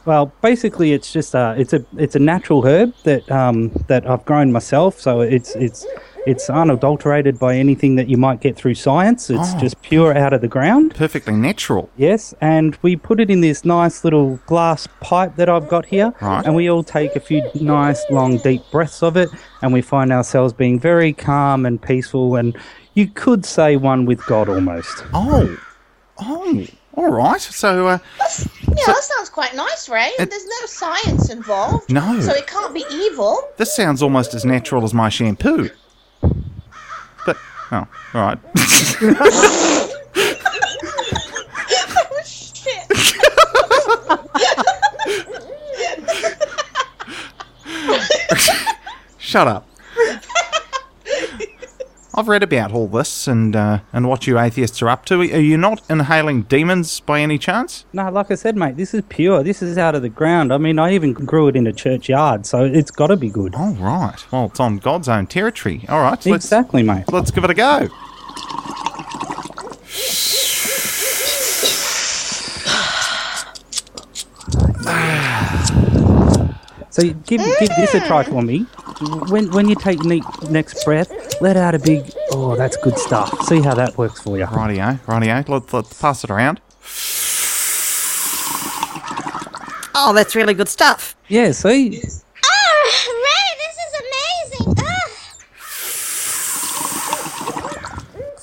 Well, 0.07 0.33
basically, 0.43 0.93
it's 0.93 1.13
just 1.13 1.35
a, 1.35 1.55
it's 1.59 1.73
a 1.73 1.85
it's 1.97 2.15
a 2.15 2.19
natural 2.19 2.63
herb 2.67 2.93
that 3.05 3.31
um, 3.33 3.71
that 3.89 4.07
I've 4.07 4.25
grown 4.27 4.53
myself. 4.53 5.01
So 5.01 5.21
it's 5.23 5.55
it's 5.57 5.87
it's 6.27 6.49
unadulterated 6.51 7.39
by 7.39 7.55
anything 7.57 7.97
that 7.97 8.09
you 8.09 8.17
might 8.17 8.41
get 8.41 8.57
through 8.57 8.75
science. 8.75 9.31
It's 9.31 9.55
Oh. 9.55 9.59
just 9.59 9.81
pure 9.83 10.17
out 10.17 10.33
of 10.33 10.41
the 10.41 10.49
ground. 10.49 10.95
Perfectly 10.95 11.35
natural. 11.35 11.91
Yes, 11.97 12.35
and 12.41 12.77
we 12.83 12.97
put 12.97 13.21
it 13.21 13.31
in 13.31 13.41
this 13.41 13.65
nice 13.65 14.05
little 14.05 14.39
glass 14.47 14.87
pipe 15.01 15.37
that 15.37 15.49
I've 15.49 15.69
got 15.69 15.87
here, 15.87 16.13
Right. 16.21 16.45
and 16.45 16.55
we 16.55 16.71
all 16.71 16.83
take 16.83 17.15
a 17.17 17.21
few 17.21 17.43
nice, 17.61 18.03
long, 18.11 18.39
deep 18.39 18.63
breaths 18.71 19.03
of 19.03 19.17
it, 19.17 19.29
and 19.63 19.73
we 19.73 19.83
find 19.83 20.13
ourselves 20.13 20.53
being 20.53 20.79
very 20.79 21.13
calm 21.13 21.67
and 21.67 21.81
peaceful, 21.81 22.37
and 22.37 22.57
you 22.95 23.07
could 23.09 23.45
say 23.45 23.77
one 23.77 24.07
with 24.07 24.25
God 24.27 24.49
almost. 24.49 25.05
Oh, 25.13 25.57
oh, 26.21 26.65
all 26.97 27.11
right. 27.11 27.41
So, 27.41 27.89
uh, 27.89 27.99
Yeah, 28.77 28.83
that 28.87 29.03
sounds 29.05 29.29
quite 29.29 29.55
nice, 29.55 29.89
Ray. 29.89 30.11
It- 30.19 30.31
There's 30.31 30.47
no 30.47 30.67
science 30.67 31.31
involved. 31.31 31.91
No. 31.93 32.19
So 32.21 32.33
it 32.33 32.47
can't 32.47 32.75
be 32.75 32.85
evil. 32.91 33.39
this 33.57 33.75
sounds 33.75 34.03
almost 34.03 34.35
as 34.35 34.45
natural 34.45 34.85
as 34.85 34.93
my 34.95 35.09
shampoo. 35.09 35.71
But, 37.27 37.37
oh, 37.73 37.87
all 38.15 38.21
right. 38.21 38.39
oh, 38.47 39.91
shit. 42.25 42.85
Shut 49.19 49.49
up. 49.49 49.67
I've 52.17 52.29
read 52.29 52.45
about 52.45 52.73
all 52.73 52.87
this 52.87 53.27
and 53.27 53.57
uh, 53.57 53.81
and 53.93 54.09
what 54.09 54.27
you 54.27 54.39
atheists 54.39 54.81
are 54.83 54.89
up 54.89 55.05
to. 55.07 55.21
Are 55.21 55.25
you 55.25 55.57
not 55.57 55.83
inhaling 55.91 56.43
demons 56.43 57.01
by 57.01 57.21
any 57.21 57.39
chance? 57.39 57.85
No, 57.93 58.09
like 58.11 58.31
I 58.31 58.37
said, 58.37 58.57
mate, 58.57 58.77
this 58.77 58.95
is 58.95 59.03
pure. 59.09 59.43
This 59.43 59.63
is 59.63 59.77
out 59.77 59.97
of 59.97 60.03
the 60.03 60.09
ground. 60.09 60.53
I 60.53 60.59
mean, 60.59 60.79
I 60.79 60.95
even 60.95 61.13
grew 61.13 61.49
it 61.49 61.57
in 61.57 61.67
a 61.67 61.73
churchyard, 61.73 62.47
so 62.47 62.65
it's 62.65 62.93
got 62.93 63.09
to 63.09 63.17
be 63.17 63.31
good. 63.31 63.55
All 63.57 63.73
right. 63.75 64.25
Well, 64.31 64.47
it's 64.47 64.61
on 64.61 64.79
God's 64.79 65.09
own 65.09 65.27
territory. 65.27 65.85
All 65.89 66.01
right. 66.03 66.25
Let's 66.25 66.45
Exactly, 66.45 66.83
mate. 66.85 67.05
let's 67.13 67.33
give 67.33 67.43
it 67.43 67.51
a 67.51 67.55
go. 67.55 67.89
So 76.95 77.03
give 77.03 77.41
give 77.59 77.71
this 77.75 77.93
a 77.93 78.07
try 78.07 78.23
for 78.23 78.41
me. 78.41 78.61
When 79.29 79.51
when 79.51 79.69
you 79.69 79.75
take 79.75 80.05
ne- 80.05 80.23
next 80.49 80.85
breath, 80.85 81.11
let 81.41 81.57
out 81.57 81.75
a 81.75 81.81
big. 81.81 82.09
Oh, 82.31 82.55
that's 82.55 82.77
good 82.77 82.97
stuff. 82.99 83.37
See 83.47 83.61
how 83.61 83.75
that 83.75 83.99
works 83.99 84.21
for 84.21 84.39
you. 84.39 84.45
Rightio, 84.45 85.01
rightio. 85.01 85.49
Let's, 85.49 85.73
let's 85.73 86.01
pass 86.01 86.23
it 86.23 86.31
around. 86.31 86.61
Oh, 89.97 90.13
that's 90.15 90.37
really 90.37 90.55
good 90.55 90.69
stuff. 90.69 91.17
Yeah. 91.27 91.51
See. 91.51 92.01
Ah, 92.45 92.83
Ray, 93.27 93.51
this 93.59 93.77
is 93.87 93.93
amazing. 94.63 94.85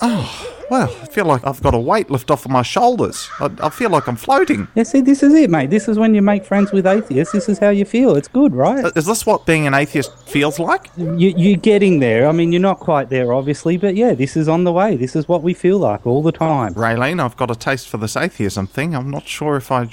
Ah. 0.02 0.48
Well, 0.72 0.88
I 1.02 1.08
feel 1.08 1.26
like 1.26 1.46
I've 1.46 1.62
got 1.62 1.74
a 1.74 1.78
weight 1.78 2.10
lift 2.10 2.32
off 2.32 2.46
of 2.46 2.52
my 2.52 2.62
shoulders. 2.62 3.30
I, 3.42 3.52
I 3.62 3.70
feel 3.70 3.90
like 3.90 4.08
I'm 4.08 4.16
floating. 4.16 4.70
Yeah. 4.74 4.84
See, 4.84 5.02
this 5.02 5.22
is 5.22 5.34
it, 5.34 5.50
mate. 5.50 5.70
This 5.70 5.90
is 5.90 6.00
when 6.00 6.16
you 6.16 6.22
make 6.22 6.46
friends 6.46 6.72
with 6.72 6.88
atheists. 6.88 7.34
This 7.34 7.50
is 7.50 7.60
how 7.60 7.72
you 7.72 7.84
feel. 7.84 8.16
It's 8.16 8.30
good, 8.30 8.56
right? 8.56 8.90
Is 8.96 9.06
this 9.06 9.26
what 9.26 9.46
being 9.46 9.68
an 9.68 9.74
atheist 9.74 10.18
feels 10.30 10.60
like? 10.60 10.90
You, 10.96 11.34
you're 11.36 11.58
getting 11.58 12.00
there. 12.00 12.26
I 12.26 12.32
mean, 12.32 12.54
you're 12.54 12.62
not 12.62 12.80
quite 12.80 13.10
there, 13.10 13.34
obviously, 13.34 13.76
but 13.76 13.96
yeah, 13.96 14.14
this 14.14 14.38
is 14.38 14.48
on 14.48 14.64
the 14.64 14.72
way. 14.72 14.96
This 14.96 15.14
is 15.14 15.28
what 15.28 15.44
we 15.44 15.54
feel 15.54 15.78
like 15.78 16.08
all 16.08 16.24
the 16.24 16.32
time. 16.32 16.74
Raylene, 16.76 17.22
I've 17.22 17.36
got 17.36 17.52
a 17.52 17.56
taste 17.56 17.90
for 17.90 17.98
this 17.98 18.16
atheism 18.16 18.66
thing. 18.66 18.96
I'm 18.96 19.10
not 19.10 19.28
sure 19.28 19.58
if 19.58 19.74
I. 19.74 19.90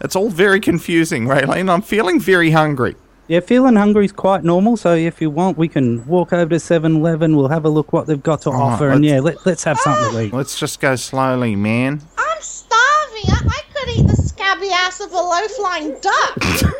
it's 0.00 0.14
all 0.14 0.30
very 0.30 0.60
confusing, 0.60 1.24
Raylene. 1.26 1.68
I'm 1.68 1.82
feeling 1.82 2.20
very 2.20 2.52
hungry. 2.52 2.94
Yeah, 3.28 3.40
feeling 3.40 3.76
hungry 3.76 4.04
is 4.04 4.12
quite 4.12 4.42
normal. 4.44 4.76
So 4.76 4.94
if 4.94 5.20
you 5.20 5.30
want, 5.30 5.56
we 5.56 5.68
can 5.68 6.04
walk 6.06 6.32
over 6.32 6.50
to 6.50 6.56
7-Eleven. 6.56 7.36
We'll 7.36 7.48
have 7.48 7.64
a 7.64 7.68
look 7.68 7.92
what 7.92 8.06
they've 8.06 8.22
got 8.22 8.42
to 8.42 8.50
offer, 8.50 8.90
and 8.90 9.02
let's- 9.02 9.12
yeah, 9.12 9.20
let, 9.20 9.46
let's 9.46 9.64
have 9.64 9.78
something 9.78 10.12
to 10.12 10.18
ah! 10.18 10.22
eat. 10.22 10.32
Let's 10.32 10.58
just 10.58 10.80
go 10.80 10.96
slowly, 10.96 11.54
man. 11.56 12.02
I'm 12.18 12.42
starving. 12.42 13.24
I, 13.28 13.40
I 13.48 13.62
could 13.72 13.88
eat 13.96 14.06
the 14.06 14.16
scabby 14.16 14.70
ass 14.70 15.00
of 15.00 15.12
a 15.12 15.16
low-flying 15.16 15.98
duck. 16.00 16.36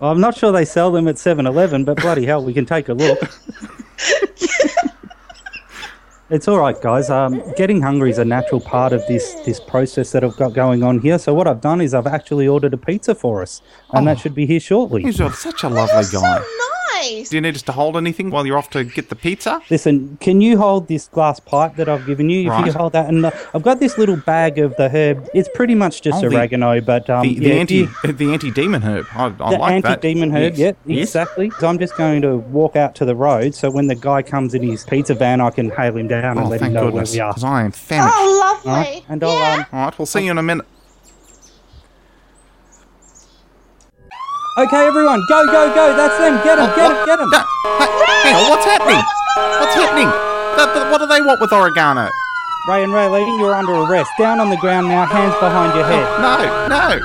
I'm 0.00 0.20
not 0.20 0.36
sure 0.36 0.50
they 0.50 0.64
sell 0.64 0.90
them 0.90 1.06
at 1.06 1.14
7-Eleven, 1.16 1.84
but 1.84 1.98
bloody 1.98 2.26
hell, 2.26 2.42
we 2.44 2.52
can 2.52 2.66
take 2.66 2.88
a 2.88 2.94
look. 2.94 3.20
it's 6.32 6.48
all 6.48 6.58
right, 6.58 6.80
guys. 6.80 7.10
Um, 7.10 7.42
getting 7.56 7.82
hungry 7.82 8.10
is 8.10 8.18
a 8.18 8.24
natural 8.24 8.60
part 8.60 8.94
of 8.94 9.06
this 9.06 9.34
this 9.44 9.60
process 9.60 10.12
that 10.12 10.24
I've 10.24 10.36
got 10.36 10.54
going 10.54 10.82
on 10.82 10.98
here. 10.98 11.18
So 11.18 11.34
what 11.34 11.46
I've 11.46 11.60
done 11.60 11.82
is 11.82 11.92
I've 11.92 12.06
actually 12.06 12.48
ordered 12.48 12.72
a 12.72 12.78
pizza 12.78 13.14
for 13.14 13.42
us, 13.42 13.60
and 13.92 14.06
that 14.08 14.18
should 14.18 14.34
be 14.34 14.46
here 14.46 14.60
shortly. 14.60 15.02
He's 15.02 15.16
such 15.16 15.62
a 15.62 15.68
lovely 15.68 15.94
You're 15.94 16.02
so 16.04 16.20
guy. 16.22 16.42
Nice. 16.94 17.28
Do 17.30 17.36
you 17.36 17.40
need 17.40 17.54
us 17.54 17.62
to 17.62 17.72
hold 17.72 17.96
anything 17.96 18.30
while 18.30 18.46
you're 18.46 18.58
off 18.58 18.70
to 18.70 18.84
get 18.84 19.08
the 19.08 19.16
pizza? 19.16 19.60
Listen, 19.70 20.16
can 20.20 20.40
you 20.40 20.58
hold 20.58 20.88
this 20.88 21.08
glass 21.08 21.40
pipe 21.40 21.76
that 21.76 21.88
I've 21.88 22.06
given 22.06 22.30
you? 22.30 22.42
If 22.42 22.48
Right. 22.48 22.66
you 22.66 22.72
hold 22.72 22.92
that, 22.92 23.08
and 23.08 23.24
uh, 23.26 23.30
I've 23.54 23.62
got 23.62 23.80
this 23.80 23.96
little 23.98 24.16
bag 24.16 24.58
of 24.58 24.76
the 24.76 24.88
herb. 24.88 25.28
It's 25.34 25.48
pretty 25.54 25.74
much 25.74 26.02
just 26.02 26.22
Oh, 26.22 26.28
the- 26.28 26.36
oregano, 26.36 26.80
but 26.80 27.08
um, 27.10 27.22
The, 27.22 27.38
the 27.38 27.46
yeah, 27.48 27.54
anti 27.54 27.74
you- 27.76 28.12
the 28.12 28.32
anti 28.32 28.50
demon 28.50 28.82
herb. 28.82 29.06
I, 29.14 29.26
I 29.26 29.28
the 29.30 29.42
like 29.58 29.82
that. 29.84 29.90
anti-demon 30.04 30.30
herb. 30.32 30.52
Yes. 30.54 30.58
Yep, 30.58 30.76
Yes. 30.86 31.08
exactly. 31.08 31.50
So 31.58 31.66
I'm 31.68 31.78
just 31.78 31.96
going 31.96 32.22
to 32.22 32.36
walk 32.38 32.76
out 32.76 32.94
to 32.96 33.04
the 33.04 33.14
road, 33.16 33.54
so 33.54 33.70
when 33.70 33.86
the 33.86 33.94
guy 33.94 34.22
comes 34.22 34.54
in 34.54 34.62
his 34.62 34.84
pizza 34.84 35.14
van, 35.14 35.40
I 35.40 35.50
can 35.50 35.70
hail 35.70 35.96
him 35.96 36.08
down 36.08 36.38
and 36.38 36.46
Oh, 36.46 36.50
let 36.50 36.60
him 36.60 36.72
know 36.72 36.86
goodness. 36.86 37.10
where 37.12 37.16
we 37.16 37.20
are. 37.20 37.30
Because 37.32 37.44
I 37.44 37.62
am 37.64 37.72
famished. 37.72 38.14
Oh, 38.16 38.38
lovely. 38.64 38.70
All 38.70 38.76
right, 38.76 39.04
and 39.08 39.24
I'll 39.24 39.38
yeah. 39.38 39.54
um, 39.54 39.66
All 39.72 39.84
right, 39.86 39.98
we'll 39.98 40.06
see 40.06 40.24
you 40.24 40.30
in 40.30 40.38
a 40.38 40.42
minute. 40.42 40.66
Okay, 44.58 44.84
everyone, 44.84 45.24
go, 45.30 45.46
go, 45.46 45.74
go! 45.74 45.96
That's 45.96 46.18
them. 46.18 46.36
Get 46.44 46.56
them, 46.56 46.68
get 46.76 46.88
them, 46.88 47.06
get 47.06 47.18
them. 47.18 47.30
No, 47.30 47.38
hey, 47.40 47.88
hang 48.28 48.36
on, 48.36 48.50
what's 48.50 48.66
happening? 48.66 49.00
What's 49.64 49.74
happening? 49.74 50.10
Th- 50.60 50.68
th- 50.76 50.92
what 50.92 50.98
do 51.00 51.06
they 51.06 51.22
want 51.22 51.40
with 51.40 51.52
oregano? 51.54 52.10
Ray 52.68 52.84
and 52.84 52.92
Raylene, 52.92 53.40
you're 53.40 53.54
under 53.54 53.72
arrest. 53.72 54.10
Down 54.18 54.40
on 54.40 54.50
the 54.50 54.58
ground 54.58 54.88
now, 54.88 55.06
hands 55.06 55.34
behind 55.40 55.74
your 55.74 55.86
head. 55.86 56.04
No, 56.20 56.68
no. 56.68 57.00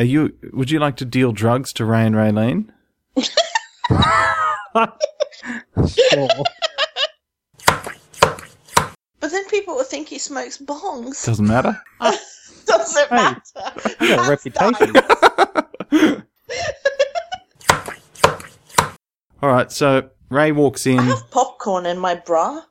Are 0.00 0.04
you? 0.04 0.34
Would 0.52 0.72
you 0.72 0.80
like 0.80 0.96
to 0.96 1.04
deal 1.04 1.30
drugs 1.30 1.72
to 1.74 1.84
Ray 1.84 2.06
and 2.06 2.16
Raylene? 2.16 2.70
Sure. 5.86 6.28
But 9.20 9.30
then 9.32 9.44
people 9.48 9.74
will 9.74 9.84
think 9.84 10.08
he 10.08 10.18
smokes 10.18 10.58
bongs. 10.58 11.24
Doesn't 11.26 11.46
matter. 11.46 11.80
Doesn't 12.66 13.08
Hey, 13.08 13.14
matter. 13.16 13.94
You 14.00 14.08
got 14.08 14.26
a 14.26 14.30
reputation. 14.30 14.96
All 19.42 19.50
right, 19.50 19.70
so 19.70 20.10
Ray 20.30 20.52
walks 20.52 20.86
in. 20.86 20.98
I 20.98 21.02
have 21.04 21.30
popcorn 21.30 21.86
in 21.86 21.98
my 21.98 22.14
bra. 22.16 22.62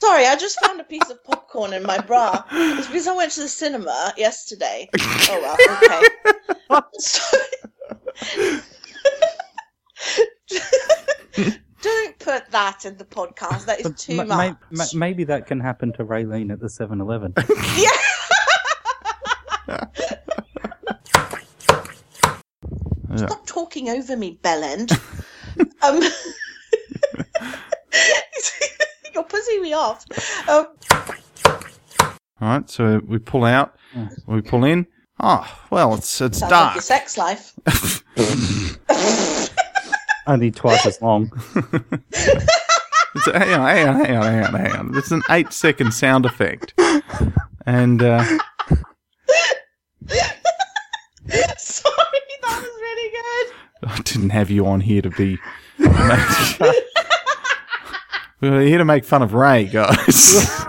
Sorry, 0.00 0.26
I 0.26 0.36
just 0.38 0.60
found 0.60 0.80
a 0.80 0.84
piece 0.84 1.08
of 1.10 1.22
popcorn 1.24 1.72
in 1.72 1.82
my 1.82 1.98
bra. 1.98 2.44
It's 2.52 2.86
because 2.86 3.06
I 3.06 3.14
went 3.16 3.32
to 3.32 3.40
the 3.42 3.48
cinema 3.48 4.12
yesterday. 4.16 4.88
Oh 5.00 5.40
well, 5.40 5.56
okay. 5.82 6.02
Sorry. 6.98 8.60
Don't 11.82 12.18
put 12.18 12.50
that 12.50 12.84
in 12.86 12.96
the 12.96 13.04
podcast. 13.04 13.66
That 13.66 13.80
is 13.80 13.84
But 13.88 13.98
too 13.98 14.16
ma- 14.16 14.24
much. 14.24 14.56
ma- 14.70 14.78
ma- 14.78 14.84
maybe 14.94 15.24
that 15.24 15.46
can 15.46 15.60
happen 15.60 15.92
to 15.94 16.04
Raylene 16.04 16.50
at 16.52 16.60
the 16.60 16.68
7-Eleven. 16.68 17.34
yeah. 17.76 17.90
Stop 23.16 23.46
talking 23.46 23.90
over 23.90 24.16
me, 24.16 24.38
Bellend. 24.42 24.90
um, 25.82 26.02
you're 29.14 29.22
pussing 29.24 29.62
me 29.62 29.72
off. 29.72 30.04
Um, 30.48 30.66
All 32.40 32.48
right, 32.48 32.68
so 32.68 33.00
we 33.06 33.18
pull 33.18 33.44
out, 33.44 33.76
we 34.26 34.40
pull 34.42 34.64
in. 34.64 34.86
Oh, 35.20 35.46
well, 35.70 35.94
it's 35.94 36.20
it's 36.20 36.38
sounds 36.38 36.50
like 36.50 36.50
dark. 36.50 36.74
your 36.74 36.82
sex 36.82 37.16
life. 37.16 37.52
Only 40.26 40.50
twice 40.50 40.86
as 40.86 41.00
long. 41.02 41.30
It's, 43.16 43.26
hang 43.26 43.54
on, 43.54 43.60
hang 43.68 43.88
on, 43.88 44.04
hang 44.04 44.16
on, 44.16 44.24
hang 44.24 44.44
on, 44.44 44.54
hang 44.54 44.72
on. 44.72 44.96
It's 44.98 45.12
an 45.12 45.22
eight 45.30 45.52
second 45.52 45.94
sound 45.94 46.26
effect. 46.26 46.74
And 47.64 48.02
uh, 48.02 48.24
Sorry, 51.56 52.20
that 52.42 52.60
was 52.60 52.64
really 52.80 53.10
good. 53.10 53.54
I 53.88 54.00
didn't 54.02 54.30
have 54.30 54.50
you 54.50 54.66
on 54.66 54.80
here 54.80 55.02
to 55.02 55.10
be. 55.10 55.38
we 58.40 58.50
were 58.50 58.62
here 58.62 58.78
to 58.78 58.84
make 58.84 59.04
fun 59.04 59.22
of 59.22 59.32
Ray, 59.32 59.66
guys. 59.66 60.66